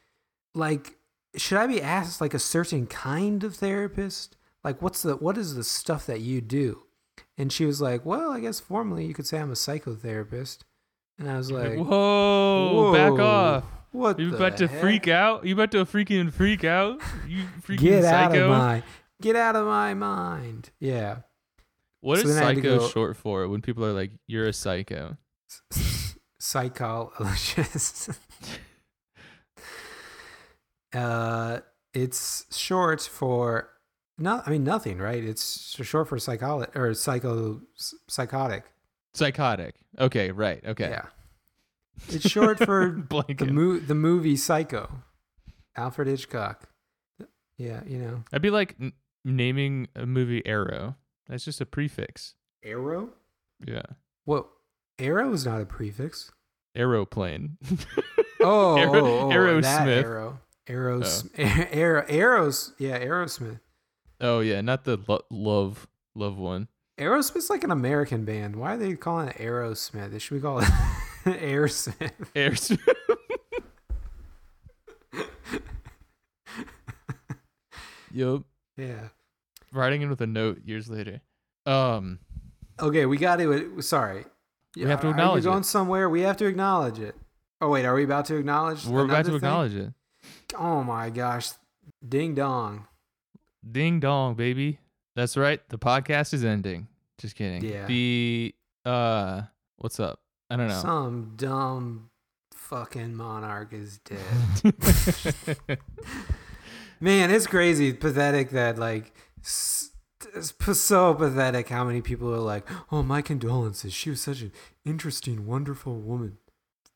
like, 0.55 0.97
should 1.37 1.59
I 1.59 1.67
be 1.67 1.83
asked 1.83 2.21
like 2.21 2.33
a 2.35 2.39
certain 2.39 2.87
kind 2.87 3.45
of 3.45 3.57
therapist? 3.57 4.37
Like, 4.65 4.81
what's 4.81 5.03
the 5.03 5.17
what 5.17 5.37
is 5.37 5.55
the 5.55 5.65
stuff 5.65 6.07
that 6.07 6.21
you 6.21 6.41
do? 6.41 6.85
And 7.37 7.53
she 7.53 7.65
was 7.67 7.81
like, 7.81 8.05
well, 8.07 8.31
I 8.33 8.41
guess 8.41 8.59
formally 8.61 9.05
you 9.07 9.15
could 9.15 9.27
say 9.27 9.39
I'm 9.39 9.51
a 9.51 9.55
psychotherapist. 9.55 10.61
And 11.19 11.31
I 11.31 11.37
was 11.37 11.51
like, 11.51 11.79
Whoa, 11.79 12.93
back 12.95 13.13
off! 13.21 13.65
What 13.93 14.19
You 14.19 14.35
about 14.35 14.57
to 14.59 14.69
heck? 14.69 14.81
freak 14.81 15.09
out? 15.09 15.45
You 15.45 15.53
about 15.55 15.71
to 15.73 15.85
freaking 15.85 16.33
freak 16.33 16.65
out? 16.65 17.01
You 17.29 17.45
freaking 17.67 17.79
get 17.79 18.05
out 18.05 18.35
of 18.35 18.49
my 18.49 18.83
get 19.21 19.37
out 19.37 19.55
of 19.55 19.67
my 19.67 19.93
mind 19.93 20.71
yeah 20.81 21.19
what 22.01 22.19
So 22.21 22.29
is 22.29 22.35
then 22.35 22.43
I 22.43 22.47
had 22.49 22.57
to 22.57 22.63
psycho 22.63 22.79
go- 22.79 22.89
short 22.89 23.17
for? 23.17 23.49
When 23.49 23.61
people 23.63 23.85
are 23.85 23.93
like, 23.93 24.13
"You're 24.27 24.47
a 24.49 24.53
psycho." 24.53 25.17
psychologist 26.39 28.11
uh 30.95 31.61
it's 31.93 32.47
short 32.57 33.03
for 33.03 33.69
not 34.19 34.47
i 34.47 34.51
mean 34.51 34.65
nothing 34.65 34.99
right 34.99 35.23
it's 35.23 35.77
short 35.85 36.09
for 36.09 36.17
psycholo 36.17 36.67
or 36.77 36.95
psycho 36.95 37.61
psychotic 38.09 38.65
Psychotic. 39.13 39.75
Okay, 39.99 40.31
right. 40.31 40.65
Okay. 40.65 40.89
yeah 40.91 41.07
it's 42.09 42.29
short 42.31 42.59
for 42.59 43.05
the 43.11 43.47
mo- 43.51 43.79
the 43.81 43.95
movie 43.95 44.37
psycho 44.37 44.89
alfred 45.77 46.07
hitchcock 46.09 46.69
yeah 47.59 47.81
you 47.87 47.99
know 47.99 48.23
I'd 48.33 48.41
be 48.41 48.51
like 48.51 48.77
n- 48.81 48.93
naming 49.25 49.89
a 49.97 50.07
movie 50.07 50.47
Arrow. 50.47 50.95
That's 51.31 51.45
just 51.45 51.61
a 51.61 51.67
prefix. 51.67 52.35
arrow 52.63 53.11
Yeah. 53.67 53.83
Well, 54.27 54.51
arrow 54.99 55.33
is 55.33 55.47
not 55.47 55.63
a 55.63 55.65
prefix 55.65 56.31
Aeroplane. 56.75 57.57
Oh, 58.43 58.77
Arrow- 58.79 59.05
oh, 59.05 59.21
oh, 59.21 59.29
Aerosmith. 59.35 59.63
that 59.63 59.89
arrow. 59.89 60.41
Aeros, 60.67 61.29
oh. 61.39 61.43
Aer, 61.73 62.07
Aeros, 62.09 62.73
yeah, 62.79 62.99
Aerosmith. 62.99 63.61
Oh 64.21 64.41
yeah, 64.41 64.61
not 64.63 64.85
the 64.85 64.99
lo- 65.07 65.25
love 65.31 65.87
love 66.15 66.39
one. 66.39 66.69
Aerosmith's 66.99 67.51
like 67.51 67.65
an 67.65 67.71
American 67.71 68.25
band. 68.25 68.57
Why 68.57 68.75
are 68.75 68.77
they 68.79 68.95
calling 68.95 69.29
it 69.29 69.37
Aerosmith? 69.37 70.19
Should 70.21 70.35
we 70.35 70.41
call 70.41 70.61
it 70.61 70.65
Aerosmith? 71.25 72.13
Aerosmith. 72.35 72.79
yup. 78.13 78.43
Yeah. 78.77 79.09
Writing 79.73 80.03
in 80.03 80.11
with 80.11 80.21
a 80.21 80.27
note 80.27 80.63
years 80.65 80.89
later. 80.89 81.21
Um. 81.67 82.21
Okay, 82.81 83.07
we 83.07 83.17
got 83.17 83.37
to. 83.37 83.81
Sorry. 83.83 84.25
We 84.77 84.83
have 84.83 85.01
to 85.01 85.11
acknowledge 85.11 85.45
you 85.45 85.51
going 85.51 85.63
it. 85.63 85.67
somewhere? 85.67 86.09
We 86.09 86.23
have 86.23 86.37
to 86.39 86.47
acknowledge 86.47 86.99
it. 86.99 87.17
Oh 87.61 87.69
wait, 87.69 87.85
are 87.85 87.95
we 87.95 88.05
about 88.05 88.25
to 88.27 88.37
acknowledge? 88.37 88.87
We're 88.87 89.05
about 89.05 89.25
to 89.25 89.33
thing? 89.33 89.37
acknowledge 89.37 89.75
it. 89.75 89.93
Oh 90.59 90.83
my 90.83 91.11
gosh, 91.11 91.51
ding 92.07 92.35
dong. 92.35 92.87
Ding 93.71 94.01
dong, 94.01 94.35
baby. 94.35 94.79
That's 95.17 95.37
right. 95.37 95.61
The 95.69 95.79
podcast 95.79 96.33
is 96.33 96.45
ending. 96.45 96.89
Just 97.19 97.37
kidding. 97.37 97.63
Yeah. 97.65 97.87
The 97.87 98.55
uh, 98.85 99.43
what's 99.77 100.01
up? 100.01 100.21
I 100.49 100.57
don't 100.57 100.69
know. 100.69 100.81
Some 100.81 101.35
dumb 101.37 102.11
fucking 102.55 103.15
monarch 103.15 103.73
is 103.73 103.99
dead. 103.99 104.75
Man, 107.01 107.31
it's 107.31 107.47
crazy, 107.47 107.93
pathetic 107.93 108.51
that 108.51 108.79
like 108.79 109.13
it's 109.43 110.53
so 110.81 111.15
pathetic 111.15 111.69
how 111.69 111.85
many 111.85 112.01
people 112.01 112.33
are 112.33 112.39
like, 112.39 112.69
"Oh, 112.93 113.03
my 113.03 113.23
condolences. 113.23 113.93
She 113.93 114.11
was 114.11 114.21
such 114.21 114.41
an 114.43 114.53
interesting, 114.85 115.47
wonderful 115.47 115.99
woman." 116.01 116.39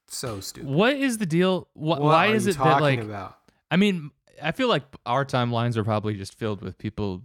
So 0.09 0.41
stupid. 0.41 0.69
what 0.71 0.95
is 0.97 1.19
the 1.19 1.27
deal? 1.27 1.69
Wh- 1.75 1.79
What 1.79 2.03
why 2.03 2.27
is 2.29 2.47
it 2.47 2.59
that 2.59 2.81
like? 2.83 3.01
about? 3.01 3.39
I 3.71 3.77
mean, 3.77 4.11
I 4.43 4.53
feel 4.53 4.69
like 4.69 4.85
our 5.07 5.25
timelines 5.25 5.77
are 5.77 5.85
probably 5.85 6.15
just 6.15 6.35
filled 6.39 6.61
with 6.63 6.79
people 6.79 7.23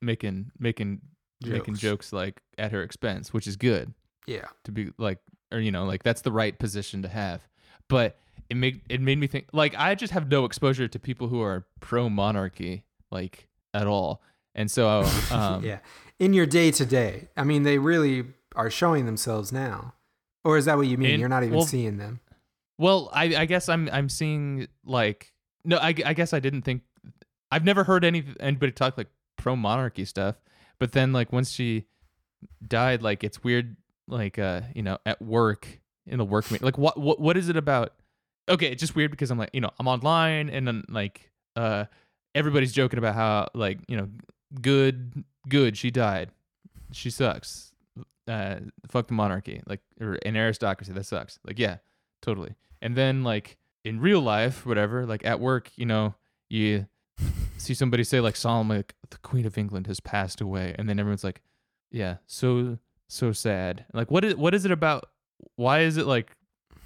making 0.00 0.50
making 0.58 1.00
making 1.44 1.74
Jokes. 1.74 1.80
jokes 1.80 2.12
like 2.12 2.42
at 2.58 2.72
her 2.72 2.82
expense, 2.82 3.32
which 3.32 3.46
is 3.46 3.56
good 3.56 3.94
Yeah. 4.26 4.46
to 4.64 4.72
be 4.72 4.90
like, 4.98 5.18
or 5.52 5.60
you 5.60 5.70
know, 5.72 5.84
like 5.86 6.02
that's 6.02 6.20
the 6.22 6.32
right 6.32 6.56
position 6.58 7.02
to 7.02 7.08
have. 7.08 7.46
But 7.88 8.18
it 8.50 8.56
made 8.56 8.82
it 8.88 9.00
made 9.00 9.18
me 9.18 9.26
think 9.26 9.48
like 9.52 9.74
I 9.76 9.94
just 9.94 10.12
have 10.12 10.28
no 10.30 10.44
exposure 10.44 10.88
to 10.88 10.98
people 10.98 11.28
who 11.28 11.40
are 11.42 11.66
pro 11.80 12.08
monarchy 12.08 12.84
like 13.10 13.47
at 13.74 13.86
all, 13.86 14.22
and 14.54 14.70
so 14.70 15.04
um, 15.30 15.64
yeah. 15.64 15.78
In 16.18 16.32
your 16.32 16.46
day 16.46 16.70
to 16.72 16.84
day, 16.84 17.28
I 17.36 17.44
mean, 17.44 17.62
they 17.62 17.78
really 17.78 18.24
are 18.56 18.70
showing 18.70 19.06
themselves 19.06 19.52
now. 19.52 19.94
Or 20.44 20.56
is 20.56 20.64
that 20.64 20.76
what 20.76 20.86
you 20.86 20.98
mean? 20.98 21.10
In- 21.10 21.20
You're 21.20 21.28
not 21.28 21.44
even 21.44 21.56
well, 21.56 21.66
seeing 21.66 21.98
them. 21.98 22.20
Well, 22.78 23.10
I, 23.12 23.34
I 23.36 23.44
guess 23.44 23.68
I'm 23.68 23.88
I'm 23.92 24.08
seeing 24.08 24.68
like 24.84 25.32
no, 25.64 25.76
I, 25.76 25.88
I 26.04 26.14
guess 26.14 26.32
I 26.32 26.40
didn't 26.40 26.62
think 26.62 26.82
I've 27.50 27.64
never 27.64 27.84
heard 27.84 28.04
any 28.04 28.24
anybody 28.40 28.72
talk 28.72 28.96
like 28.96 29.08
pro 29.36 29.56
monarchy 29.56 30.04
stuff, 30.04 30.36
but 30.78 30.92
then 30.92 31.12
like 31.12 31.32
once 31.32 31.50
she 31.50 31.86
died, 32.66 33.02
like 33.02 33.24
it's 33.24 33.42
weird, 33.42 33.76
like 34.06 34.38
uh 34.38 34.62
you 34.74 34.82
know 34.82 34.98
at 35.04 35.20
work 35.20 35.80
in 36.06 36.18
the 36.18 36.24
work 36.24 36.50
meet, 36.50 36.62
like 36.62 36.78
what 36.78 36.98
what 36.98 37.20
what 37.20 37.36
is 37.36 37.48
it 37.48 37.56
about? 37.56 37.94
Okay, 38.48 38.70
it's 38.70 38.80
just 38.80 38.94
weird 38.94 39.10
because 39.10 39.30
I'm 39.30 39.38
like 39.38 39.50
you 39.52 39.60
know 39.60 39.70
I'm 39.78 39.88
online 39.88 40.48
and 40.48 40.66
then 40.66 40.84
like 40.88 41.30
uh 41.56 41.86
everybody's 42.34 42.72
joking 42.72 42.98
about 42.98 43.14
how 43.14 43.48
like 43.54 43.78
you 43.88 43.96
know 43.96 44.08
good 44.60 45.24
good 45.48 45.76
she 45.76 45.90
died, 45.90 46.30
she 46.92 47.10
sucks, 47.10 47.72
uh 48.26 48.56
fuck 48.88 49.06
the 49.06 49.14
monarchy 49.14 49.62
like 49.66 49.80
or 50.00 50.18
an 50.24 50.36
aristocracy 50.36 50.92
that 50.92 51.04
sucks 51.04 51.38
like 51.44 51.58
yeah 51.58 51.78
totally. 52.22 52.54
And 52.80 52.96
then 52.96 53.24
like 53.24 53.56
in 53.84 54.00
real 54.00 54.20
life, 54.20 54.66
whatever, 54.66 55.06
like 55.06 55.24
at 55.24 55.40
work, 55.40 55.70
you 55.76 55.86
know, 55.86 56.14
you 56.48 56.86
see 57.56 57.74
somebody 57.74 58.04
say 58.04 58.20
like 58.20 58.36
solemnly 58.36 58.78
like 58.78 58.94
the 59.10 59.18
Queen 59.18 59.46
of 59.46 59.58
England 59.58 59.86
has 59.86 60.00
passed 60.00 60.40
away, 60.40 60.74
and 60.78 60.88
then 60.88 60.98
everyone's 60.98 61.24
like, 61.24 61.42
Yeah, 61.90 62.16
so 62.26 62.78
so 63.08 63.32
sad. 63.32 63.84
Like 63.92 64.10
what 64.10 64.24
is 64.24 64.36
what 64.36 64.54
is 64.54 64.64
it 64.64 64.70
about 64.70 65.06
why 65.56 65.80
is 65.80 65.96
it 65.96 66.06
like 66.06 66.36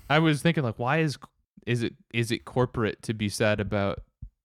I 0.09 0.18
was 0.18 0.43
thinking 0.43 0.62
like 0.62 0.78
why 0.78 0.99
is 0.99 1.18
is 1.66 1.82
it 1.82 1.95
is 2.12 2.30
it 2.30 2.45
corporate 2.45 3.03
to 3.03 3.14
be 3.14 3.28
sad 3.28 3.61
about 3.61 4.01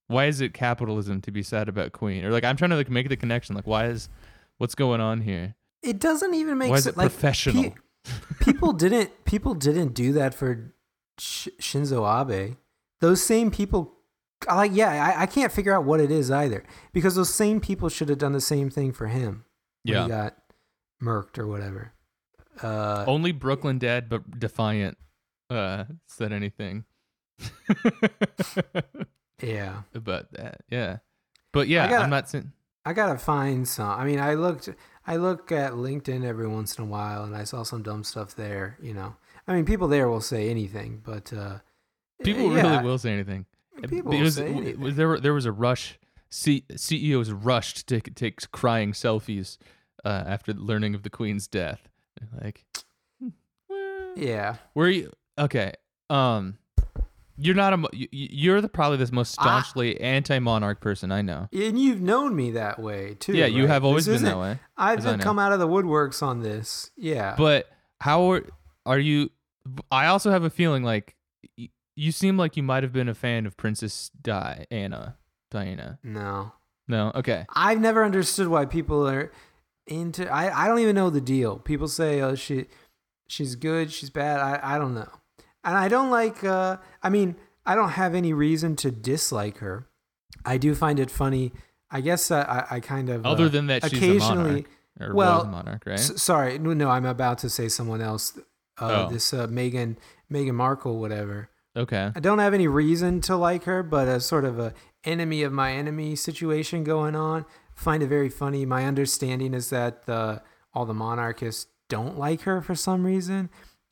why 0.07 0.25
is 0.25 0.41
it 0.41 0.53
capitalism 0.53 1.21
to 1.21 1.31
be 1.31 1.43
sad 1.43 1.67
about 1.69 1.91
Queen? 1.91 2.23
Or 2.25 2.31
like 2.31 2.43
I'm 2.43 2.55
trying 2.57 2.71
to 2.71 2.75
like 2.77 2.89
make 2.89 3.09
the 3.09 3.17
connection, 3.17 3.55
like 3.55 3.67
why 3.67 3.87
is 3.87 4.09
what's 4.57 4.75
going 4.75 5.01
on 5.01 5.21
here? 5.21 5.55
It 5.83 5.99
doesn't 5.99 6.33
even 6.33 6.57
make 6.57 6.69
Why 6.71 6.77
is 6.77 6.83
sense. 6.85 6.95
it 6.95 6.99
Like, 6.99 7.11
professional? 7.11 7.63
pe- 7.63 7.73
people 8.39 8.73
didn't 8.73 9.25
people 9.25 9.53
didn't 9.53 9.93
do 9.93 10.13
that 10.13 10.33
for 10.33 10.73
Sh- 11.19 11.49
Shinzo 11.61 12.03
Abe. 12.07 12.55
Those 12.99 13.21
same 13.23 13.51
people, 13.51 13.93
like 14.47 14.71
yeah, 14.73 14.89
I, 15.17 15.23
I 15.23 15.25
can't 15.27 15.51
figure 15.51 15.73
out 15.73 15.83
what 15.85 15.99
it 15.99 16.09
is 16.11 16.31
either 16.31 16.63
because 16.93 17.15
those 17.15 17.33
same 17.33 17.59
people 17.61 17.89
should 17.89 18.09
have 18.09 18.17
done 18.17 18.31
the 18.33 18.41
same 18.41 18.69
thing 18.69 18.91
for 18.91 19.07
him. 19.07 19.45
yeah. 19.83 20.03
he 20.03 20.09
got 20.09 20.35
murked 21.01 21.37
or 21.37 21.45
whatever. 21.47 21.93
Uh, 22.61 23.03
Only 23.07 23.31
Brooklyn 23.31 23.77
Dad, 23.77 24.09
but 24.09 24.39
Defiant, 24.39 24.97
uh, 25.51 25.83
said 26.07 26.33
anything 26.33 26.85
yeah, 29.41 29.81
about 29.93 30.31
that. 30.33 30.61
Yeah, 30.69 30.97
but 31.53 31.67
yeah, 31.67 31.89
gotta- 31.89 32.03
I'm 32.03 32.09
not 32.09 32.29
saying. 32.29 32.51
I 32.85 32.93
gotta 32.93 33.17
find 33.19 33.67
some. 33.67 33.89
I 33.89 34.05
mean, 34.05 34.19
I 34.19 34.35
looked, 34.35 34.69
I 35.05 35.17
look 35.17 35.51
at 35.51 35.73
LinkedIn 35.73 36.23
every 36.23 36.47
once 36.47 36.77
in 36.77 36.83
a 36.85 36.87
while, 36.87 37.23
and 37.25 37.35
I 37.35 37.43
saw 37.43 37.63
some 37.63 37.83
dumb 37.83 38.03
stuff 38.03 38.35
there. 38.35 38.77
You 38.81 38.93
know, 38.93 39.15
I 39.47 39.53
mean, 39.55 39.65
people 39.65 39.87
there 39.89 40.07
will 40.07 40.21
say 40.21 40.49
anything, 40.49 41.01
but 41.05 41.33
uh, 41.33 41.59
People 42.23 42.55
yeah, 42.55 42.71
really 42.73 42.83
will 42.85 42.97
say 42.97 43.11
anything. 43.11 43.45
People 43.89 43.97
It 44.13 44.17
will 44.17 44.23
was- 44.23 44.35
say 44.35 44.47
anything. 44.47 44.79
was 44.79 44.95
there 44.95 45.19
there 45.19 45.33
was 45.33 45.45
a 45.45 45.51
rush. 45.51 45.99
C- 46.29 46.65
CEOs 46.75 47.31
rushed 47.31 47.87
to 47.87 48.01
take 48.01 48.51
crying 48.51 48.91
selfies 48.91 49.57
uh, 50.03 50.23
after 50.27 50.53
learning 50.53 50.93
of 50.93 51.03
the 51.03 51.09
Queen's 51.09 51.47
death. 51.47 51.87
They're 52.19 52.41
Like, 52.43 52.65
hmm, 53.21 53.29
Yeah, 54.15 54.55
were 54.75 54.89
you 54.89 55.11
okay? 55.37 55.73
Um, 56.09 56.57
you're 57.37 57.55
not 57.55 57.73
a. 57.73 57.83
you- 57.93 58.07
You're 58.11 58.61
the 58.61 58.67
probably 58.69 58.97
the 58.97 59.11
most 59.13 59.31
staunchly 59.33 59.99
anti-monarch 60.01 60.81
person 60.81 61.11
I 61.11 61.21
know. 61.21 61.47
and 61.53 61.79
you've 61.79 62.01
known 62.01 62.35
me 62.35 62.51
that 62.51 62.79
way 62.79 63.15
too. 63.19 63.33
yeah, 63.33 63.45
you 63.45 63.63
right? 63.63 63.69
have 63.69 63.83
always 63.85 64.05
This 64.05 64.21
been 64.21 64.29
that 64.31 64.39
way. 64.39 64.59
I've 64.77 65.03
been 65.03 65.19
come 65.19 65.39
out 65.39 65.51
of 65.51 65.59
the 65.59 65.67
woodworks 65.67 66.21
on 66.23 66.41
this. 66.41 66.91
Yeah, 66.97 67.35
But 67.37 67.67
how 68.01 68.31
are, 68.31 68.43
are 68.85 68.99
you? 68.99 69.29
I 69.91 70.07
also 70.07 70.31
have 70.31 70.43
a 70.43 70.49
feeling 70.49 70.83
like 70.83 71.15
y- 71.57 71.69
you 71.95 72.11
seem 72.11 72.37
like 72.37 72.55
you 72.57 72.63
might 72.63 72.83
have 72.83 72.93
been 72.93 73.09
a 73.09 73.13
fan 73.15 73.45
of 73.45 73.57
Princess 73.57 74.09
Diana. 74.21 75.17
Diana. 75.51 75.99
no, 76.03 76.51
No. 76.87 77.11
Okay. 77.15 77.45
I've 77.55 77.79
never 77.79 78.03
understood 78.03 78.47
why 78.49 78.65
people 78.65 79.07
are 79.07 79.31
into. 79.87 80.29
I 80.31 80.65
I 80.65 80.67
don't 80.67 80.79
even 80.79 80.95
know 80.95 81.09
the 81.09 81.21
deal. 81.21 81.57
People 81.59 81.87
say, 81.87 82.21
"Oh, 82.21 82.35
she 82.35 82.65
she's 83.27 83.55
good, 83.55 83.91
she's 83.91 84.09
bad." 84.09 84.39
I 84.39 84.75
I 84.75 84.77
don't 84.77 84.93
know, 84.93 85.09
and 85.67 85.77
I 85.77 85.87
don't 85.87 86.09
like. 86.09 86.43
uh 86.43 86.77
I 87.03 87.09
mean, 87.09 87.35
I 87.65 87.75
don't 87.75 87.89
have 88.01 88.15
any 88.15 88.33
reason 88.33 88.75
to 88.77 88.91
dislike 88.91 89.57
her. 89.59 89.87
I 90.45 90.57
do 90.57 90.73
find 90.75 90.99
it 90.99 91.11
funny. 91.11 91.51
I 91.91 92.01
guess 92.01 92.31
I 92.31 92.41
I, 92.41 92.75
I 92.75 92.79
kind 92.79 93.09
of 93.09 93.25
Other 93.25 93.45
uh, 93.45 93.49
than 93.49 93.67
that, 93.67 93.83
she's 93.83 93.93
a 93.93 93.97
occasionally. 93.97 94.49
monarch 94.51 94.65
or 94.99 95.13
well, 95.15 95.45
monarch, 95.45 95.83
right? 95.85 95.99
S- 95.99 96.21
sorry, 96.21 96.57
no, 96.59 96.73
no, 96.73 96.89
I'm 96.89 97.05
about 97.05 97.37
to 97.39 97.49
say 97.49 97.67
someone 97.69 98.01
else. 98.01 98.37
Uh, 98.37 99.05
Oh. 99.07 99.09
This 99.13 99.33
uh, 99.33 99.47
Megan 99.47 99.97
Meghan 100.31 100.53
Markle, 100.55 100.99
whatever. 100.99 101.49
okay. 101.75 102.11
I 102.15 102.19
don't 102.19 102.39
have 102.39 102.53
any 102.53 102.67
reason 102.67 103.21
to 103.21 103.35
like 103.35 103.63
her, 103.65 103.81
but 103.83 104.07
a 104.07 104.19
sort 104.19 104.45
of 104.45 104.59
a 104.59 104.73
enemy 105.03 105.43
of 105.43 105.51
my 105.53 105.71
enemy 105.73 106.15
situation 106.15 106.83
going 106.83 107.15
on. 107.15 107.45
Find 107.75 108.01
it 108.03 108.07
very 108.07 108.29
funny. 108.29 108.65
My 108.65 108.85
understanding 108.85 109.53
is 109.53 109.69
that 109.71 110.05
the 110.05 110.41
all 110.73 110.85
the 110.85 110.93
monarchists 110.93 111.67
don't 111.89 112.17
like 112.19 112.41
her 112.41 112.61
for 112.61 112.75
some 112.75 113.03
reason. 113.05 113.49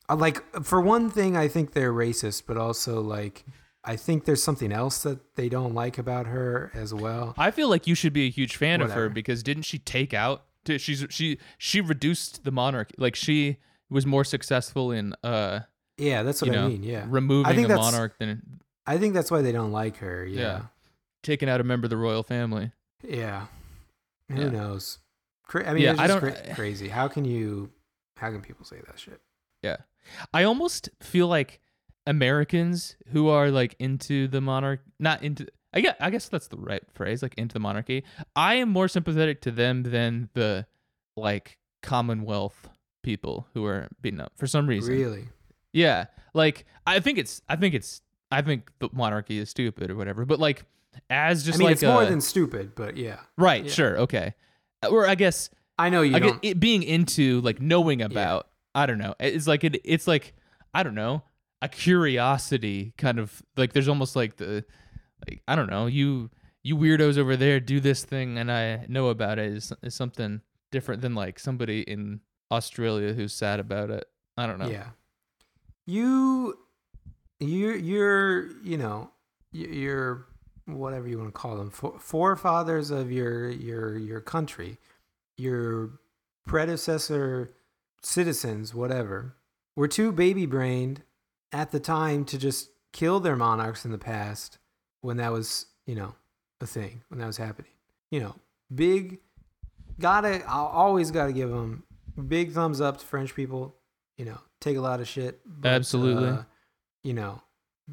Uh, 0.08 0.16
like 0.16 0.42
for 0.64 0.80
one 0.80 1.10
thing, 1.10 1.36
I 1.36 1.48
think 1.48 1.72
they're 1.72 1.92
racist, 1.92 2.44
but 2.46 2.56
also 2.56 3.00
like 3.00 3.44
I 3.84 3.96
think 3.96 4.24
there's 4.24 4.42
something 4.42 4.72
else 4.72 5.02
that 5.02 5.36
they 5.36 5.48
don't 5.48 5.74
like 5.74 5.98
about 5.98 6.26
her 6.26 6.70
as 6.74 6.92
well. 6.94 7.34
I 7.38 7.50
feel 7.50 7.68
like 7.68 7.86
you 7.86 7.94
should 7.94 8.12
be 8.12 8.26
a 8.26 8.30
huge 8.30 8.56
fan 8.56 8.80
of 8.80 8.92
her 8.92 9.08
because 9.08 9.42
didn't 9.42 9.62
she 9.64 9.78
take 9.78 10.12
out? 10.14 10.44
She's 10.78 11.06
she 11.10 11.38
she 11.58 11.80
reduced 11.80 12.44
the 12.44 12.50
monarchy. 12.50 12.94
Like 12.98 13.14
she 13.14 13.58
was 13.88 14.04
more 14.06 14.24
successful 14.24 14.90
in 14.90 15.14
uh 15.22 15.60
Yeah, 15.96 16.22
that's 16.24 16.40
what 16.42 16.48
you 16.48 16.52
know 16.52 16.66
I 16.66 16.68
mean. 16.68 16.82
Yeah, 16.82 17.04
removing 17.08 17.54
think 17.54 17.66
a 17.66 17.68
that's- 17.68 17.92
monarch 17.92 18.18
than 18.18 18.60
I 18.86 18.98
think 18.98 19.14
that's 19.14 19.30
why 19.30 19.42
they 19.42 19.52
don't 19.52 19.72
like 19.72 19.96
her. 19.98 20.24
Yeah. 20.26 20.40
Yeah, 20.40 20.62
taking 21.22 21.48
out 21.48 21.60
a 21.60 21.64
member 21.64 21.86
of 21.86 21.90
the 21.90 21.96
royal 21.96 22.22
family. 22.22 22.70
yeah. 23.02 23.46
Who 24.30 24.40
Yeah. 24.42 24.48
knows? 24.50 24.98
I 25.54 25.72
mean, 25.72 25.82
Yeah, 25.84 25.92
it's 25.92 26.00
I 26.00 26.06
just 26.08 26.20
don't- 26.20 26.34
cra- 26.34 26.54
crazy. 26.56 26.88
How 26.88 27.06
can 27.06 27.24
you? 27.24 27.70
How 28.16 28.30
can 28.30 28.40
people 28.42 28.64
say 28.64 28.80
that 28.86 28.98
shit? 28.98 29.20
I 30.32 30.44
almost 30.44 30.88
feel 31.00 31.28
like 31.28 31.60
Americans 32.06 32.96
who 33.08 33.28
are 33.28 33.50
like 33.50 33.76
into 33.78 34.28
the 34.28 34.40
monarch, 34.40 34.80
not 34.98 35.22
into. 35.22 35.46
I 35.74 35.80
guess, 35.80 35.96
I 36.00 36.10
guess 36.10 36.28
that's 36.28 36.48
the 36.48 36.56
right 36.56 36.82
phrase, 36.94 37.22
like 37.22 37.34
into 37.36 37.52
the 37.54 37.60
monarchy. 37.60 38.04
I 38.34 38.54
am 38.54 38.70
more 38.70 38.88
sympathetic 38.88 39.42
to 39.42 39.50
them 39.50 39.82
than 39.82 40.30
the 40.32 40.66
like 41.16 41.58
Commonwealth 41.82 42.68
people 43.02 43.46
who 43.54 43.64
are 43.66 43.88
beaten 44.00 44.20
up 44.20 44.32
for 44.36 44.46
some 44.46 44.66
reason. 44.66 44.94
Really? 44.94 45.28
Yeah, 45.72 46.06
like 46.34 46.64
I 46.86 47.00
think 47.00 47.18
it's 47.18 47.42
I 47.48 47.56
think 47.56 47.74
it's 47.74 48.00
I 48.30 48.42
think 48.42 48.70
the 48.78 48.88
monarchy 48.92 49.38
is 49.38 49.50
stupid 49.50 49.90
or 49.90 49.96
whatever. 49.96 50.24
But 50.24 50.38
like 50.40 50.64
as 51.10 51.44
just 51.44 51.56
I 51.56 51.58
mean, 51.58 51.66
like 51.66 51.72
it's 51.74 51.82
more 51.82 52.04
than 52.04 52.20
stupid, 52.20 52.74
but 52.74 52.96
yeah, 52.96 53.18
right, 53.36 53.64
yeah. 53.64 53.70
sure, 53.70 53.98
okay. 54.00 54.34
Or 54.88 55.06
I 55.06 55.14
guess 55.14 55.50
I 55.78 55.90
know 55.90 56.02
you 56.02 56.16
I 56.16 56.18
don't. 56.18 56.42
get 56.42 56.52
it 56.52 56.60
being 56.60 56.82
into 56.82 57.40
like 57.42 57.60
knowing 57.60 58.02
about. 58.02 58.48
I 58.76 58.86
don't 58.86 58.98
know. 58.98 59.14
It's 59.18 59.46
like 59.46 59.64
it, 59.64 59.80
it's 59.84 60.06
like 60.06 60.34
I 60.72 60.82
don't 60.82 60.94
know 60.94 61.22
a 61.62 61.68
curiosity 61.68 62.92
kind 62.98 63.18
of 63.18 63.42
like 63.56 63.72
there's 63.72 63.88
almost 63.88 64.14
like 64.14 64.36
the 64.36 64.64
like 65.26 65.42
I 65.48 65.56
don't 65.56 65.70
know 65.70 65.86
you 65.86 66.30
you 66.62 66.76
weirdos 66.76 67.16
over 67.16 67.34
there 67.34 67.60
do 67.60 67.80
this 67.80 68.04
thing 68.04 68.36
and 68.36 68.52
I 68.52 68.84
know 68.88 69.08
about 69.08 69.38
it 69.38 69.52
is 69.52 69.72
is 69.82 69.94
something 69.94 70.42
different 70.70 71.00
than 71.00 71.14
like 71.14 71.38
somebody 71.38 71.80
in 71.80 72.20
Australia 72.50 73.12
who's 73.12 73.32
sad 73.32 73.60
about 73.60 73.90
it. 73.90 74.04
I 74.36 74.46
don't 74.46 74.58
know. 74.58 74.68
Yeah. 74.68 74.88
You, 75.86 76.58
you, 77.40 77.72
you're, 77.72 78.50
you 78.62 78.76
know, 78.76 79.10
you're 79.52 80.26
whatever 80.66 81.08
you 81.08 81.18
want 81.18 81.28
to 81.28 81.32
call 81.32 81.56
them, 81.56 81.70
forefathers 81.70 82.90
of 82.90 83.10
your 83.12 83.48
your 83.48 83.96
your 83.96 84.20
country, 84.20 84.78
your 85.36 86.00
predecessor 86.46 87.52
citizens, 88.06 88.74
whatever, 88.74 89.34
were 89.74 89.88
too 89.88 90.12
baby 90.12 90.46
brained 90.46 91.02
at 91.52 91.72
the 91.72 91.80
time 91.80 92.24
to 92.26 92.38
just 92.38 92.70
kill 92.92 93.20
their 93.20 93.36
monarchs 93.36 93.84
in 93.84 93.90
the 93.90 93.98
past 93.98 94.58
when 95.00 95.16
that 95.16 95.32
was, 95.32 95.66
you 95.86 95.94
know, 95.94 96.14
a 96.60 96.66
thing 96.66 97.02
when 97.08 97.18
that 97.18 97.26
was 97.26 97.36
happening. 97.36 97.70
You 98.10 98.20
know, 98.20 98.34
big. 98.74 99.18
Gotta, 99.98 100.44
I'll 100.46 100.66
always 100.66 101.10
gotta 101.10 101.32
give 101.32 101.50
them 101.50 101.84
big 102.28 102.52
thumbs 102.52 102.80
up 102.80 102.98
to 102.98 103.06
French 103.06 103.34
people. 103.34 103.74
You 104.18 104.26
know, 104.26 104.38
take 104.60 104.76
a 104.76 104.80
lot 104.80 105.00
of 105.00 105.08
shit. 105.08 105.40
but, 105.44 105.68
Absolutely. 105.68 106.28
uh, 106.28 106.42
you 107.02 107.12
know, 107.12 107.42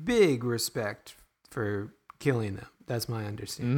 big 0.04 0.44
respect 0.44 1.16
for 1.50 1.94
killing 2.20 2.56
them. 2.56 2.68
That's 2.88 3.08
my 3.10 3.26
understanding. 3.26 3.76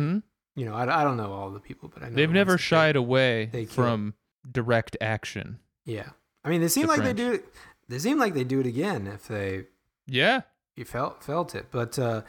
hmm 0.55 0.59
You 0.59 0.65
know, 0.65 0.73
I, 0.75 1.01
I 1.01 1.03
don't 1.03 1.17
know 1.17 1.31
all 1.31 1.49
the 1.51 1.59
people, 1.59 1.89
but 1.93 2.03
I 2.03 2.09
know 2.09 2.15
They've 2.15 2.31
never 2.31 2.57
shied 2.57 2.95
away 2.95 3.49
they 3.51 3.65
from 3.65 4.15
direct 4.51 4.97
action. 5.01 5.59
Yeah, 5.86 6.09
I 6.45 6.49
mean, 6.49 6.61
they 6.61 6.67
seem 6.69 6.83
The 6.83 6.87
like 6.93 7.01
French. 7.01 7.17
they 7.17 7.23
do. 7.23 7.33
it- 7.33 7.45
They 7.89 7.99
seem 7.99 8.17
like 8.17 8.33
they 8.33 8.43
do 8.43 8.59
it 8.61 8.65
again 8.65 9.05
if 9.07 9.27
they 9.27 9.67
Yeah. 10.07 10.41
you 10.75 10.85
felt 10.85 11.23
felt 11.23 11.53
it. 11.55 11.67
But 11.71 11.97
uh, 11.99 12.21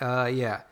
uh, 0.00 0.30
yeah, 0.32 0.62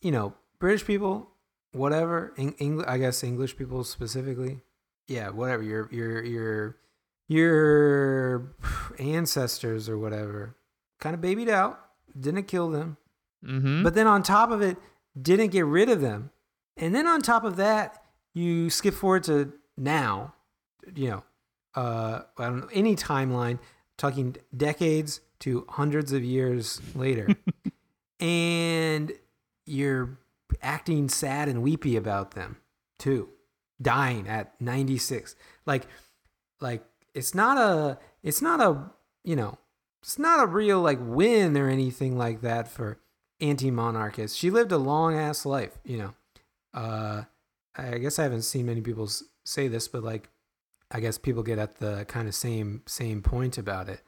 you 0.00 0.10
know, 0.12 0.34
British 0.58 0.84
people, 0.86 1.30
whatever. 1.72 2.32
Eng- 2.38 2.54
Eng- 2.60 2.84
I 2.86 2.96
guess 2.98 3.22
English 3.24 3.56
people 3.56 3.82
specifically. 3.84 4.60
Yeah, 5.08 5.30
whatever. 5.30 5.62
Your 5.62 5.88
your 5.92 6.22
your 6.24 6.76
your 7.28 8.54
ancestors 8.98 9.88
or 9.88 9.98
whatever 9.98 10.56
kind 11.00 11.14
of 11.14 11.20
babied 11.20 11.48
out. 11.48 11.80
Didn't 12.18 12.44
kill 12.44 12.70
them. 12.70 12.96
hmm 13.44 13.82
But 13.82 13.94
then 13.94 14.06
on 14.06 14.22
top 14.22 14.50
of 14.50 14.62
it, 14.62 14.76
didn't 15.20 15.48
get 15.48 15.66
rid 15.66 15.88
of 15.88 16.00
them. 16.00 16.30
And 16.76 16.94
then 16.94 17.06
on 17.06 17.20
top 17.22 17.44
of 17.44 17.56
that, 17.56 18.02
you 18.32 18.70
skip 18.70 18.94
forward 18.94 19.24
to 19.24 19.52
now, 19.76 20.34
you 20.94 21.10
know, 21.10 21.22
uh, 21.74 22.22
I 22.38 22.44
don't 22.44 22.60
know, 22.60 22.68
any 22.72 22.96
timeline, 22.96 23.58
talking 23.96 24.36
decades 24.56 25.20
to 25.40 25.66
hundreds 25.68 26.12
of 26.12 26.24
years 26.24 26.80
later. 26.94 27.28
and 28.20 29.12
you're 29.66 30.18
acting 30.62 31.08
sad 31.08 31.48
and 31.48 31.62
weepy 31.62 31.96
about 31.96 32.32
them 32.32 32.56
too. 32.98 33.28
Dying 33.80 34.28
at 34.28 34.60
96. 34.60 35.34
Like, 35.66 35.86
like 36.60 36.84
it's 37.14 37.34
not 37.34 37.58
a, 37.58 37.98
it's 38.22 38.40
not 38.40 38.60
a, 38.60 38.90
you 39.24 39.36
know, 39.36 39.58
it's 40.02 40.18
not 40.18 40.42
a 40.42 40.46
real 40.46 40.80
like 40.80 40.98
win 41.00 41.56
or 41.56 41.68
anything 41.68 42.16
like 42.16 42.42
that 42.42 42.68
for 42.68 42.98
anti-monarchists. 43.40 44.36
She 44.36 44.50
lived 44.50 44.72
a 44.72 44.78
long 44.78 45.16
ass 45.16 45.44
life, 45.44 45.78
you 45.84 45.98
know. 45.98 46.14
Uh, 46.72 47.22
I 47.76 47.98
guess 47.98 48.18
I 48.18 48.24
haven't 48.24 48.42
seen 48.42 48.66
many 48.66 48.80
people 48.80 49.08
say 49.44 49.68
this, 49.68 49.88
but 49.88 50.02
like, 50.02 50.28
I 50.94 51.00
guess 51.00 51.18
people 51.18 51.42
get 51.42 51.58
at 51.58 51.78
the 51.78 52.04
kind 52.06 52.28
of 52.28 52.34
same 52.36 52.82
same 52.86 53.20
point 53.20 53.58
about 53.58 53.88
it. 53.88 54.00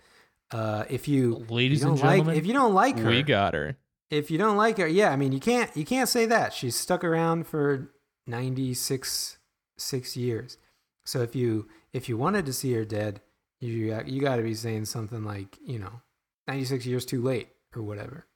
Uh, 0.53 0.85
if 0.89 1.09
you, 1.09 1.45
Ladies 1.49 1.83
you 1.83 1.89
and 1.89 1.99
don't 1.99 2.07
like, 2.07 2.19
gentlemen, 2.19 2.37
if 2.37 2.47
you 2.47 2.53
don't 2.53 2.73
like 2.75 2.99
her, 3.01 3.11
we 3.11 3.25
got 3.25 3.55
her. 3.55 3.77
if 4.09 4.31
you 4.31 4.39
don't 4.39 4.57
like 4.57 4.79
her, 4.79 4.87
yeah, 4.87 5.11
I 5.11 5.17
mean, 5.17 5.33
you 5.33 5.41
can't 5.41 5.77
you 5.77 5.85
can't 5.85 6.09
say 6.09 6.27
that 6.27 6.53
she's 6.55 6.77
stuck 6.77 7.03
around 7.03 7.49
for 7.49 7.91
ninety 8.27 8.73
six 8.73 9.39
six 9.77 10.17
years. 10.17 10.59
So 11.05 11.23
if 11.23 11.35
you 11.35 11.67
if 11.93 12.09
you 12.09 12.17
wanted 12.17 12.47
to 12.47 12.53
see 12.53 12.73
her 12.75 12.85
dead, 12.85 13.21
you 13.61 13.73
you 14.07 14.21
got 14.21 14.37
to 14.37 14.43
be 14.43 14.55
saying 14.55 14.85
something 14.85 15.25
like 15.25 15.59
you 15.65 15.81
know 15.81 16.01
ninety 16.47 16.65
six 16.65 16.87
years 16.87 17.05
too 17.05 17.21
late 17.21 17.49
or 17.75 17.83
whatever. 17.83 18.27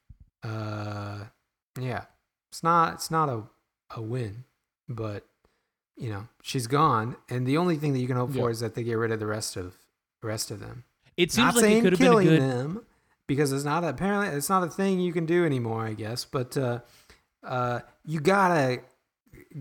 Uh, 0.43 1.25
yeah, 1.79 2.05
it's 2.51 2.63
not 2.63 2.95
it's 2.95 3.09
not 3.09 3.29
a 3.29 3.43
a 3.95 4.01
win, 4.01 4.43
but 4.89 5.25
you 6.01 6.09
know 6.09 6.27
she's 6.41 6.67
gone, 6.67 7.15
and 7.29 7.45
the 7.45 7.57
only 7.57 7.77
thing 7.77 7.93
that 7.93 7.99
you 7.99 8.07
can 8.07 8.17
hope 8.17 8.33
Yeah. 8.33 8.41
for 8.41 8.49
is 8.49 8.59
that 8.59 8.75
they 8.75 8.83
get 8.83 8.95
rid 8.95 9.11
of 9.11 9.19
the 9.19 9.27
rest 9.27 9.55
of 9.55 9.75
the 10.21 10.27
rest 10.27 10.51
of 10.51 10.59
them 10.59 10.83
It 11.17 11.31
seems 11.31 11.45
not 11.45 11.55
like 11.55 11.63
it 11.63 11.67
saying 11.67 11.83
could 11.83 11.93
have 11.93 11.99
been 11.99 12.07
a 12.07 12.11
killing 12.11 12.27
good. 12.27 12.41
them 12.41 12.85
because 13.27 13.51
it's 13.51 13.63
not 13.65 13.83
apparently 13.83 14.27
it's 14.37 14.49
not 14.49 14.63
a 14.63 14.67
thing 14.69 14.99
you 14.99 15.13
can 15.13 15.25
do 15.25 15.45
anymore 15.45 15.85
i 15.85 15.93
guess 15.93 16.25
but 16.25 16.55
uh 16.57 16.79
uh 17.43 17.79
you 18.05 18.19
gotta 18.19 18.81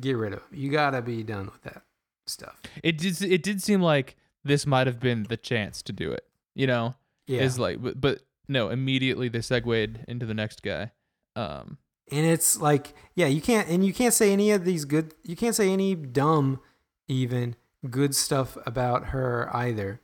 get 0.01 0.17
rid 0.17 0.33
of 0.33 0.41
'em. 0.41 0.45
you 0.59 0.71
gotta 0.71 1.01
be 1.03 1.23
done 1.23 1.47
with 1.47 1.63
that 1.63 1.83
stuff 2.27 2.61
It 2.83 2.99
did. 2.99 3.21
It 3.23 3.43
did 3.43 3.63
seem 3.63 3.81
like 3.83 4.17
this 4.45 4.67
might 4.67 4.87
have 4.87 5.01
been 5.01 5.25
the 5.25 5.37
chance 5.37 5.83
to 5.83 5.93
do 5.93 6.13
it. 6.13 6.25
You 6.55 6.67
know, 6.67 6.95
yeah 7.27 7.41
is 7.43 7.59
like, 7.59 7.83
but, 7.83 8.01
but 8.01 8.23
no. 8.49 8.71
Immediately 8.71 9.29
they 9.29 9.41
segued 9.43 9.99
into 10.09 10.27
the 10.27 10.35
next 10.35 10.63
guy. 10.63 10.93
Um, 11.37 11.79
and 12.11 12.27
it's 12.27 12.61
like 12.61 12.95
yeah 13.15 13.27
you 13.27 13.41
can't 13.41 13.69
and 13.69 13.85
you 13.85 13.93
can't 13.93 14.15
say 14.15 14.33
any 14.33 14.51
of 14.51 14.65
these 14.65 14.85
good 14.85 15.15
you 15.23 15.37
can't 15.37 15.55
say 15.55 15.71
any 15.71 15.95
dumb 15.95 16.61
even 17.09 17.57
good 17.89 18.15
stuff 18.15 18.57
about 18.67 19.07
her 19.07 19.49
either. 19.55 20.01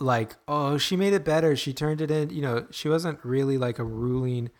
Like 0.00 0.36
oh 0.48 0.78
she 0.78 0.96
made 0.96 1.12
it 1.12 1.24
better. 1.24 1.56
She 1.56 1.72
turned 1.72 2.00
it 2.00 2.10
in 2.10 2.30
you 2.30 2.42
know 2.42 2.66
she 2.70 2.88
wasn't 2.88 3.24
really 3.24 3.58
like 3.58 3.78
a 3.78 3.84
ruling 3.84 4.50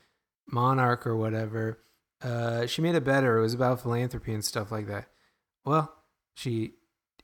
monarch 0.47 1.07
or 1.07 1.17
whatever. 1.17 1.81
Uh 2.23 2.67
she 2.67 2.83
made 2.83 2.95
it 2.95 3.05
better. 3.05 3.39
It 3.39 3.43
was 3.43 3.55
about 3.55 3.83
philanthropy 3.83 4.33
and 4.33 4.45
stuff 4.45 4.71
like 4.71 4.87
that. 4.87 5.09
Well 5.65 5.95
she 6.35 6.73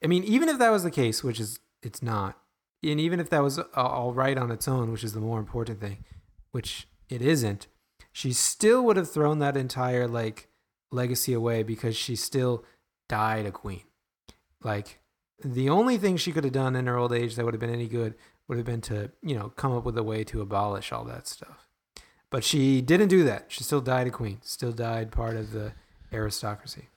i 0.02 0.06
mean 0.06 0.24
even 0.24 0.48
if 0.48 0.58
that 0.58 0.70
was 0.70 0.84
the 0.84 0.90
case 0.90 1.22
which 1.22 1.40
is 1.40 1.58
it's 1.82 2.02
not 2.02 2.38
and 2.82 3.00
even 3.00 3.20
if 3.20 3.28
that 3.28 3.42
was 3.42 3.58
all 3.74 4.14
right 4.14 4.38
on 4.38 4.50
its 4.50 4.66
own 4.68 4.90
which 4.90 5.04
is 5.04 5.12
the 5.12 5.20
more 5.20 5.38
important 5.38 5.80
thing 5.80 6.04
which 6.52 6.86
it 7.08 7.20
isn't 7.20 7.66
she 8.12 8.32
still 8.32 8.84
would 8.84 8.96
have 8.96 9.10
thrown 9.10 9.38
that 9.38 9.56
entire 9.56 10.06
like 10.06 10.48
legacy 10.90 11.32
away 11.32 11.62
because 11.62 11.96
she 11.96 12.16
still 12.16 12.64
died 13.08 13.46
a 13.46 13.52
queen. 13.52 13.82
Like 14.62 14.98
the 15.42 15.70
only 15.70 15.96
thing 15.96 16.16
she 16.16 16.32
could 16.32 16.44
have 16.44 16.52
done 16.52 16.76
in 16.76 16.86
her 16.86 16.96
old 16.96 17.12
age 17.12 17.36
that 17.36 17.44
would 17.44 17.54
have 17.54 17.60
been 17.60 17.72
any 17.72 17.88
good 17.88 18.14
would 18.48 18.58
have 18.58 18.66
been 18.66 18.80
to, 18.82 19.10
you 19.22 19.34
know, 19.36 19.50
come 19.50 19.72
up 19.72 19.84
with 19.84 19.96
a 19.96 20.02
way 20.02 20.24
to 20.24 20.40
abolish 20.40 20.92
all 20.92 21.04
that 21.04 21.26
stuff. 21.26 21.68
But 22.30 22.44
she 22.44 22.80
didn't 22.80 23.08
do 23.08 23.24
that. 23.24 23.46
She 23.48 23.64
still 23.64 23.80
died 23.80 24.06
a 24.06 24.10
queen. 24.10 24.38
Still 24.42 24.72
died 24.72 25.10
part 25.10 25.36
of 25.36 25.52
the 25.52 25.72
aristocracy. 26.12 26.88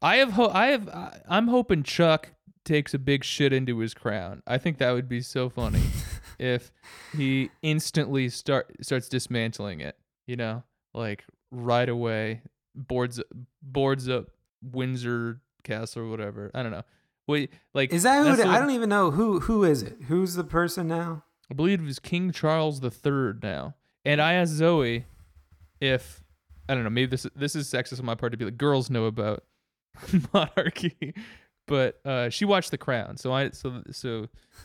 I 0.00 0.16
have. 0.16 0.32
Ho- 0.32 0.50
I 0.52 0.66
have. 0.68 0.88
I- 0.88 1.20
I'm 1.28 1.48
hoping 1.48 1.82
Chuck 1.82 2.30
takes 2.64 2.94
a 2.94 2.98
big 2.98 3.24
shit 3.24 3.52
into 3.52 3.78
his 3.78 3.94
crown. 3.94 4.42
I 4.46 4.58
think 4.58 4.78
that 4.78 4.92
would 4.92 5.08
be 5.08 5.20
so 5.20 5.48
funny 5.48 5.82
if 6.38 6.70
he 7.16 7.50
instantly 7.62 8.28
start 8.28 8.74
starts 8.80 9.08
dismantling 9.08 9.80
it. 9.80 9.96
You 10.28 10.36
know, 10.36 10.62
like 10.94 11.24
right 11.50 11.88
away, 11.88 12.42
boards 12.76 13.20
boards 13.60 14.08
up 14.08 14.26
Windsor 14.62 15.40
Castle 15.64 16.02
or 16.02 16.08
whatever. 16.10 16.52
I 16.54 16.62
don't 16.62 16.70
know. 16.70 16.84
Wait, 17.26 17.50
like 17.74 17.92
Is 17.92 18.04
that 18.04 18.24
who? 18.24 18.34
It, 18.34 18.36
the- 18.36 18.46
I 18.46 18.58
don't 18.60 18.70
even 18.70 18.88
know 18.88 19.10
who. 19.10 19.40
Who 19.40 19.64
is 19.64 19.82
it? 19.82 19.96
Who's 20.08 20.34
the 20.34 20.44
person 20.44 20.86
now? 20.86 21.24
I 21.50 21.54
believe 21.54 21.80
it 21.80 21.84
was 21.84 21.98
King 21.98 22.30
Charles 22.30 22.80
the 22.80 22.90
Third 22.90 23.42
now. 23.42 23.74
And 24.04 24.20
I 24.20 24.34
asked 24.34 24.52
Zoe 24.52 25.04
if 25.80 26.22
I 26.68 26.74
don't 26.74 26.84
know, 26.84 26.90
maybe 26.90 27.06
this 27.10 27.26
this 27.34 27.56
is 27.56 27.68
sexist 27.68 27.98
on 27.98 28.04
my 28.06 28.14
part 28.14 28.32
to 28.32 28.38
be 28.38 28.44
like 28.44 28.58
girls 28.58 28.90
know 28.90 29.06
about 29.06 29.44
monarchy. 30.34 31.14
But 31.66 32.00
uh 32.06 32.28
she 32.30 32.44
watched 32.44 32.70
The 32.70 32.78
Crown. 32.78 33.16
So 33.16 33.32
I 33.32 33.50
so 33.50 33.82
so 33.90 34.08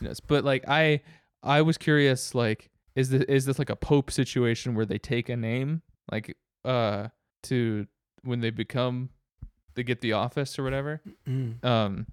you 0.00 0.08
know, 0.08 0.12
but 0.26 0.44
like 0.44 0.64
I 0.68 1.00
I 1.42 1.62
was 1.62 1.78
curious 1.78 2.34
like 2.34 2.70
is 2.96 3.10
this 3.10 3.22
is 3.24 3.44
this 3.46 3.58
like 3.58 3.70
a 3.70 3.76
pope 3.76 4.10
situation 4.10 4.74
where 4.74 4.86
they 4.86 4.98
take 4.98 5.28
a 5.28 5.36
name 5.36 5.82
like 6.10 6.36
uh 6.64 7.08
to 7.44 7.86
when 8.22 8.40
they 8.40 8.50
become 8.50 9.10
they 9.74 9.82
get 9.82 10.00
the 10.00 10.12
office 10.12 10.58
or 10.58 10.62
whatever? 10.64 11.00
Mm. 11.28 11.64
um 11.64 12.06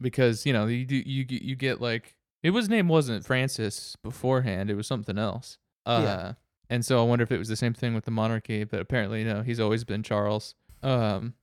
because 0.00 0.44
you 0.46 0.52
know 0.52 0.66
you 0.66 0.84
do 0.84 0.96
you 0.96 1.24
get- 1.24 1.42
you 1.42 1.56
get 1.56 1.80
like 1.80 2.14
it 2.42 2.50
was 2.50 2.68
name 2.68 2.88
wasn't 2.88 3.24
Francis 3.24 3.96
beforehand 4.02 4.70
it 4.70 4.74
was 4.74 4.86
something 4.86 5.16
else 5.18 5.58
uh 5.86 6.00
Yeah. 6.04 6.32
and 6.68 6.84
so 6.84 7.00
I 7.00 7.06
wonder 7.06 7.22
if 7.22 7.32
it 7.32 7.38
was 7.38 7.48
the 7.48 7.56
same 7.56 7.72
thing 7.74 7.94
with 7.94 8.04
the 8.04 8.10
monarchy 8.10 8.64
but 8.64 8.80
apparently 8.80 9.24
no 9.24 9.42
he's 9.42 9.60
always 9.60 9.84
been 9.84 10.02
Charles 10.02 10.54
um 10.82 11.34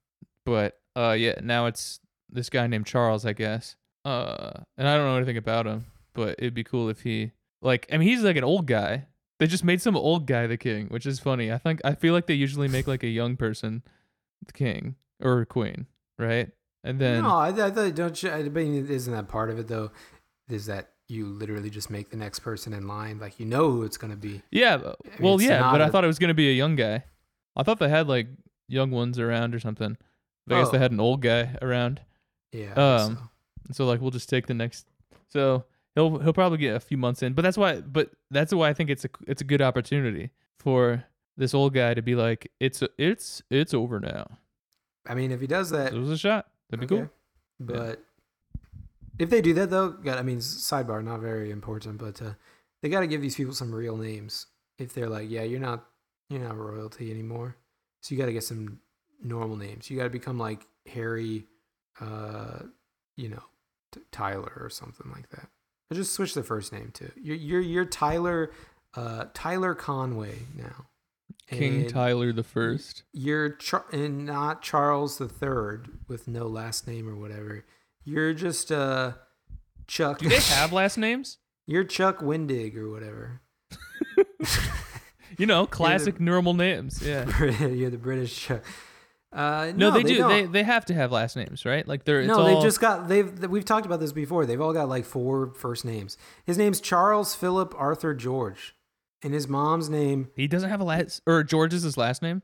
but 0.45 0.79
uh 0.95 1.15
yeah 1.17 1.35
now 1.41 1.65
it's 1.65 1.99
this 2.29 2.49
guy 2.49 2.67
named 2.67 2.85
Charles 2.85 3.25
I 3.25 3.33
guess 3.33 3.75
uh 4.05 4.51
and 4.77 4.87
I 4.87 4.95
don't 4.95 5.05
know 5.07 5.17
anything 5.17 5.37
about 5.37 5.65
him 5.65 5.85
but 6.13 6.35
it'd 6.37 6.53
be 6.53 6.63
cool 6.63 6.89
if 6.89 7.01
he 7.01 7.31
like 7.63 7.87
I 7.91 7.97
mean 7.97 8.07
he's 8.07 8.21
like 8.23 8.35
an 8.37 8.43
old 8.43 8.67
guy 8.67 9.07
They 9.39 9.47
just 9.47 9.63
made 9.63 9.81
some 9.81 9.95
old 9.97 10.27
guy 10.27 10.45
the 10.47 10.57
king, 10.57 10.87
which 10.87 11.05
is 11.05 11.19
funny. 11.19 11.51
I 11.51 11.57
think 11.57 11.81
I 11.83 11.95
feel 11.95 12.13
like 12.13 12.27
they 12.27 12.33
usually 12.35 12.67
make 12.67 12.87
like 12.87 13.03
a 13.03 13.07
young 13.07 13.35
person 13.37 13.81
the 14.45 14.53
king 14.53 14.95
or 15.21 15.45
queen, 15.45 15.87
right? 16.19 16.49
And 16.83 16.99
then 16.99 17.23
no, 17.23 17.29
I, 17.37 17.47
I 17.49 17.71
thought 17.71 17.95
don't. 17.95 18.21
You, 18.23 18.29
I 18.31 18.43
mean, 18.43 18.87
isn't 18.87 19.13
that 19.13 19.27
part 19.27 19.49
of 19.49 19.57
it 19.59 19.67
though? 19.67 19.91
Is 20.49 20.65
that 20.67 20.89
you 21.07 21.25
literally 21.27 21.69
just 21.69 21.89
make 21.89 22.09
the 22.09 22.17
next 22.17 22.39
person 22.39 22.73
in 22.73 22.87
line 22.87 23.19
like 23.19 23.39
you 23.39 23.45
know 23.45 23.71
who 23.71 23.83
it's 23.83 23.97
gonna 23.97 24.15
be? 24.17 24.41
yeah, 24.51 24.77
mean, 24.77 24.93
well, 25.21 25.41
yeah, 25.41 25.71
but 25.71 25.81
I 25.81 25.87
a- 25.87 25.91
thought 25.91 26.03
it 26.03 26.07
was 26.07 26.19
gonna 26.19 26.33
be 26.33 26.49
a 26.49 26.53
young 26.53 26.75
guy. 26.75 27.03
I 27.55 27.63
thought 27.63 27.79
they 27.79 27.89
had 27.89 28.07
like 28.07 28.27
young 28.67 28.91
ones 28.91 29.17
around 29.19 29.55
or 29.55 29.59
something. 29.59 29.97
But 30.45 30.55
I 30.55 30.59
guess 30.61 30.71
they 30.71 30.77
Oh. 30.77 30.81
had 30.81 30.91
an 30.91 30.99
old 30.99 31.21
guy 31.21 31.55
around. 31.61 32.01
Yeah. 32.51 32.73
Um, 32.73 33.17
so. 33.67 33.73
So 33.73 33.85
like 33.85 34.01
we'll 34.01 34.11
just 34.11 34.27
take 34.29 34.47
the 34.47 34.53
next. 34.53 34.85
So 35.29 35.63
he'll 35.95 36.19
he'll 36.19 36.33
probably 36.33 36.57
get 36.57 36.75
a 36.75 36.79
few 36.79 36.97
months 36.97 37.23
in, 37.23 37.33
but 37.33 37.41
that's 37.41 37.57
why. 37.57 37.81
But 37.81 38.11
that's 38.31 38.53
why 38.53 38.69
I 38.69 38.73
think 38.73 38.89
it's 38.89 39.05
a 39.05 39.09
it's 39.27 39.41
a 39.41 39.45
good 39.45 39.61
opportunity 39.61 40.31
for 40.59 41.05
this 41.37 41.53
old 41.53 41.73
guy 41.73 41.93
to 41.93 42.01
be 42.01 42.15
like, 42.15 42.51
it's 42.59 42.83
it's 42.97 43.41
it's 43.49 43.73
over 43.73 43.99
now. 43.99 44.37
I 45.07 45.15
mean, 45.15 45.31
if 45.31 45.41
he 45.41 45.47
does 45.47 45.69
that, 45.71 45.93
It 45.93 45.99
was 45.99 46.09
a 46.09 46.17
shot. 46.17 46.47
That'd 46.69 46.87
be 46.87 46.95
okay. 46.95 47.09
But 47.59 48.03
if 49.19 49.29
they 49.29 49.41
do 49.41 49.53
that 49.55 49.69
though, 49.69 49.91
got 49.91 50.17
I 50.17 50.23
mean, 50.23 50.39
sidebar, 50.39 51.03
not 51.03 51.19
very 51.19 51.51
important, 51.51 51.97
but 51.97 52.21
uh, 52.21 52.33
they 52.81 52.89
got 52.89 53.01
to 53.01 53.07
give 53.07 53.21
these 53.21 53.35
people 53.35 53.53
some 53.53 53.73
real 53.73 53.97
names. 53.97 54.47
If 54.77 54.93
they're 54.93 55.09
like, 55.09 55.29
yeah, 55.29 55.43
you're 55.43 55.59
not 55.59 55.85
you're 56.29 56.41
not 56.41 56.57
royalty 56.57 57.11
anymore, 57.11 57.57
so 58.01 58.13
you 58.13 58.19
got 58.19 58.25
to 58.27 58.33
get 58.33 58.43
some 58.43 58.79
normal 59.21 59.55
names. 59.55 59.89
You 59.89 59.97
got 59.97 60.05
to 60.05 60.09
become 60.09 60.37
like 60.37 60.65
Harry, 60.87 61.45
uh, 62.01 62.59
you 63.15 63.29
know, 63.29 63.43
T- 63.91 64.01
Tyler 64.11 64.57
or 64.59 64.69
something 64.69 65.11
like 65.11 65.29
that. 65.29 65.47
Or 65.93 65.95
just 65.95 66.13
switch 66.13 66.33
the 66.33 66.43
first 66.43 66.73
name 66.73 66.91
to 66.95 67.11
you're 67.15 67.35
you're 67.35 67.61
you're 67.61 67.85
Tyler, 67.85 68.51
uh, 68.95 69.25
Tyler 69.33 69.75
Conway 69.75 70.39
now. 70.55 70.87
King 71.47 71.81
And 71.81 71.89
Tyler 71.89 72.33
the 72.33 72.43
First. 72.43 73.03
You're 73.11 73.49
Char- 73.49 73.85
and 73.91 74.25
not 74.25 74.61
Charles 74.61 75.17
the 75.17 75.27
Third 75.27 75.89
with 76.07 76.27
no 76.27 76.47
last 76.47 76.87
name 76.87 77.07
or 77.07 77.15
whatever. 77.15 77.63
You're 78.03 78.33
just 78.33 78.71
uh 78.71 79.13
Chuck. 79.87 80.19
Do 80.19 80.29
they 80.29 80.35
have 80.39 80.73
last 80.73 80.97
names? 80.97 81.37
You're 81.67 81.83
Chuck 81.83 82.19
Wendig 82.19 82.75
or 82.75 82.89
whatever. 82.89 83.41
You 85.37 85.47
know, 85.47 85.65
classic 85.65 86.19
normal 86.19 86.53
names. 86.53 87.01
Yeah. 87.01 87.25
You're 87.65 87.89
the 87.89 87.97
British 87.97 88.39
Chuck. 88.39 88.63
Uh, 89.33 89.71
No, 89.75 89.89
no, 89.89 89.91
they, 89.91 90.03
do. 90.03 90.17
don't. 90.17 90.29
They 90.29 90.45
they 90.45 90.63
have 90.63 90.85
to 90.85 90.93
have 90.93 91.11
last 91.11 91.35
names, 91.35 91.65
right? 91.65 91.87
Like 91.87 92.05
they're 92.05 92.19
it's 92.21 92.27
no, 92.27 92.39
all, 92.39 92.45
they've 92.45 92.63
just 92.63 92.79
got 92.79 93.07
they've 93.07 93.39
we've 93.49 93.65
talked 93.65 93.85
about 93.85 93.99
this 93.99 94.11
before. 94.11 94.45
They've 94.45 94.61
all 94.61 94.73
got 94.73 94.87
like 94.89 95.05
four 95.05 95.53
first 95.55 95.85
names. 95.85 96.17
His 96.45 96.57
name's 96.57 96.79
Charles 96.79 97.33
Philip 97.33 97.73
Arthur 97.77 98.13
George, 98.13 98.75
and 99.23 99.33
his 99.33 99.47
mom's 99.47 99.89
name 99.89 100.29
he 100.35 100.47
doesn't 100.47 100.69
have 100.69 100.81
a 100.81 100.83
last 100.83 101.21
or 101.25 101.43
George 101.43 101.73
is 101.73 101.83
his 101.83 101.97
last 101.97 102.21
name. 102.21 102.43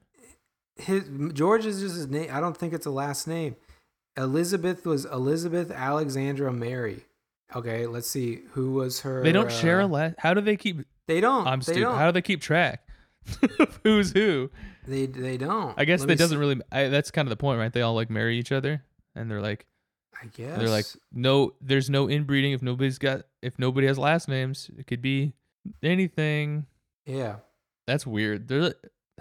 his 0.78 1.04
George 1.34 1.66
is 1.66 1.82
just 1.82 1.96
his 1.96 2.08
name. 2.08 2.30
I 2.32 2.40
don't 2.40 2.58
think 2.58 2.74
it's 2.74 2.86
a 2.86 2.92
last 2.92 3.28
name. 3.28 3.56
Elizabeth 4.18 4.86
was 4.86 5.06
Elizabeth 5.06 5.72
Alexandra 5.72 6.52
Mary. 6.52 7.06
Okay, 7.56 7.88
let's 7.88 8.08
see 8.10 8.42
who 8.52 8.74
was 8.74 9.02
her. 9.02 9.24
They 9.24 9.32
don't 9.32 9.52
share 9.52 9.80
a 9.80 9.86
uh, 9.86 9.90
last. 9.90 10.16
How 10.20 10.34
do 10.34 10.42
they 10.42 10.56
keep? 10.56 10.86
They 11.08 11.22
don't. 11.22 11.48
I'm 11.48 11.62
stupid. 11.62 11.82
don't. 11.82 11.96
How 11.98 12.08
do 12.08 12.12
they 12.12 12.22
keep 12.22 12.42
track? 12.42 12.88
Who's 13.84 14.12
who? 14.12 14.50
They 14.88 15.06
they 15.06 15.38
don't. 15.38 15.74
I 15.78 15.86
guess 15.86 16.02
Let 16.02 16.10
that 16.10 16.18
doesn't 16.18 16.36
see. 16.36 16.40
really. 16.40 16.62
I, 16.72 16.88
that's 16.88 17.12
kind 17.12 17.28
of 17.28 17.30
the 17.30 17.38
point, 17.38 17.60
right? 17.60 17.72
They 17.72 17.82
all 17.82 17.94
like 17.94 18.10
marry 18.10 18.38
each 18.38 18.52
other, 18.52 18.84
and 19.16 19.30
they're 19.30 19.42
like 19.42 19.66
I 20.22 20.28
guess 20.28 20.58
they're 20.58 20.70
like 20.70 20.86
no. 21.12 21.54
There's 21.62 21.90
no 21.90 22.10
inbreeding 22.10 22.54
if 22.54 22.62
nobody's 22.62 22.98
got 22.98 23.24
if 23.42 23.60
nobody 23.60 23.88
has 23.88 23.98
last 23.98 24.28
names. 24.28 24.70
It 24.78 24.88
could 24.88 25.02
be 25.02 25.34
anything. 25.84 26.66
yeah. 27.06 27.38
That's 27.88 28.06
weird. 28.06 28.48
They're 28.48 28.76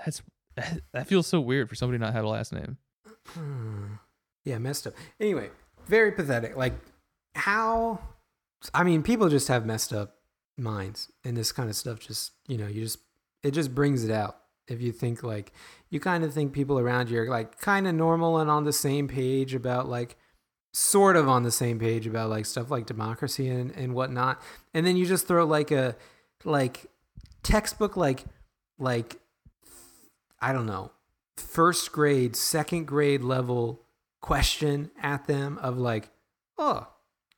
that's 0.05 0.23
that 0.93 1.07
feels 1.07 1.27
so 1.27 1.41
weird 1.41 1.69
for 1.69 1.75
somebody 1.75 1.99
not 1.99 2.13
have 2.13 2.25
a 2.25 2.29
last 2.29 2.53
name. 2.53 2.77
Hmm. 3.29 3.95
Yeah, 4.45 4.59
messed 4.59 4.87
up. 4.87 4.95
Anyway, 5.21 5.51
very 5.87 6.13
pathetic. 6.13 6.57
Like 6.57 6.75
how 7.35 8.01
I 8.75 8.85
mean, 8.85 9.03
people 9.03 9.29
just 9.29 9.49
have 9.49 9.65
messed 9.67 9.93
up 9.93 10.17
minds 10.57 11.11
and 11.25 11.37
this 11.37 11.53
kind 11.53 11.69
of 11.69 11.77
stuff 11.77 12.01
just, 12.01 12.33
you 12.49 12.59
know, 12.59 12.67
you 12.67 12.83
just 12.83 12.99
it 13.43 13.53
just 13.53 13.74
brings 13.74 14.05
it 14.05 14.11
out. 14.11 14.39
If 14.66 14.82
you 14.82 14.93
think 14.93 15.22
like 15.22 15.53
you 15.91 16.01
kind 16.01 16.24
of 16.24 16.34
think 16.34 16.53
people 16.53 16.78
around 16.78 17.09
you 17.09 17.20
are 17.20 17.28
like 17.28 17.59
kind 17.59 17.89
of 17.89 17.95
normal 17.95 18.39
and 18.39 18.51
on 18.51 18.64
the 18.64 18.72
same 18.72 19.09
page 19.09 19.55
about 19.55 19.89
like 19.89 20.16
sort 20.72 21.16
of 21.16 21.28
on 21.28 21.43
the 21.43 21.51
same 21.51 21.78
page 21.78 22.07
about 22.07 22.30
like 22.30 22.45
stuff 22.45 22.70
like 22.70 22.86
democracy 22.86 23.49
and, 23.49 23.70
and 23.72 23.95
whatnot. 23.95 24.41
And 24.74 24.86
then 24.86 24.97
you 24.97 25.07
just 25.07 25.26
throw 25.26 25.47
like 25.47 25.70
a 25.70 25.97
like 26.45 26.86
textbook 27.43 27.97
like 27.97 28.24
like 28.78 29.20
I 30.41 30.53
don't 30.53 30.66
know, 30.66 30.93
first 31.36 31.91
grade, 31.93 32.36
second 32.36 32.86
grade 32.86 33.22
level 33.22 33.82
question 34.20 34.91
at 35.03 35.26
them 35.26 35.59
of 35.59 35.78
like, 35.78 36.11
oh, 36.57 36.86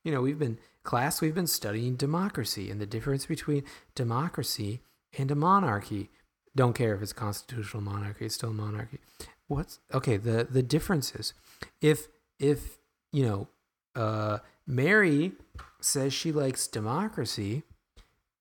you 0.03 0.11
know, 0.11 0.21
we've 0.21 0.37
been 0.37 0.59
class, 0.83 1.21
we've 1.21 1.35
been 1.35 1.47
studying 1.47 1.95
democracy 1.95 2.69
and 2.69 2.79
the 2.81 2.85
difference 2.85 3.25
between 3.25 3.63
democracy 3.95 4.81
and 5.17 5.31
a 5.31 5.35
monarchy. 5.35 6.09
Don't 6.55 6.73
care 6.73 6.93
if 6.95 7.01
it's 7.01 7.13
constitutional 7.13 7.81
monarchy, 7.81 8.25
it's 8.25 8.35
still 8.35 8.49
a 8.49 8.53
monarchy. 8.53 8.99
What's 9.47 9.79
okay, 9.93 10.17
the 10.17 10.47
the 10.49 10.63
differences. 10.63 11.33
If 11.81 12.07
if, 12.39 12.77
you 13.11 13.25
know, 13.25 13.47
uh 13.95 14.39
Mary 14.67 15.33
says 15.81 16.13
she 16.13 16.31
likes 16.31 16.67
democracy, 16.67 17.63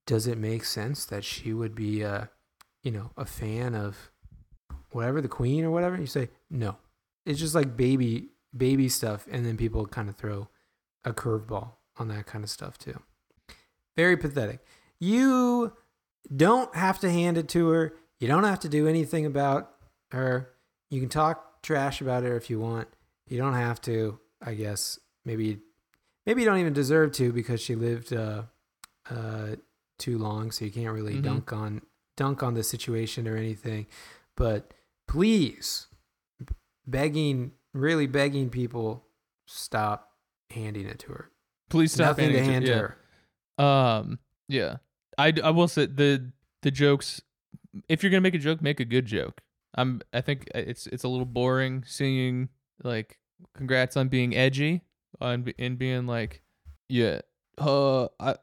does 0.06 0.26
it 0.26 0.38
make 0.38 0.64
sense 0.64 1.04
that 1.06 1.24
she 1.24 1.52
would 1.52 1.74
be 1.74 2.04
uh 2.04 2.26
you 2.82 2.90
know, 2.90 3.10
a 3.16 3.26
fan 3.26 3.74
of 3.74 4.10
whatever 4.92 5.20
the 5.20 5.28
queen 5.28 5.64
or 5.64 5.70
whatever 5.70 5.96
you 5.96 6.06
say 6.06 6.28
no 6.48 6.76
it's 7.24 7.38
just 7.38 7.54
like 7.54 7.76
baby 7.76 8.28
baby 8.56 8.88
stuff 8.88 9.26
and 9.30 9.46
then 9.46 9.56
people 9.56 9.86
kind 9.86 10.08
of 10.08 10.16
throw 10.16 10.48
a 11.04 11.12
curveball 11.12 11.72
on 11.96 12.08
that 12.08 12.26
kind 12.26 12.44
of 12.44 12.50
stuff 12.50 12.76
too 12.78 13.00
very 13.96 14.16
pathetic 14.16 14.60
you 14.98 15.72
don't 16.34 16.74
have 16.74 16.98
to 17.00 17.10
hand 17.10 17.38
it 17.38 17.48
to 17.50 17.68
her. 17.70 17.94
You 18.18 18.28
don't 18.28 18.44
have 18.44 18.60
to 18.60 18.68
do 18.68 18.86
anything 18.86 19.26
about 19.26 19.70
her. 20.12 20.50
You 20.90 21.00
can 21.00 21.08
talk 21.08 21.62
trash 21.62 22.00
about 22.00 22.22
her 22.22 22.36
if 22.36 22.50
you 22.50 22.58
want. 22.60 22.88
You 23.28 23.38
don't 23.38 23.54
have 23.54 23.80
to 23.82 24.18
i 24.42 24.54
guess. 24.54 24.98
Maybe 25.24 25.58
maybe 26.26 26.42
you 26.42 26.46
don't 26.48 26.58
even 26.58 26.72
deserve 26.72 27.12
to 27.12 27.32
because 27.32 27.60
she 27.60 27.74
lived 27.74 28.12
uh 28.12 28.42
uh 29.10 29.56
too 29.98 30.16
long 30.18 30.50
so 30.50 30.64
you 30.64 30.70
can't 30.70 30.94
really 30.94 31.16
Mhm. 31.16 31.22
dunk 31.22 31.52
on 31.52 31.82
dunk 32.16 32.42
on 32.42 32.54
the 32.54 32.62
situation 32.62 33.28
or 33.28 33.36
anything. 33.36 33.86
But 34.36 34.72
please 35.06 35.86
begging 36.86 37.52
really 37.74 38.06
begging 38.06 38.50
people 38.50 39.04
stop 39.46 40.12
handing 40.50 40.86
it 40.86 40.98
to 41.00 41.08
her. 41.12 41.30
Please 41.68 41.92
stop 41.92 42.08
nothing 42.18 42.30
to 42.32 42.38
handing 42.38 42.52
hand 42.52 42.64
it 42.64 42.66
to 42.68 42.72
yeah. 42.72 42.78
her. 43.58 43.64
Um, 43.64 44.18
yeah, 44.48 44.76
I, 45.20 45.32
I 45.44 45.50
will 45.50 45.68
say 45.68 45.86
the 45.86 46.30
the 46.62 46.70
jokes. 46.70 47.20
If 47.88 48.02
you're 48.02 48.10
gonna 48.10 48.20
make 48.20 48.34
a 48.34 48.38
joke, 48.38 48.62
make 48.62 48.80
a 48.80 48.84
good 48.84 49.06
joke. 49.06 49.42
I'm. 49.74 50.00
I 50.12 50.20
think 50.20 50.48
it's 50.54 50.86
it's 50.86 51.04
a 51.04 51.08
little 51.08 51.26
boring 51.26 51.84
seeing 51.86 52.48
like 52.82 53.18
congrats 53.54 53.96
on 53.96 54.08
being 54.08 54.34
edgy 54.36 54.82
on 55.20 55.52
and 55.58 55.78
being 55.78 56.06
like, 56.06 56.42
yeah, 56.88 57.20
uh, 57.58 58.08
I 58.18 58.36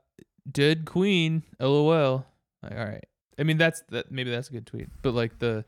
dead 0.50 0.86
queen, 0.86 1.44
lol. 1.60 2.26
Like, 2.64 2.72
all 2.74 2.86
right. 2.86 3.06
I 3.40 3.44
mean 3.44 3.58
that's 3.58 3.84
that 3.90 4.12
maybe 4.12 4.32
that's 4.32 4.50
a 4.50 4.54
good 4.54 4.66
tweet, 4.66 4.88
but 5.02 5.14
like 5.14 5.40
the 5.40 5.66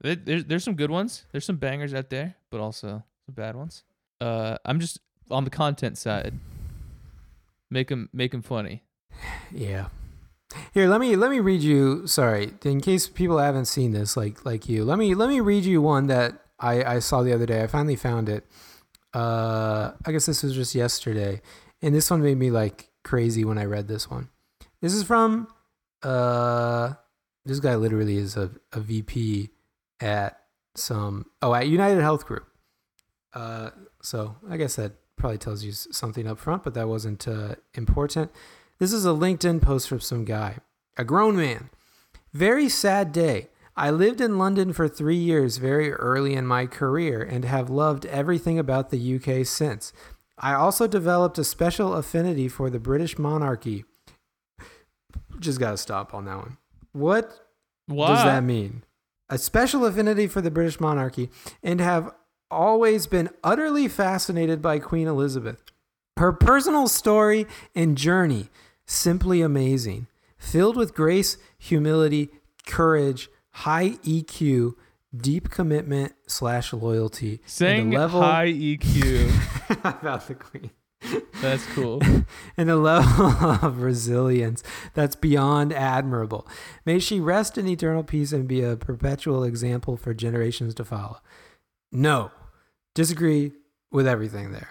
there's 0.00 0.44
there's 0.44 0.64
some 0.64 0.74
good 0.74 0.90
ones. 0.90 1.24
There's 1.32 1.44
some 1.44 1.56
bangers 1.56 1.94
out 1.94 2.10
there, 2.10 2.34
but 2.50 2.60
also 2.60 3.02
some 3.26 3.34
bad 3.34 3.56
ones. 3.56 3.84
Uh, 4.20 4.56
I'm 4.64 4.78
just 4.78 5.00
on 5.30 5.44
the 5.44 5.50
content 5.50 5.98
side. 5.98 6.34
Make 7.70 7.88
them 7.88 8.08
make 8.12 8.34
'em 8.34 8.42
funny. 8.42 8.84
Yeah. 9.50 9.88
Here, 10.72 10.88
let 10.88 11.00
me 11.00 11.16
let 11.16 11.30
me 11.30 11.40
read 11.40 11.62
you. 11.62 12.06
Sorry, 12.06 12.52
in 12.64 12.80
case 12.80 13.08
people 13.08 13.38
haven't 13.38 13.66
seen 13.66 13.92
this, 13.92 14.16
like 14.16 14.44
like 14.44 14.68
you, 14.68 14.84
let 14.84 14.98
me 14.98 15.14
let 15.14 15.28
me 15.28 15.40
read 15.40 15.64
you 15.64 15.80
one 15.82 16.06
that 16.08 16.42
I 16.58 16.84
I 16.84 16.98
saw 16.98 17.22
the 17.22 17.32
other 17.32 17.46
day. 17.46 17.62
I 17.62 17.66
finally 17.66 17.96
found 17.96 18.28
it. 18.28 18.46
Uh, 19.14 19.92
I 20.06 20.12
guess 20.12 20.26
this 20.26 20.42
was 20.42 20.54
just 20.54 20.74
yesterday, 20.74 21.42
and 21.82 21.94
this 21.94 22.10
one 22.10 22.22
made 22.22 22.38
me 22.38 22.50
like 22.50 22.90
crazy 23.04 23.44
when 23.44 23.58
I 23.58 23.64
read 23.64 23.88
this 23.88 24.10
one. 24.10 24.28
This 24.80 24.94
is 24.94 25.02
from 25.02 25.48
uh, 26.02 26.94
this 27.44 27.60
guy 27.60 27.76
literally 27.76 28.16
is 28.16 28.36
a 28.36 28.50
a 28.72 28.80
VP 28.80 29.50
at 30.00 30.40
some 30.74 31.26
oh 31.42 31.54
at 31.54 31.68
United 31.68 32.00
Health 32.00 32.26
Group. 32.26 32.46
Uh, 33.34 33.70
so 34.02 34.36
I 34.48 34.56
guess 34.56 34.76
that 34.76 34.92
probably 35.16 35.38
tells 35.38 35.64
you 35.64 35.72
something 35.72 36.26
up 36.26 36.38
front, 36.38 36.64
but 36.64 36.74
that 36.74 36.88
wasn't 36.88 37.26
uh, 37.28 37.54
important. 37.74 38.30
This 38.82 38.92
is 38.92 39.06
a 39.06 39.10
LinkedIn 39.10 39.62
post 39.62 39.88
from 39.88 40.00
some 40.00 40.24
guy, 40.24 40.56
a 40.96 41.04
grown 41.04 41.36
man. 41.36 41.70
Very 42.32 42.68
sad 42.68 43.12
day. 43.12 43.46
I 43.76 43.92
lived 43.92 44.20
in 44.20 44.38
London 44.38 44.72
for 44.72 44.88
three 44.88 45.14
years 45.14 45.58
very 45.58 45.92
early 45.92 46.34
in 46.34 46.48
my 46.48 46.66
career 46.66 47.22
and 47.22 47.44
have 47.44 47.70
loved 47.70 48.06
everything 48.06 48.58
about 48.58 48.90
the 48.90 49.14
UK 49.14 49.46
since. 49.46 49.92
I 50.36 50.54
also 50.54 50.88
developed 50.88 51.38
a 51.38 51.44
special 51.44 51.94
affinity 51.94 52.48
for 52.48 52.70
the 52.70 52.80
British 52.80 53.20
monarchy. 53.20 53.84
Just 55.38 55.60
gotta 55.60 55.76
stop 55.76 56.12
on 56.12 56.24
that 56.24 56.38
one. 56.38 56.56
What 56.90 57.30
What 57.86 58.08
does 58.08 58.24
that 58.24 58.42
mean? 58.42 58.82
A 59.28 59.38
special 59.38 59.86
affinity 59.86 60.26
for 60.26 60.40
the 60.40 60.50
British 60.50 60.80
monarchy 60.80 61.30
and 61.62 61.80
have 61.80 62.12
always 62.50 63.06
been 63.06 63.30
utterly 63.44 63.86
fascinated 63.86 64.60
by 64.60 64.80
Queen 64.80 65.06
Elizabeth. 65.06 65.62
Her 66.16 66.32
personal 66.32 66.88
story 66.88 67.46
and 67.76 67.96
journey 67.96 68.48
simply 68.86 69.42
amazing, 69.42 70.06
filled 70.36 70.76
with 70.76 70.94
grace, 70.94 71.36
humility, 71.58 72.30
courage, 72.66 73.28
high 73.50 73.90
EQ, 74.04 74.74
deep 75.14 75.50
commitment 75.50 76.14
slash 76.26 76.72
loyalty. 76.72 77.40
Saying 77.46 77.90
level 77.90 78.22
high 78.22 78.52
EQ. 78.52 79.30
about 79.84 80.26
the 80.26 80.34
Queen. 80.34 80.70
That's 81.40 81.66
cool. 81.74 82.00
and 82.56 82.70
a 82.70 82.76
level 82.76 83.26
of 83.62 83.82
resilience 83.82 84.62
that's 84.94 85.16
beyond 85.16 85.72
admirable. 85.72 86.46
May 86.86 86.98
she 86.98 87.20
rest 87.20 87.58
in 87.58 87.66
eternal 87.66 88.04
peace 88.04 88.32
and 88.32 88.46
be 88.46 88.62
a 88.62 88.76
perpetual 88.76 89.44
example 89.44 89.96
for 89.96 90.14
generations 90.14 90.74
to 90.76 90.84
follow. 90.84 91.18
No, 91.90 92.30
disagree 92.94 93.52
with 93.90 94.06
everything 94.06 94.52
there. 94.52 94.70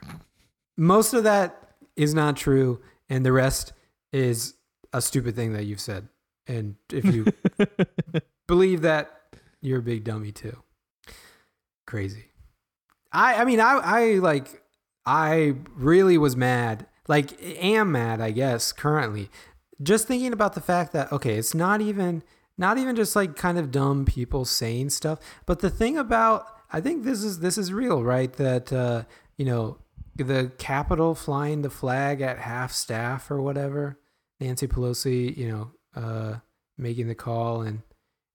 Most 0.78 1.14
of 1.14 1.24
that 1.26 1.76
is 1.96 2.14
not 2.14 2.38
true, 2.38 2.82
and 3.10 3.26
the 3.26 3.34
rest 3.34 3.74
is 4.12 4.56
a 4.94 5.02
stupid 5.02 5.36
thing 5.36 5.54
that 5.54 5.66
you've 5.66 5.80
said. 5.80 6.08
And 6.48 6.76
if 6.92 7.06
you 7.06 7.26
believe 8.48 8.82
that, 8.82 9.22
you're 9.62 9.80
a 9.80 9.84
big 9.84 10.04
dummy 10.04 10.32
too. 10.32 10.58
Crazy. 11.86 12.26
I 13.12 13.36
I 13.36 13.46
mean 13.46 13.60
I 13.60 13.74
I 13.84 14.06
like 14.16 14.64
I 15.06 15.56
really 15.76 16.18
was 16.18 16.36
mad. 16.36 16.88
Like 17.08 17.34
am 17.42 17.92
mad, 17.92 18.22
I 18.22 18.32
guess, 18.32 18.72
currently. 18.72 19.30
Just 19.82 20.08
thinking 20.08 20.34
about 20.34 20.54
the 20.54 20.62
fact 20.62 20.94
that 20.94 21.12
okay, 21.12 21.36
it's 21.36 21.54
not 21.54 21.82
even 21.82 22.24
not 22.58 22.78
even 22.78 22.96
just 22.96 23.16
like 23.16 23.36
kind 23.36 23.58
of 23.58 23.72
dumb 23.72 24.06
people 24.06 24.46
saying 24.46 24.90
stuff, 24.92 25.20
but 25.46 25.60
the 25.60 25.70
thing 25.70 25.98
about 25.98 26.46
I 26.72 26.82
think 26.82 27.04
this 27.04 27.24
is 27.24 27.40
this 27.40 27.58
is 27.58 27.74
real, 27.74 28.04
right? 28.04 28.32
That 28.34 28.72
uh, 28.72 29.04
you 29.38 29.46
know, 29.46 29.78
the 30.16 30.52
Capitol 30.58 31.16
flying 31.16 31.62
the 31.62 31.70
flag 31.70 32.22
at 32.22 32.40
half 32.40 32.72
staff 32.72 33.32
or 33.32 33.42
whatever. 33.42 33.98
Nancy 34.40 34.68
Pelosi, 34.68 35.36
you 35.36 35.48
know, 35.50 35.72
uh, 35.96 36.40
making 36.78 37.08
the 37.08 37.16
call 37.16 37.62
and 37.62 37.82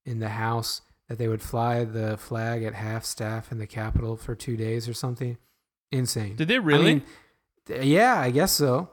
in 0.04 0.20
the 0.20 0.28
House 0.30 0.82
that 1.08 1.18
they 1.18 1.28
would 1.28 1.42
fly 1.42 1.84
the 1.84 2.16
flag 2.16 2.62
at 2.64 2.74
half 2.74 3.04
staff 3.04 3.50
in 3.52 3.58
the 3.58 3.66
Capitol 3.66 4.16
for 4.16 4.34
two 4.34 4.56
days 4.56 4.88
or 4.88 4.94
something. 4.94 5.36
Insane. 5.92 6.36
Did 6.36 6.48
they 6.48 6.58
really? 6.58 6.80
I 6.90 6.94
mean, 6.94 7.02
th- 7.66 7.84
yeah, 7.84 8.18
I 8.20 8.30
guess 8.30 8.52
so. 8.52 8.90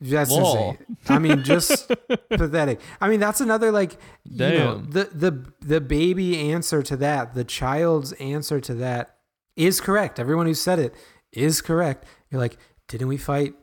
That's 0.00 0.30
Lol. 0.30 0.70
insane. 0.70 0.96
I 1.08 1.18
mean, 1.18 1.42
just 1.42 1.88
pathetic. 2.30 2.80
I 3.00 3.08
mean, 3.08 3.20
that's 3.20 3.42
another 3.42 3.70
like 3.70 3.98
you 4.24 4.38
know 4.38 4.74
Damn. 4.76 4.90
the 4.90 5.04
the 5.12 5.52
the 5.60 5.80
baby 5.80 6.38
answer 6.50 6.82
to 6.82 6.96
that, 6.96 7.34
the 7.34 7.44
child's 7.44 8.12
answer 8.14 8.60
to 8.60 8.74
that 8.76 9.16
is 9.56 9.80
correct. 9.80 10.18
Everyone 10.18 10.46
who 10.46 10.54
said 10.54 10.78
it 10.78 10.94
is 11.32 11.60
correct. 11.60 12.06
You're 12.30 12.40
like, 12.40 12.58
didn't 12.88 13.08
we 13.08 13.16
fight? 13.16 13.54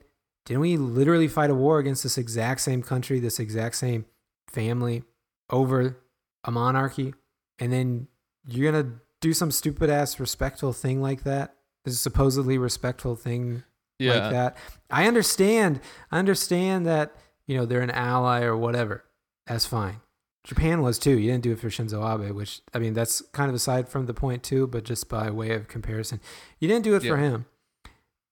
Didn't 0.46 0.62
we 0.62 0.78
literally 0.78 1.28
fight 1.28 1.50
a 1.50 1.56
war 1.56 1.80
against 1.80 2.04
this 2.04 2.18
exact 2.18 2.62
same 2.62 2.82
country, 2.82 3.20
this 3.20 3.40
exact 3.40 3.76
same 3.76 4.06
family 4.50 5.04
over 5.50 5.98
a 6.44 6.52
monarchy? 6.52 7.14
And 7.60 7.74
then 7.74 8.08
you're 8.46 8.72
gonna 8.72 8.94
do 9.20 9.34
some 9.34 9.52
stupid 9.52 9.90
ass 9.90 10.20
respectful 10.20 10.74
thing 10.74 11.02
like 11.02 11.24
that? 11.24 11.56
This 11.84 12.00
supposedly 12.00 12.58
respectful 12.58 13.16
thing 13.16 13.64
yeah. 14.00 14.14
like 14.14 14.32
that. 14.32 14.58
I 14.90 15.08
understand. 15.08 15.80
I 16.12 16.20
understand 16.20 16.86
that 16.86 17.16
you 17.46 17.58
know 17.58 17.66
they're 17.66 17.82
an 17.82 17.92
ally 17.92 18.44
or 18.44 18.56
whatever. 18.56 19.04
That's 19.46 19.66
fine. 19.66 20.02
Japan 20.44 20.82
was 20.82 20.98
too. 20.98 21.18
You 21.18 21.32
didn't 21.32 21.44
do 21.44 21.52
it 21.52 21.60
for 21.60 21.70
Shinzo 21.70 22.02
Abe, 22.04 22.34
which 22.34 22.62
I 22.74 22.80
mean 22.80 22.94
that's 22.94 23.22
kind 23.34 23.50
of 23.50 23.56
aside 23.56 23.90
from 23.90 24.06
the 24.06 24.14
point 24.14 24.44
too, 24.44 24.68
but 24.68 24.86
just 24.86 25.10
by 25.10 25.30
way 25.30 25.52
of 25.52 25.68
comparison, 25.68 26.22
you 26.60 26.68
didn't 26.68 26.86
do 26.86 26.96
it 26.96 27.04
for 27.04 27.18
him. 27.18 27.46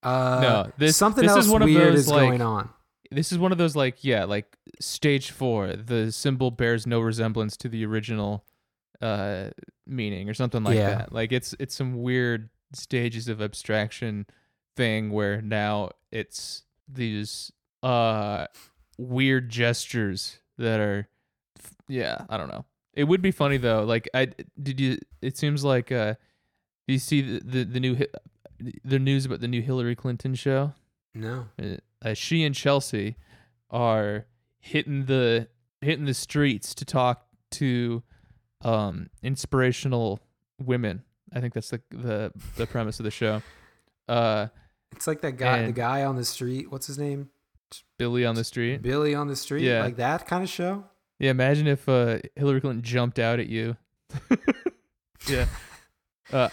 Uh, 0.05 0.39
No, 0.41 0.71
this- 0.77 0.95
something 0.95 1.23
this 1.23 1.31
else 1.35 1.45
is 1.45 1.51
one 1.51 1.61
of 1.61 1.67
weird 1.69 1.93
those, 1.93 1.99
is 2.01 2.07
like- 2.07 2.21
going 2.21 2.41
on. 2.41 2.69
This 3.11 3.31
is 3.31 3.37
one 3.37 3.51
of 3.51 3.57
those 3.57 3.75
like 3.75 4.03
yeah, 4.03 4.25
like 4.25 4.57
stage 4.79 5.31
four. 5.31 5.73
The 5.73 6.11
symbol 6.11 6.51
bears 6.51 6.85
no 6.87 6.99
resemblance 6.99 7.55
to 7.57 7.69
the 7.69 7.85
original 7.85 8.43
uh 9.01 9.49
meaning 9.85 10.27
or 10.29 10.33
something 10.33 10.63
like 10.63 10.75
Yeah. 10.75 10.95
that. 10.95 11.13
Like 11.13 11.31
it's 11.31 11.53
it's 11.59 11.75
some 11.75 12.01
weird 12.01 12.49
stages 12.73 13.27
of 13.27 13.41
abstraction 13.41 14.25
thing 14.75 15.11
where 15.11 15.41
now 15.41 15.91
it's 16.11 16.63
these 16.87 17.51
uh 17.83 18.47
weird 18.97 19.49
gestures 19.49 20.39
that 20.57 20.79
are 20.79 21.07
yeah, 21.87 22.25
I 22.27 22.37
don't 22.37 22.49
know. 22.49 22.65
It 22.93 23.03
would 23.03 23.21
be 23.21 23.31
funny 23.31 23.57
though. 23.57 23.83
Like 23.83 24.09
I 24.13 24.29
did 24.61 24.79
you 24.79 24.97
it 25.21 25.37
seems 25.37 25.63
like 25.63 25.91
uh 25.91 26.15
do 26.87 26.93
you 26.93 26.99
see 26.99 27.21
the 27.21 27.39
the, 27.43 27.63
the 27.65 27.79
new 27.79 27.95
Hi- 27.95 28.07
the 28.83 28.99
news 28.99 29.25
about 29.25 29.39
the 29.41 29.47
new 29.47 29.61
Hillary 29.61 29.95
Clinton 29.95 30.35
show? 30.35 30.73
No, 31.13 31.47
uh, 31.61 31.77
uh, 32.01 32.13
she 32.13 32.43
and 32.43 32.53
Chelsea 32.53 33.15
are 33.69 34.25
hitting 34.59 35.05
the 35.05 35.47
hitting 35.81 36.05
the 36.05 36.13
streets 36.13 36.73
to 36.75 36.85
talk 36.85 37.25
to 37.51 38.03
um 38.61 39.09
inspirational 39.21 40.19
women. 40.59 41.03
I 41.33 41.41
think 41.41 41.53
that's 41.53 41.69
the 41.69 41.81
the 41.91 42.31
the 42.57 42.67
premise 42.67 42.99
of 42.99 43.03
the 43.03 43.11
show. 43.11 43.41
Uh 44.07 44.47
it's 44.91 45.07
like 45.07 45.21
that 45.21 45.37
guy, 45.37 45.65
the 45.65 45.71
guy 45.71 46.03
on 46.03 46.15
the 46.15 46.25
street. 46.25 46.71
What's 46.71 46.87
his 46.87 46.97
name? 46.97 47.29
Billy 47.97 48.25
on 48.25 48.35
the 48.35 48.43
street. 48.43 48.81
Billy 48.81 49.13
on 49.13 49.27
the 49.27 49.35
street. 49.35 49.63
Yeah. 49.63 49.83
like 49.83 49.97
that 49.97 50.27
kind 50.27 50.43
of 50.43 50.49
show. 50.49 50.85
Yeah, 51.19 51.31
imagine 51.31 51.67
if 51.67 51.87
uh 51.87 52.19
Hillary 52.35 52.61
Clinton 52.61 52.83
jumped 52.83 53.19
out 53.19 53.39
at 53.39 53.47
you. 53.47 53.77
yeah. 55.27 55.45
Uh 56.33 56.49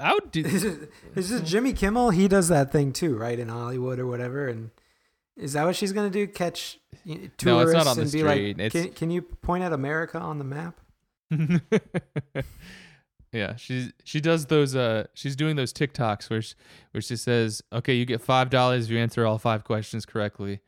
I 0.00 0.14
would 0.14 0.30
do 0.30 0.42
This 0.42 0.54
Is 0.54 0.64
it, 0.64 0.92
is 1.14 1.32
it 1.32 1.44
Jimmy 1.44 1.72
Kimmel? 1.72 2.10
He 2.10 2.28
does 2.28 2.48
that 2.48 2.72
thing 2.72 2.92
too, 2.92 3.16
right? 3.16 3.38
In 3.38 3.48
Hollywood 3.48 3.98
or 3.98 4.06
whatever. 4.06 4.48
And 4.48 4.70
is 5.36 5.52
that 5.54 5.64
what 5.64 5.76
she's 5.76 5.92
gonna 5.92 6.10
do? 6.10 6.26
Catch 6.26 6.78
tourists 7.04 7.44
No, 7.44 7.60
it's 7.60 7.72
not 7.72 7.86
on 7.86 7.96
the 7.96 8.02
and 8.02 8.12
be 8.12 8.18
street. 8.18 8.58
like, 8.58 8.72
can, 8.72 8.88
can 8.92 9.10
you 9.10 9.22
point 9.22 9.64
at 9.64 9.72
America 9.72 10.18
on 10.18 10.38
the 10.38 10.44
map? 10.44 10.80
yeah, 13.32 13.54
she's 13.56 13.92
she 14.04 14.20
does 14.20 14.46
those 14.46 14.74
uh 14.74 15.06
she's 15.14 15.36
doing 15.36 15.56
those 15.56 15.72
TikToks 15.72 16.28
where 16.30 16.42
she, 16.42 16.54
where 16.92 17.00
she 17.00 17.16
says, 17.16 17.62
"Okay, 17.72 17.94
you 17.94 18.04
get 18.04 18.24
$5 18.24 18.78
if 18.82 18.90
you 18.90 18.98
answer 18.98 19.24
all 19.26 19.38
five 19.38 19.64
questions 19.64 20.04
correctly." 20.04 20.60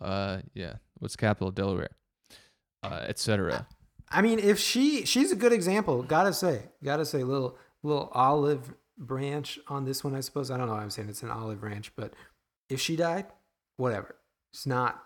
Uh 0.00 0.38
yeah, 0.54 0.74
what's 0.98 1.16
capital 1.16 1.48
of 1.48 1.54
Delaware? 1.54 1.90
Uh 2.82 3.04
etc. 3.06 3.66
I 4.10 4.20
mean, 4.20 4.38
if 4.40 4.58
she 4.58 5.04
she's 5.06 5.30
a 5.32 5.36
good 5.36 5.52
example, 5.52 6.02
gotta 6.02 6.32
say, 6.32 6.64
gotta 6.82 7.04
say, 7.06 7.22
little 7.22 7.56
little 7.82 8.10
olive 8.12 8.74
branch 8.98 9.58
on 9.68 9.84
this 9.84 10.04
one, 10.04 10.14
I 10.14 10.20
suppose. 10.20 10.50
I 10.50 10.56
don't 10.56 10.68
know. 10.68 10.74
why 10.74 10.82
I'm 10.82 10.90
saying 10.90 11.08
it's 11.08 11.22
an 11.22 11.30
olive 11.30 11.60
branch, 11.60 11.92
but 11.96 12.14
if 12.68 12.80
she 12.80 12.96
died, 12.96 13.26
whatever. 13.76 14.16
It's 14.52 14.66
not 14.66 15.02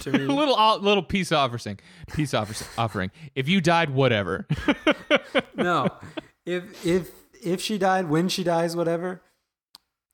to 0.00 0.12
me. 0.12 0.18
little 0.18 0.78
little 0.80 1.02
peace 1.02 1.32
offering. 1.32 1.78
Peace 2.12 2.34
offering. 2.78 3.10
If 3.34 3.48
you 3.48 3.60
died 3.60 3.90
whatever. 3.90 4.46
no, 5.54 5.88
if 6.46 6.86
if 6.86 7.10
if 7.42 7.60
she 7.60 7.78
died, 7.78 8.08
when 8.08 8.28
she 8.28 8.44
dies, 8.44 8.74
whatever. 8.76 9.22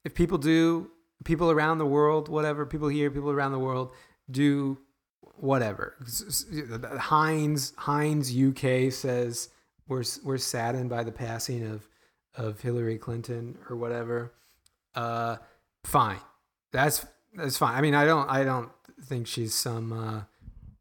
If 0.04 0.14
people 0.14 0.36
do, 0.36 0.90
people 1.24 1.50
around 1.50 1.78
the 1.78 1.86
world, 1.86 2.28
whatever, 2.28 2.66
people 2.66 2.88
here, 2.88 3.10
people 3.10 3.30
around 3.30 3.52
the 3.52 3.58
world 3.58 3.92
do 4.30 4.78
whatever. 5.36 5.96
Heinz 6.98 7.72
Heinz 7.76 8.36
UK 8.36 8.92
says 8.92 9.48
we're 9.88 10.04
we're 10.22 10.38
saddened 10.38 10.90
by 10.90 11.04
the 11.04 11.12
passing 11.12 11.66
of 11.66 11.88
of 12.36 12.60
Hillary 12.60 12.98
Clinton 12.98 13.58
or 13.68 13.76
whatever. 13.76 14.32
Uh, 14.94 15.36
fine, 15.84 16.20
that's 16.72 17.06
that's 17.34 17.56
fine. 17.56 17.76
I 17.76 17.80
mean, 17.80 17.94
I 17.94 18.04
don't 18.04 18.28
I 18.30 18.44
don't 18.44 18.70
think 19.02 19.26
she's 19.26 19.54
some 19.54 19.92
uh, 19.92 20.22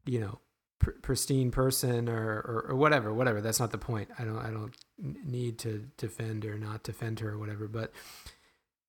you 0.06 0.20
know 0.20 0.40
pr- 0.80 0.92
pristine 1.02 1.52
person 1.52 2.10
or, 2.10 2.40
or 2.40 2.66
or 2.70 2.76
whatever 2.76 3.14
whatever. 3.14 3.42
That's 3.42 3.60
not 3.60 3.72
the 3.72 3.78
point. 3.78 4.10
I 4.20 4.24
don't 4.24 4.40
I 4.40 4.50
don't 4.50 4.76
need 4.98 5.58
to 5.60 5.90
defend 5.98 6.46
or 6.46 6.58
not 6.58 6.84
defend 6.84 7.20
her 7.22 7.32
or 7.32 7.38
whatever. 7.38 7.68
But 7.68 7.92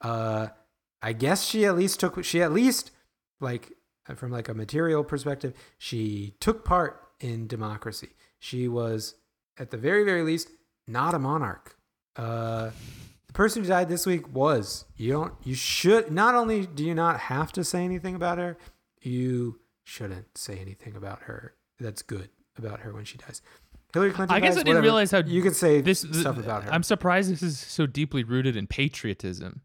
uh, 0.01 0.49
I 1.03 1.13
guess 1.13 1.45
she 1.45 1.65
at 1.65 1.77
least 1.77 2.01
took 2.01 2.23
she 2.25 2.43
at 2.43 2.53
least 2.53 2.91
like 3.41 3.73
from 4.15 4.31
like 4.31 4.49
a 4.49 4.55
material 4.55 5.05
perspective, 5.05 5.55
she 5.79 6.35
took 6.41 6.65
part 6.65 7.01
in 7.21 7.47
democracy. 7.47 8.11
She 8.39 8.69
was 8.69 9.15
at 9.59 9.71
the 9.71 9.77
very 9.77 10.05
very 10.05 10.23
least 10.23 10.51
not 10.87 11.15
a 11.15 11.19
monarch. 11.19 11.77
Uh, 12.17 12.71
the 13.27 13.33
person 13.33 13.63
who 13.63 13.69
died 13.69 13.89
this 13.89 14.07
week 14.07 14.33
was. 14.33 14.85
You 14.97 15.13
don't. 15.13 15.35
You 15.43 15.55
should. 15.55 16.11
Not 16.13 16.35
only 16.35 16.67
do 16.67 16.85
you 16.85 16.95
not 16.95 17.21
have 17.21 17.53
to 17.53 17.65
say 17.65 17.85
anything 17.85 18.15
about 18.15 18.39
her, 18.39 18.57
you 19.03 19.61
shouldn't 19.83 20.39
say 20.39 20.59
anything 20.59 20.97
about 20.97 21.23
her. 21.23 21.55
That's 21.79 22.03
good 22.03 22.31
about 22.57 22.81
her 22.81 22.93
when 22.93 23.05
she 23.05 23.19
dies. 23.19 23.43
Hillary 23.93 24.13
Clinton. 24.13 24.35
I 24.37 24.41
guess 24.41 24.55
dies, 24.55 24.59
I 24.59 24.63
didn't 24.63 24.69
whatever. 24.77 24.83
realize 24.85 25.11
how 25.11 25.19
you 25.19 25.43
could 25.43 25.57
say 25.57 25.81
this 25.81 26.01
stuff 26.01 26.39
about 26.39 26.65
her. 26.65 26.73
I'm 26.73 26.83
surprised 26.83 27.31
this 27.31 27.43
is 27.43 27.59
so 27.59 27.87
deeply 27.87 28.25
rooted 28.25 28.57
in 28.57 28.67
patriotism. 28.67 29.63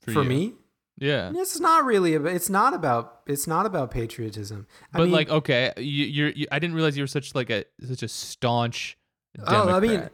for 0.00 0.22
you. 0.22 0.24
me, 0.24 0.52
Yeah. 0.98 1.32
It's 1.34 1.60
not 1.60 1.84
really. 1.84 2.14
About, 2.14 2.32
it's 2.34 2.48
not 2.48 2.72
about. 2.74 3.20
It's 3.26 3.46
not 3.46 3.66
about 3.66 3.90
patriotism. 3.90 4.66
I 4.94 4.98
But 4.98 5.04
mean, 5.04 5.12
like, 5.12 5.28
okay, 5.30 5.72
you, 5.76 6.04
you're. 6.04 6.30
You, 6.30 6.46
I 6.52 6.58
didn't 6.58 6.76
realize 6.76 6.96
you 6.96 7.02
were 7.02 7.06
such 7.08 7.34
like 7.34 7.50
a 7.50 7.64
such 7.86 8.02
a 8.02 8.08
staunch. 8.08 8.96
Oh, 9.46 9.68
I 9.68 9.80
mean, 9.80 9.90
Democrat. 9.90 10.12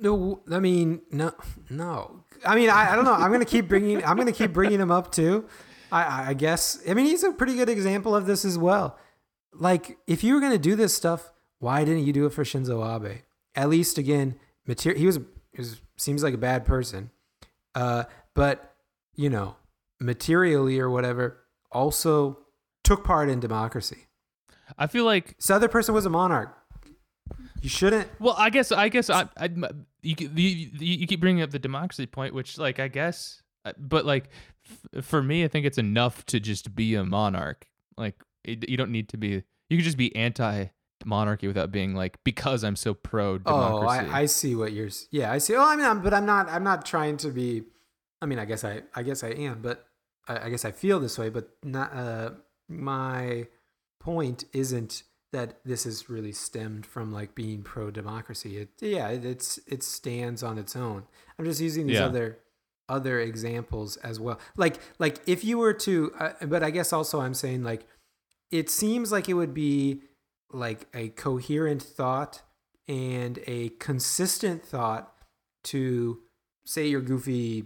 No. 0.00 0.42
I 0.50 0.58
mean, 0.60 1.02
no, 1.10 1.32
no. 1.68 2.24
I 2.44 2.54
mean, 2.54 2.70
I, 2.70 2.92
I 2.92 2.96
don't 2.96 3.04
know. 3.04 3.12
I'm 3.14 3.30
gonna 3.30 3.44
keep 3.44 3.68
bringing. 3.68 4.04
I'm 4.04 4.16
gonna 4.16 4.32
keep 4.32 4.52
bringing 4.52 4.80
him 4.80 4.90
up 4.90 5.12
too. 5.12 5.46
I, 5.92 6.30
I- 6.30 6.34
guess. 6.34 6.80
I 6.88 6.94
mean, 6.94 7.06
he's 7.06 7.22
a 7.24 7.32
pretty 7.32 7.54
good 7.56 7.68
example 7.68 8.14
of 8.14 8.26
this 8.26 8.44
as 8.44 8.56
well. 8.56 8.98
Like, 9.52 9.98
if 10.06 10.22
you 10.24 10.34
were 10.34 10.40
gonna 10.40 10.58
do 10.58 10.76
this 10.76 10.94
stuff, 10.94 11.32
why 11.58 11.84
didn't 11.84 12.04
you 12.04 12.12
do 12.12 12.26
it 12.26 12.32
for 12.32 12.44
Shinzo 12.44 12.84
Abe? 12.96 13.22
At 13.54 13.68
least, 13.68 13.98
again, 13.98 14.36
material. 14.66 14.98
He 15.00 15.06
was. 15.06 15.16
He 15.52 15.58
was 15.58 15.80
seems 15.98 16.22
like 16.22 16.32
a 16.34 16.38
bad 16.38 16.64
person. 16.64 17.10
Uh, 17.74 18.04
but 18.34 18.74
you 19.16 19.28
know, 19.28 19.56
materially 20.00 20.78
or 20.78 20.88
whatever, 20.88 21.38
also 21.72 22.38
took 22.84 23.04
part 23.04 23.28
in 23.28 23.40
democracy. 23.40 24.06
I 24.78 24.86
feel 24.86 25.04
like. 25.04 25.36
This 25.38 25.50
other 25.50 25.68
person 25.68 25.94
was 25.94 26.06
a 26.06 26.10
monarch. 26.10 26.56
You 27.60 27.68
shouldn't. 27.68 28.08
Well, 28.20 28.34
I 28.38 28.48
guess. 28.50 28.70
I 28.72 28.88
guess. 28.88 29.10
I. 29.10 29.28
I 29.36 29.48
you, 30.02 30.14
you, 30.34 30.70
you 30.78 31.06
keep 31.06 31.20
bringing 31.20 31.42
up 31.42 31.50
the 31.50 31.58
democracy 31.58 32.06
point, 32.06 32.34
which, 32.34 32.58
like, 32.58 32.78
I 32.80 32.88
guess. 32.88 33.42
uh, 33.64 33.72
But 33.78 34.04
like, 34.06 34.30
f- 34.94 35.04
for 35.04 35.22
me, 35.22 35.44
I 35.44 35.48
think 35.48 35.66
it's 35.66 35.78
enough 35.78 36.24
to 36.26 36.40
just 36.40 36.74
be 36.74 36.94
a 36.94 37.04
monarch. 37.04 37.66
Like, 37.96 38.14
it, 38.44 38.68
you 38.68 38.76
don't 38.76 38.90
need 38.90 39.08
to 39.10 39.16
be. 39.16 39.42
You 39.68 39.76
could 39.76 39.84
just 39.84 39.96
be 39.98 40.14
anti 40.16 40.66
monarchy 41.06 41.46
without 41.46 41.70
being 41.72 41.94
like 41.94 42.18
because 42.24 42.62
I'm 42.62 42.76
so 42.76 42.92
pro 42.92 43.34
Oh, 43.34 43.38
democracy. 43.38 44.10
I, 44.10 44.20
I 44.20 44.26
see 44.26 44.54
what 44.54 44.72
you're. 44.72 44.88
Yeah, 45.10 45.30
I 45.32 45.38
see. 45.38 45.54
Oh, 45.54 45.62
I 45.64 45.76
mean, 45.76 45.86
I'm, 45.86 46.02
but 46.02 46.12
I'm 46.14 46.26
not. 46.26 46.48
I'm 46.48 46.64
not 46.64 46.84
trying 46.86 47.16
to 47.18 47.30
be. 47.30 47.62
I 48.22 48.26
mean, 48.26 48.38
I 48.38 48.44
guess 48.46 48.64
I. 48.64 48.82
I 48.94 49.02
guess 49.02 49.22
I 49.24 49.28
am, 49.28 49.60
but 49.62 49.86
I, 50.28 50.46
I 50.46 50.50
guess 50.50 50.64
I 50.64 50.72
feel 50.72 50.98
this 51.00 51.18
way. 51.18 51.28
But 51.28 51.50
not. 51.62 51.92
Uh, 51.94 52.30
my 52.68 53.46
point 54.00 54.44
isn't 54.52 55.02
that 55.32 55.60
this 55.64 55.86
is 55.86 56.10
really 56.10 56.32
stemmed 56.32 56.84
from 56.84 57.12
like 57.12 57.34
being 57.34 57.62
pro 57.62 57.90
democracy. 57.90 58.56
It 58.58 58.70
yeah, 58.80 59.08
it, 59.08 59.24
it's 59.24 59.58
it 59.66 59.82
stands 59.82 60.42
on 60.42 60.58
its 60.58 60.74
own. 60.74 61.04
I'm 61.38 61.44
just 61.44 61.60
using 61.60 61.86
these 61.86 61.98
Yeah. 61.98 62.06
other 62.06 62.38
other 62.88 63.20
examples 63.20 63.96
as 63.98 64.18
well. 64.18 64.40
Like 64.56 64.78
like 64.98 65.20
if 65.26 65.44
you 65.44 65.58
were 65.58 65.74
to, 65.74 66.12
uh, 66.18 66.32
but 66.46 66.62
I 66.64 66.70
guess 66.70 66.92
also 66.92 67.20
I'm 67.20 67.34
saying 67.34 67.62
like 67.62 67.86
it 68.50 68.68
seems 68.68 69.12
like 69.12 69.28
it 69.28 69.34
would 69.34 69.54
be 69.54 70.02
like 70.52 70.88
a 70.92 71.10
coherent 71.10 71.82
thought 71.82 72.42
and 72.88 73.38
a 73.46 73.68
consistent 73.78 74.64
thought 74.64 75.14
to 75.62 76.18
say 76.64 76.88
your 76.88 77.00
goofy 77.00 77.64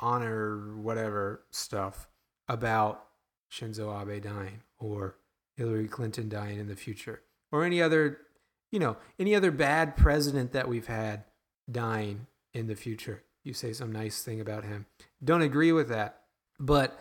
honor 0.00 0.76
whatever 0.76 1.44
stuff 1.50 2.08
about 2.48 3.04
Shinzo 3.52 3.94
Abe 4.02 4.22
dying 4.22 4.62
or 4.78 5.16
Hillary 5.56 5.88
Clinton 5.88 6.28
dying 6.28 6.58
in 6.58 6.68
the 6.68 6.76
future 6.76 7.22
or 7.52 7.64
any 7.64 7.80
other 7.80 8.18
you 8.70 8.78
know 8.78 8.96
any 9.18 9.34
other 9.34 9.50
bad 9.50 9.96
president 9.96 10.52
that 10.52 10.68
we've 10.68 10.86
had 10.86 11.24
dying 11.70 12.26
in 12.54 12.66
the 12.66 12.76
future. 12.76 13.22
You 13.44 13.54
say 13.54 13.72
some 13.72 13.92
nice 13.92 14.22
thing 14.22 14.40
about 14.40 14.64
him. 14.64 14.86
Don't 15.22 15.42
agree 15.42 15.72
with 15.72 15.88
that. 15.88 16.20
But 16.58 16.98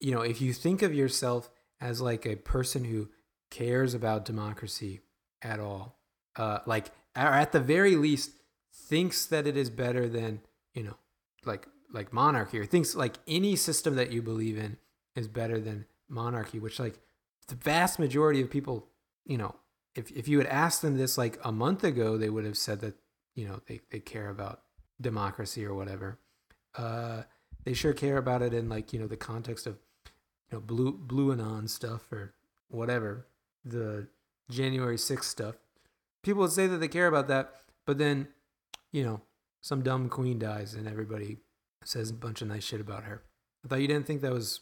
you 0.00 0.12
know 0.12 0.22
if 0.22 0.40
you 0.40 0.52
think 0.52 0.82
of 0.82 0.94
yourself 0.94 1.50
as 1.80 2.00
like 2.00 2.26
a 2.26 2.36
person 2.36 2.84
who 2.84 3.08
cares 3.50 3.94
about 3.94 4.24
democracy 4.24 5.00
at 5.42 5.60
all 5.60 5.98
uh 6.36 6.58
like 6.66 6.90
or 7.14 7.22
at 7.22 7.52
the 7.52 7.60
very 7.60 7.96
least 7.96 8.32
thinks 8.72 9.26
that 9.26 9.46
it 9.46 9.56
is 9.56 9.70
better 9.70 10.08
than 10.08 10.40
you 10.74 10.82
know 10.82 10.96
like 11.44 11.66
like 11.92 12.12
monarchy 12.12 12.58
or 12.58 12.66
thinks 12.66 12.94
like 12.94 13.18
any 13.26 13.56
system 13.56 13.94
that 13.94 14.10
you 14.10 14.20
believe 14.20 14.58
in 14.58 14.76
is 15.14 15.28
better 15.28 15.60
than 15.60 15.86
monarchy 16.08 16.58
which 16.58 16.78
like 16.78 16.98
the 17.48 17.54
vast 17.54 17.98
majority 17.98 18.40
of 18.40 18.50
people 18.50 18.88
you 19.24 19.38
know 19.38 19.54
if, 19.96 20.10
if 20.12 20.28
you 20.28 20.38
had 20.38 20.46
asked 20.46 20.82
them 20.82 20.96
this 20.96 21.16
like 21.18 21.38
a 21.42 21.50
month 21.50 21.82
ago 21.82 22.16
they 22.16 22.28
would 22.28 22.44
have 22.44 22.58
said 22.58 22.80
that 22.80 22.94
you 23.34 23.46
know 23.46 23.60
they, 23.66 23.80
they 23.90 23.98
care 23.98 24.28
about 24.28 24.62
democracy 25.00 25.64
or 25.64 25.74
whatever. 25.74 26.18
Uh 26.76 27.22
they 27.64 27.72
sure 27.72 27.92
care 27.92 28.18
about 28.18 28.42
it 28.42 28.54
in 28.54 28.68
like 28.68 28.92
you 28.92 29.00
know 29.00 29.06
the 29.06 29.16
context 29.16 29.66
of 29.66 29.78
you 30.50 30.56
know 30.56 30.60
blue 30.60 30.92
blue 30.92 31.32
anon 31.32 31.66
stuff 31.66 32.12
or 32.12 32.34
whatever 32.68 33.26
the 33.64 34.06
january 34.50 34.96
6th 34.96 35.24
stuff. 35.24 35.56
People 36.22 36.42
would 36.42 36.52
say 36.52 36.66
that 36.66 36.78
they 36.78 36.88
care 36.88 37.06
about 37.06 37.28
that 37.28 37.54
but 37.86 37.98
then 37.98 38.28
you 38.92 39.02
know 39.02 39.20
some 39.60 39.82
dumb 39.82 40.08
queen 40.08 40.38
dies 40.38 40.74
and 40.74 40.86
everybody 40.86 41.38
says 41.84 42.10
a 42.10 42.14
bunch 42.14 42.42
of 42.42 42.48
nice 42.48 42.64
shit 42.64 42.80
about 42.80 43.04
her. 43.04 43.22
I 43.64 43.68
thought 43.68 43.80
you 43.80 43.88
didn't 43.88 44.06
think 44.06 44.22
that 44.22 44.32
was 44.32 44.60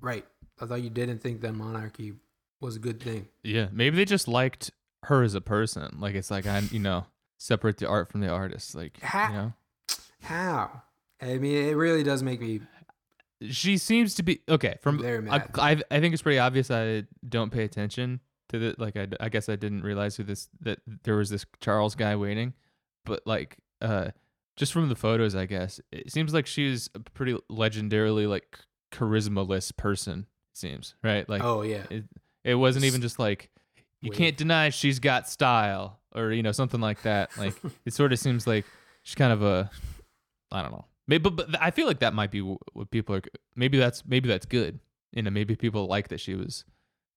right 0.00 0.24
i 0.60 0.66
thought 0.66 0.82
you 0.82 0.90
didn't 0.90 1.18
think 1.18 1.40
that 1.40 1.52
monarchy 1.52 2.14
was 2.60 2.76
a 2.76 2.78
good 2.78 3.00
thing 3.00 3.28
yeah, 3.42 3.68
maybe 3.72 3.96
they 3.96 4.04
just 4.04 4.28
liked 4.28 4.70
her 5.04 5.22
as 5.22 5.34
a 5.34 5.40
person. 5.40 5.98
Like 6.00 6.14
it's 6.14 6.30
like 6.30 6.46
I, 6.46 6.60
you 6.70 6.80
know, 6.80 7.06
separate 7.38 7.76
the 7.76 7.86
art 7.86 8.10
from 8.10 8.20
the 8.22 8.28
artist. 8.28 8.74
Like 8.74 9.00
Ha- 9.02 9.28
you 9.28 9.36
know, 9.36 9.52
how 10.22 10.82
i 11.20 11.38
mean 11.38 11.68
it 11.68 11.74
really 11.74 12.02
does 12.02 12.22
make 12.22 12.40
me 12.40 12.60
she 13.48 13.76
seems 13.78 14.14
to 14.14 14.22
be 14.22 14.40
okay. 14.48 14.76
From 14.80 14.98
very 15.00 15.28
I, 15.28 15.44
I, 15.58 15.82
I 15.90 16.00
think 16.00 16.14
it's 16.14 16.22
pretty 16.22 16.38
obvious 16.38 16.70
I 16.70 17.04
don't 17.28 17.52
pay 17.52 17.64
attention 17.64 18.20
to 18.48 18.58
the 18.58 18.74
like. 18.78 18.96
I, 18.96 19.08
I 19.20 19.28
guess 19.28 19.48
I 19.48 19.56
didn't 19.56 19.82
realize 19.82 20.16
who 20.16 20.22
this 20.22 20.48
that 20.60 20.78
there 21.04 21.16
was 21.16 21.28
this 21.28 21.44
Charles 21.60 21.94
guy 21.94 22.16
waiting, 22.16 22.54
but 23.04 23.22
like 23.26 23.58
uh, 23.82 24.12
just 24.56 24.72
from 24.72 24.88
the 24.88 24.96
photos, 24.96 25.34
I 25.34 25.44
guess 25.44 25.80
it 25.92 26.10
seems 26.10 26.32
like 26.32 26.46
she's 26.46 26.88
a 26.94 27.00
pretty 27.00 27.34
legendarily 27.50 28.26
like 28.26 28.58
charismaless 28.90 29.76
person. 29.76 30.26
Seems 30.56 30.94
right. 31.02 31.28
Like 31.28 31.42
oh 31.44 31.62
yeah 31.62 31.84
it, 31.90 32.04
it 32.44 32.54
wasn't 32.54 32.86
even 32.86 33.00
just 33.02 33.18
like 33.18 33.50
you 34.00 34.10
can't 34.10 34.36
deny 34.36 34.70
she's 34.70 34.98
got 34.98 35.28
style 35.28 36.00
or 36.14 36.32
you 36.32 36.42
know 36.42 36.52
something 36.52 36.80
like 36.80 37.02
that. 37.02 37.30
Like 37.38 37.54
it 37.84 37.92
sort 37.92 38.12
of 38.12 38.18
seems 38.18 38.46
like 38.46 38.64
she's 39.02 39.14
kind 39.14 39.32
of 39.32 39.42
a 39.42 39.70
I 40.50 40.62
don't 40.62 40.72
know. 40.72 40.84
Maybe, 41.08 41.22
but, 41.28 41.36
but 41.36 41.62
I 41.62 41.70
feel 41.70 41.86
like 41.86 42.00
that 42.00 42.14
might 42.14 42.30
be 42.30 42.40
what 42.40 42.90
people 42.90 43.14
are. 43.16 43.22
Maybe 43.54 43.78
that's 43.78 44.04
maybe 44.06 44.28
that's 44.28 44.46
good. 44.46 44.80
You 45.12 45.22
know, 45.22 45.30
maybe 45.30 45.56
people 45.56 45.86
like 45.86 46.08
that 46.08 46.20
she 46.20 46.34
was 46.34 46.64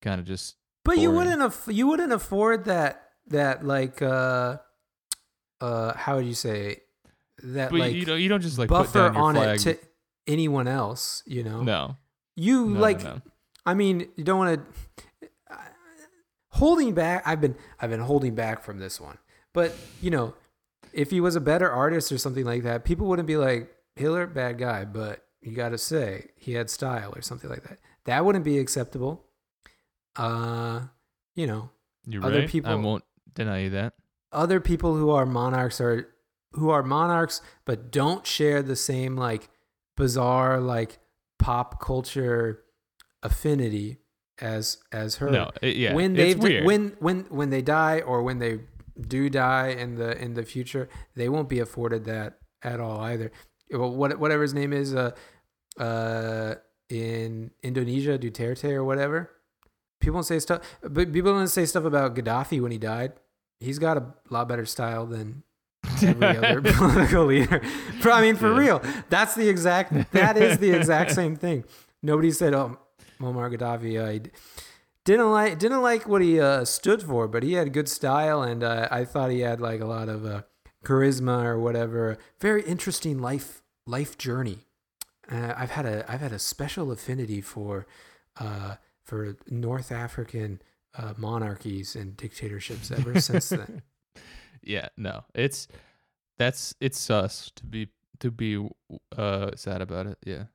kind 0.02 0.20
of 0.20 0.28
just. 0.28 0.56
But 0.84 0.98
you 0.98 1.12
wouldn't 1.12 1.42
aff- 1.42 1.68
you 1.68 1.88
wouldn't 1.88 2.12
afford 2.12 2.66
that 2.66 3.10
that 3.28 3.66
like 3.66 4.02
uh 4.02 4.58
uh 5.62 5.94
how 5.94 6.18
would 6.18 6.26
you 6.26 6.34
say 6.34 6.82
that 7.44 7.72
But 7.72 7.80
like 7.80 7.94
you 7.94 8.06
know, 8.06 8.16
you 8.16 8.28
don't 8.30 8.42
just 8.42 8.58
like 8.58 8.70
put 8.70 8.94
buffer 8.94 9.10
on 9.16 9.36
flag. 9.36 9.56
it 9.56 9.60
to 9.62 9.78
anyone 10.28 10.68
else, 10.68 11.24
you 11.26 11.44
know. 11.44 11.62
no, 11.62 11.98
You 12.40 12.66
no, 12.68 12.80
like 12.80 13.04
no. 13.04 13.22
I 13.66 13.74
mean, 13.74 14.08
you 14.16 14.24
don't 14.24 14.40
want 14.40 14.62
to 14.66 15.28
holding 16.50 16.94
back. 16.94 17.24
I've 17.26 17.42
been 17.42 17.56
I've 17.80 17.90
been 17.90 18.00
holding 18.02 18.36
back 18.36 18.64
from 18.64 18.80
this 18.80 19.00
one. 19.00 19.18
But, 19.54 19.74
you 20.02 20.12
know, 20.12 20.36
if 20.94 21.10
he 21.12 21.20
was 21.22 21.36
a 21.36 21.42
better 21.42 21.70
artist 21.70 22.12
or 22.12 22.18
something 22.18 22.46
like 22.46 22.64
that, 22.64 22.84
people 22.86 23.08
wouldn't 23.08 23.28
be 23.28 23.38
like 23.38 23.74
Hitler 23.96 24.28
bad 24.28 24.58
guy, 24.60 24.86
but 24.86 25.26
you 25.42 25.56
got 25.56 25.70
to 25.70 25.78
say 25.78 26.28
he 26.36 26.54
had 26.54 26.70
style 26.70 27.14
or 27.16 27.22
something 27.22 27.50
like 27.50 27.64
that. 27.64 27.80
That 28.06 28.26
wouldn't 28.26 28.46
be 28.46 28.60
acceptable. 28.60 29.26
Uh, 30.16 30.82
you 31.36 31.48
know, 31.48 31.72
You're 32.06 32.24
other 32.24 32.40
right. 32.40 32.44
I 32.44 32.48
people- 32.48 32.82
won't 32.82 33.04
deny 33.34 33.60
you 33.64 33.70
that. 33.72 33.94
other 34.32 34.60
people 34.60 34.96
who 34.96 35.10
are 35.12 35.26
monarchs 35.26 35.80
are 35.82 36.14
who 36.54 36.70
are 36.72 36.82
monarchs 36.84 37.42
but 37.66 37.92
don't 37.92 38.26
share 38.26 38.62
the 38.64 38.76
same 38.76 39.16
like 39.16 39.50
bizarre 39.96 40.60
like 40.60 40.98
pop 41.40 41.82
culture 41.82 42.64
affinity 43.24 43.98
as 44.40 44.78
as 44.92 45.16
her. 45.16 45.30
No, 45.30 45.52
it, 45.62 45.76
yeah, 45.76 45.94
when 45.94 46.14
they 46.14 46.34
when 46.34 46.96
when 47.00 47.22
when 47.30 47.50
they 47.50 47.62
die 47.62 48.02
or 48.02 48.22
when 48.22 48.40
they 48.40 48.60
do 49.00 49.30
die 49.30 49.70
in 49.70 49.96
the 49.96 50.22
in 50.22 50.34
the 50.34 50.44
future 50.44 50.90
they 51.16 51.30
won't 51.30 51.50
be 51.50 51.60
afforded 51.60 52.06
that 52.06 52.38
at 52.62 52.80
all 52.80 53.00
either. 53.02 53.32
Well, 53.72 53.92
what 53.92 54.20
whatever 54.20 54.42
his 54.44 54.54
name 54.54 54.74
is 54.74 54.94
uh 54.94 55.12
uh 55.80 56.56
in 56.90 57.52
Indonesia 57.64 58.18
Duterte 58.18 58.72
or 58.72 58.84
whatever. 58.84 59.32
People 60.02 60.18
don't 60.18 60.24
say 60.24 60.40
stuff 60.40 60.62
but 60.82 61.12
people 61.12 61.34
don't 61.34 61.48
say 61.48 61.66
stuff 61.66 61.86
about 61.86 62.16
Gaddafi 62.16 62.62
when 62.62 62.72
he 62.72 62.78
died. 62.78 63.14
He's 63.60 63.80
got 63.80 63.98
a 63.98 64.14
lot 64.30 64.48
better 64.48 64.66
style 64.66 65.06
than 65.06 65.44
every 66.02 66.38
other 66.38 66.62
political 66.74 67.26
leader. 67.26 67.62
For, 68.02 68.12
I 68.12 68.22
mean, 68.22 68.36
for 68.36 68.52
Yeah. 68.52 68.60
real, 68.60 68.82
that's 69.10 69.36
the 69.36 69.50
exact. 69.50 69.94
That 70.12 70.38
is 70.38 70.58
the 70.60 70.72
exact 70.72 71.12
same 71.12 71.36
thing. 71.36 71.64
Nobody 72.02 72.32
said, 72.32 72.54
"Oh, 72.54 72.78
Muammar 73.20 73.56
Gaddafi." 73.56 74.00
Uh, 74.00 74.20
d- 74.24 74.32
didn't 75.06 75.32
like 75.32 75.60
didn't 75.60 75.82
like 75.82 76.08
what 76.08 76.22
he 76.22 76.40
uh, 76.40 76.66
stood 76.66 77.02
for, 77.04 77.28
but 77.28 77.44
he 77.44 77.54
had 77.54 77.74
good 77.74 77.90
style, 77.90 78.42
and 78.44 78.64
uh, 78.64 78.88
I 78.92 79.06
thought 79.06 79.32
he 79.32 79.40
had 79.42 79.60
like 79.62 79.82
a 79.82 79.86
lot 79.86 80.08
of 80.10 80.26
uh, 80.26 80.42
charisma 80.86 81.44
or 81.46 81.60
whatever. 81.60 82.18
Very 82.40 82.62
interesting 82.64 83.20
life 83.20 83.62
life 83.86 84.18
journey. 84.18 84.60
Uh, 85.32 85.54
I've 85.58 85.72
had 85.72 85.86
a 85.86 86.06
I've 86.12 86.22
had 86.22 86.32
a 86.32 86.40
special 86.40 86.92
affinity 86.92 87.42
for 87.42 87.86
uh, 88.40 88.76
for 89.04 89.36
North 89.50 89.92
African 89.92 90.62
uh, 90.98 91.14
monarchies 91.18 91.96
and 91.96 92.16
dictatorships 92.18 92.92
ever 92.92 93.20
since 93.20 93.50
then. 93.50 93.82
yeah, 94.64 94.90
no, 94.98 95.24
it's 95.34 95.68
that's 96.38 96.74
it's 96.80 96.98
sus 96.98 97.52
to 97.56 97.66
be 97.66 97.90
to 98.20 98.32
be 98.32 98.68
uh 99.18 99.52
sad 99.56 99.82
about 99.82 100.08
it. 100.08 100.18
Yeah. 100.26 100.46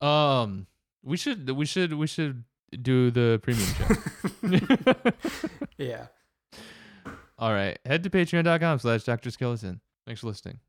Um, 0.00 0.66
we 1.02 1.16
should 1.16 1.50
we 1.50 1.66
should 1.66 1.94
we 1.94 2.06
should 2.06 2.44
do 2.82 3.10
the 3.10 3.40
premium 3.42 3.68
show. 3.74 5.12
yeah. 5.78 6.06
All 7.38 7.52
right, 7.52 7.78
head 7.84 8.02
to 8.04 8.10
patreon.com 8.10 8.78
slash 8.78 9.02
Dr. 9.02 9.30
Skeleton. 9.30 9.80
Thanks 10.06 10.20
for 10.20 10.28
listening. 10.28 10.60